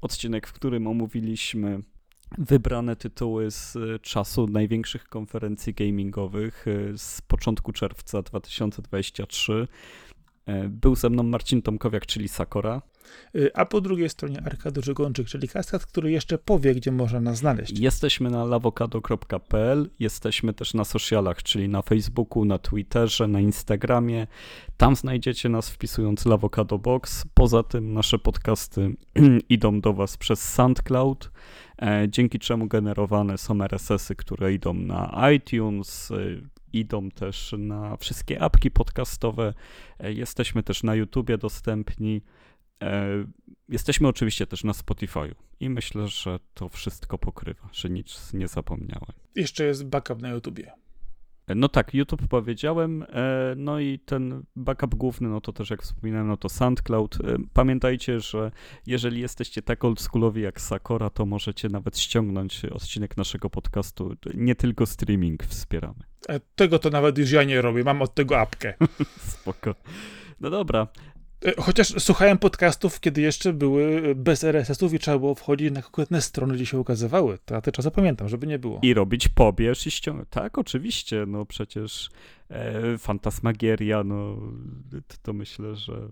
Odcinek, 0.00 0.46
w 0.46 0.52
którym 0.52 0.86
omówiliśmy 0.86 1.80
wybrane 2.38 2.96
tytuły 2.96 3.50
z 3.50 3.76
y, 3.76 3.98
czasu 4.02 4.46
największych 4.46 5.08
konferencji 5.08 5.74
gamingowych 5.74 6.66
y, 6.66 6.92
z 6.96 7.20
początku 7.20 7.72
czerwca 7.72 8.22
2023. 8.22 9.68
E, 10.46 10.68
Był 10.68 10.94
ze 10.94 11.10
mną 11.10 11.22
Marcin 11.22 11.62
Tomkowiak, 11.62 12.06
czyli 12.06 12.28
Sakora. 12.28 12.82
E, 13.34 13.56
A 13.56 13.66
po 13.66 13.80
drugiej 13.80 14.08
stronie 14.08 14.42
Arkadiusz 14.46 14.90
Gończyk, 14.92 15.28
czyli 15.28 15.48
kaskad, 15.48 15.86
który 15.86 16.10
jeszcze 16.10 16.38
powie, 16.38 16.74
gdzie 16.74 16.92
można 16.92 17.20
nas 17.20 17.38
znaleźć. 17.38 17.78
Jesteśmy 17.78 18.30
na 18.30 18.44
lawokado.pl, 18.44 19.90
jesteśmy 19.98 20.52
też 20.52 20.74
na 20.74 20.84
socialach, 20.84 21.42
czyli 21.42 21.68
na 21.68 21.82
Facebooku, 21.82 22.44
na 22.44 22.58
Twitterze, 22.58 23.28
na 23.28 23.40
Instagramie. 23.40 24.26
Tam 24.76 24.96
znajdziecie 24.96 25.48
nas 25.48 25.70
wpisując 25.70 26.26
Lawokado 26.26 26.78
Box. 26.78 27.24
Poza 27.34 27.62
tym 27.62 27.92
nasze 27.92 28.18
podcasty 28.18 28.96
idą 29.48 29.80
do 29.80 29.92
Was 29.92 30.16
przez 30.16 30.54
SoundCloud, 30.54 31.30
e, 31.82 32.06
dzięki 32.08 32.38
czemu 32.38 32.66
generowane 32.66 33.38
są 33.38 33.62
RSS-y, 33.62 34.16
które 34.16 34.52
idą 34.52 34.74
na 34.74 35.30
iTunes, 35.34 36.10
e, 36.10 36.16
idą 36.72 37.10
też 37.10 37.54
na 37.58 37.96
wszystkie 37.96 38.42
apki 38.42 38.70
podcastowe. 38.70 39.54
E, 40.00 40.12
Jesteśmy 40.12 40.62
też 40.62 40.82
na 40.82 40.94
YouTubie 40.94 41.38
dostępni. 41.38 42.22
E, 42.82 43.24
Jesteśmy 43.68 44.08
oczywiście 44.08 44.46
też 44.46 44.64
na 44.64 44.72
Spotify'u 44.72 45.34
i 45.60 45.70
myślę, 45.70 46.08
że 46.08 46.38
to 46.54 46.68
wszystko 46.68 47.18
pokrywa, 47.18 47.68
że 47.72 47.90
nic 47.90 48.32
nie 48.32 48.48
zapomniałem. 48.48 49.12
Jeszcze 49.34 49.64
jest 49.64 49.86
backup 49.86 50.22
na 50.22 50.28
YouTubie. 50.28 50.72
E, 51.46 51.54
No 51.54 51.68
tak, 51.68 51.94
YouTube 51.94 52.28
powiedziałem, 52.28 53.02
e, 53.02 53.06
no 53.56 53.80
i 53.80 53.98
ten 53.98 54.42
backup 54.56 54.94
główny, 54.94 55.28
no 55.28 55.40
to 55.40 55.52
też 55.52 55.70
jak 55.70 55.82
wspominałem, 55.82 56.28
no 56.28 56.36
to 56.36 56.48
SoundCloud. 56.48 57.18
Pamiętajcie, 57.52 58.20
że 58.20 58.50
jeżeli 58.86 59.20
jesteście 59.20 59.62
tak 59.62 59.84
oldschoolowi 59.84 60.42
jak 60.42 60.60
Sakora, 60.60 61.10
to 61.10 61.26
możecie 61.26 61.68
nawet 61.68 61.98
ściągnąć 61.98 62.64
odcinek 62.64 63.16
naszego 63.16 63.50
podcastu. 63.50 64.16
Nie 64.34 64.54
tylko 64.54 64.86
streaming 64.86 65.44
wspieramy. 65.44 66.00
Tego 66.54 66.78
to 66.78 66.90
nawet 66.90 67.18
już 67.18 67.30
ja 67.30 67.44
nie 67.44 67.62
robię, 67.62 67.84
mam 67.84 68.02
od 68.02 68.14
tego 68.14 68.38
apkę. 68.38 68.74
Spoko. 69.32 69.74
No 70.40 70.50
dobra, 70.50 70.86
Chociaż 71.58 71.88
słuchałem 71.98 72.38
podcastów, 72.38 73.00
kiedy 73.00 73.20
jeszcze 73.20 73.52
były 73.52 74.14
bez 74.14 74.44
RSS-ów 74.44 74.94
i 74.94 74.98
trzeba 74.98 75.18
było 75.18 75.34
wchodzić 75.34 75.72
na 75.72 75.82
konkretne 75.82 76.22
strony, 76.22 76.54
gdzie 76.54 76.66
się 76.66 76.78
ukazywały. 76.78 77.38
To 77.44 77.54
ja 77.54 77.60
te 77.60 77.72
czasy 77.72 77.90
pamiętam, 77.90 78.28
żeby 78.28 78.46
nie 78.46 78.58
było. 78.58 78.78
i 78.82 78.94
robić 78.94 79.28
pobierz 79.28 79.86
i 79.86 79.90
ściągnąć. 79.90 80.28
Tak, 80.30 80.58
oczywiście, 80.58 81.24
no 81.26 81.46
przecież 81.46 82.10
e, 82.50 82.98
Fantasmagieria, 82.98 84.04
no 84.04 84.36
to, 85.08 85.16
to 85.22 85.32
myślę, 85.32 85.76
że, 85.76 86.08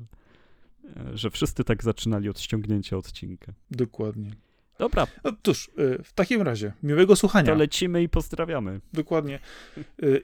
e, 0.96 1.16
że 1.18 1.30
wszyscy 1.30 1.64
tak 1.64 1.82
zaczynali 1.84 2.28
od 2.28 2.40
ściągnięcia 2.40 2.96
odcinka. 2.96 3.52
Dokładnie. 3.70 4.30
Dobra, 4.78 5.06
No 5.24 5.32
cóż, 5.42 5.70
e, 5.98 6.02
w 6.02 6.12
takim 6.12 6.42
razie, 6.42 6.72
miłego 6.82 7.16
słuchania. 7.16 7.52
to 7.52 7.58
lecimy 7.58 8.02
i 8.02 8.08
pozdrawiamy. 8.08 8.80
Dokładnie. 8.92 9.38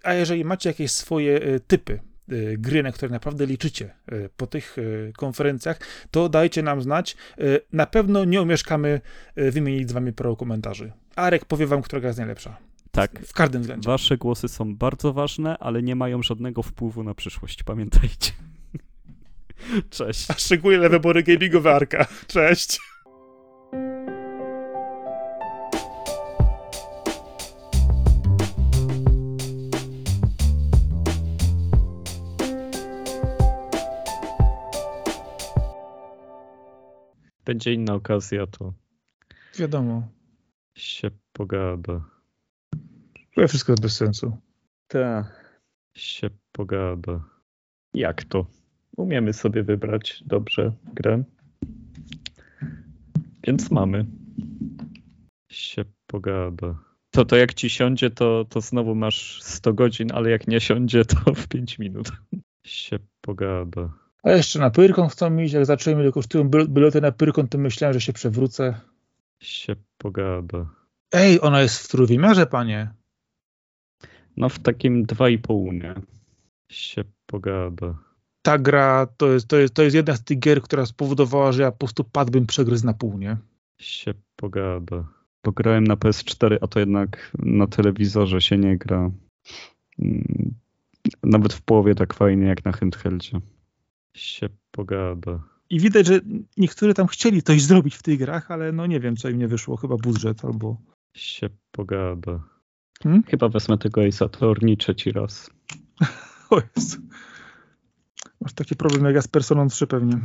A 0.03 0.15
jeżeli 0.15 0.45
macie 0.45 0.71
jakieś 0.71 0.91
swoje 0.91 1.61
typy 1.67 2.01
gry, 2.59 2.83
na 2.83 2.93
które 2.93 3.13
naprawdę 3.13 3.47
liczycie 3.47 3.91
y, 4.13 4.29
po 4.37 4.47
tych 4.47 4.79
y, 4.79 5.13
konferencjach, 5.17 5.79
to 6.11 6.29
dajcie 6.29 6.63
nam 6.63 6.83
znać. 6.83 7.17
Na 7.73 7.87
pewno 7.87 8.25
nie 8.25 8.41
omieszkamy 8.41 9.01
wymienić 9.37 9.89
z 9.91 9.93
wami 9.93 10.13
paru 10.13 10.37
komentarzy. 10.37 10.93
Arek 11.17 11.45
powie 11.45 11.67
wam, 11.67 11.83
która 11.83 12.01
gra 12.01 12.09
jest 12.09 12.19
najlepsza. 12.19 12.57
Tak, 12.91 13.21
W 13.27 13.33
każdym 13.33 13.61
względzie. 13.63 13.87
wasze 13.87 14.17
głosy 14.17 14.49
są 14.49 14.77
bardzo 14.77 15.13
ważne, 15.13 15.59
ale 15.59 15.83
nie 15.83 15.97
mają 15.97 16.23
żadnego 16.23 16.63
wpływu 16.63 17.03
na 17.03 17.15
przyszłość, 17.15 17.63
pamiętajcie. 17.63 18.33
Cześć. 19.91 20.31
A 20.31 20.35
szczególnie 20.35 20.89
wybory 20.89 21.23
gamingowe 21.23 21.75
Arka. 21.75 22.07
Cześć! 22.27 22.79
Będzie 37.51 37.75
inna 37.75 37.95
okazja, 37.95 38.47
to 38.47 38.73
Wiadomo, 39.59 40.09
się 40.77 41.11
pogada. 41.33 42.05
że 43.37 43.49
wszystko 43.49 43.73
jest 43.73 43.83
bez 43.83 43.97
sensu. 43.97 44.37
Tak. 44.89 45.61
Się 45.97 46.31
pogada. 46.53 47.25
Jak 47.95 48.25
to? 48.25 48.47
umiemy 48.97 49.33
sobie 49.33 49.63
wybrać 49.63 50.23
dobrze 50.27 50.73
grę. 50.95 51.25
Więc 53.47 53.71
mamy. 53.71 54.07
Się 55.53 55.85
pogada. 56.07 56.85
To 57.11 57.25
to 57.25 57.37
jak 57.37 57.55
ci 57.55 57.71
siądzie, 57.71 58.11
to, 58.11 58.45
to 58.45 58.61
znowu 58.61 58.95
masz 58.95 59.43
100 59.43 59.75
godzin, 59.75 60.13
ale 60.13 60.31
jak 60.31 60.49
nie 60.49 60.61
siądzie, 60.61 61.05
to 61.05 61.35
w 61.35 61.49
5 61.49 61.79
minut. 61.79 62.13
Się 62.67 62.99
pogada. 63.21 64.00
A 64.23 64.31
jeszcze 64.31 64.59
na 64.59 64.71
Pyrkon 64.71 65.09
chcą 65.09 65.39
iść, 65.39 65.55
jak 65.55 65.67
zaczęły 65.67 66.03
ile 66.03 66.13
kosztują 66.13 66.45
bil- 66.51 66.69
bilety 66.69 67.01
na 67.01 67.13
Pyrkon, 67.13 67.49
to 67.49 67.59
myślałem, 67.59 67.95
że 67.95 68.01
się 68.01 68.13
przewrócę. 68.13 68.81
Się 69.41 69.77
pogada. 69.99 70.67
Ej, 71.13 71.41
ona 71.41 71.61
jest 71.61 71.79
w 71.79 71.89
trójwymiarze, 71.89 72.47
panie. 72.47 72.91
No 74.37 74.49
w 74.49 74.59
takim 74.59 75.07
2,5, 75.07 75.73
nie? 75.73 75.95
Się 76.71 77.05
pogada. 77.27 77.99
Ta 78.43 78.59
gra 78.59 79.07
to 79.17 79.29
jest, 79.33 79.49
to, 79.49 79.57
jest, 79.57 79.75
to 79.75 79.83
jest 79.83 79.97
jedna 79.97 80.17
z 80.17 80.25
tych 80.25 80.39
gier, 80.39 80.63
która 80.63 80.87
spowodowała, 80.87 81.53
że 81.53 81.63
ja 81.63 81.73
po 81.73 81.79
prostu 81.79 82.05
padłbym 82.05 82.47
przegryz 82.47 82.85
na 82.85 82.95
pół, 82.95 83.19
nie? 83.19 83.37
Się 83.81 84.15
pogada. 84.37 85.05
Bo 85.45 85.53
grałem 85.53 85.85
na 85.85 85.95
PS4, 85.97 86.59
a 86.61 86.67
to 86.67 86.81
jednak 86.81 87.33
na 87.39 87.67
telewizorze 87.67 88.41
się 88.41 88.59
nie 88.59 88.79
gra. 88.79 89.11
Mm, 89.99 90.55
Nawet 91.23 91.53
w 91.53 91.63
połowie 91.63 91.95
tak 91.95 92.15
fajnie 92.15 92.47
jak 92.47 92.65
na 92.65 92.73
handheldzie. 92.73 93.41
Się 94.15 94.49
pogada. 94.71 95.43
I 95.71 95.81
widać, 95.81 96.07
że 96.07 96.21
niektórzy 96.57 96.95
tam 96.95 97.07
chcieli 97.07 97.43
coś 97.43 97.63
zrobić 97.63 97.95
w 97.95 98.03
tych 98.03 98.19
grach, 98.19 98.51
ale 98.51 98.73
no 98.73 98.87
nie 98.87 99.01
wiem, 99.01 99.17
co 99.17 99.29
im 99.29 99.39
nie 99.39 99.49
wyszło. 99.49 99.77
Chyba 99.77 99.97
budżet 99.97 100.45
albo... 100.45 100.77
Się 101.15 101.49
pogada. 101.71 102.41
Hmm? 103.03 103.23
Chyba 103.23 103.49
wezmę 103.49 103.79
tego 103.79 104.05
Ace 104.05 104.25
Attorney 104.25 104.77
trzeci 104.77 105.13
raz. 105.13 105.51
O 106.51 106.63
Jezu. 106.77 106.99
Masz 108.41 108.53
taki 108.53 108.77
problem 108.77 109.05
jak 109.05 109.15
ja 109.15 109.23
z 109.23 109.29
Personą 109.29 109.69
3 109.69 109.87
pewnie. 109.87 110.21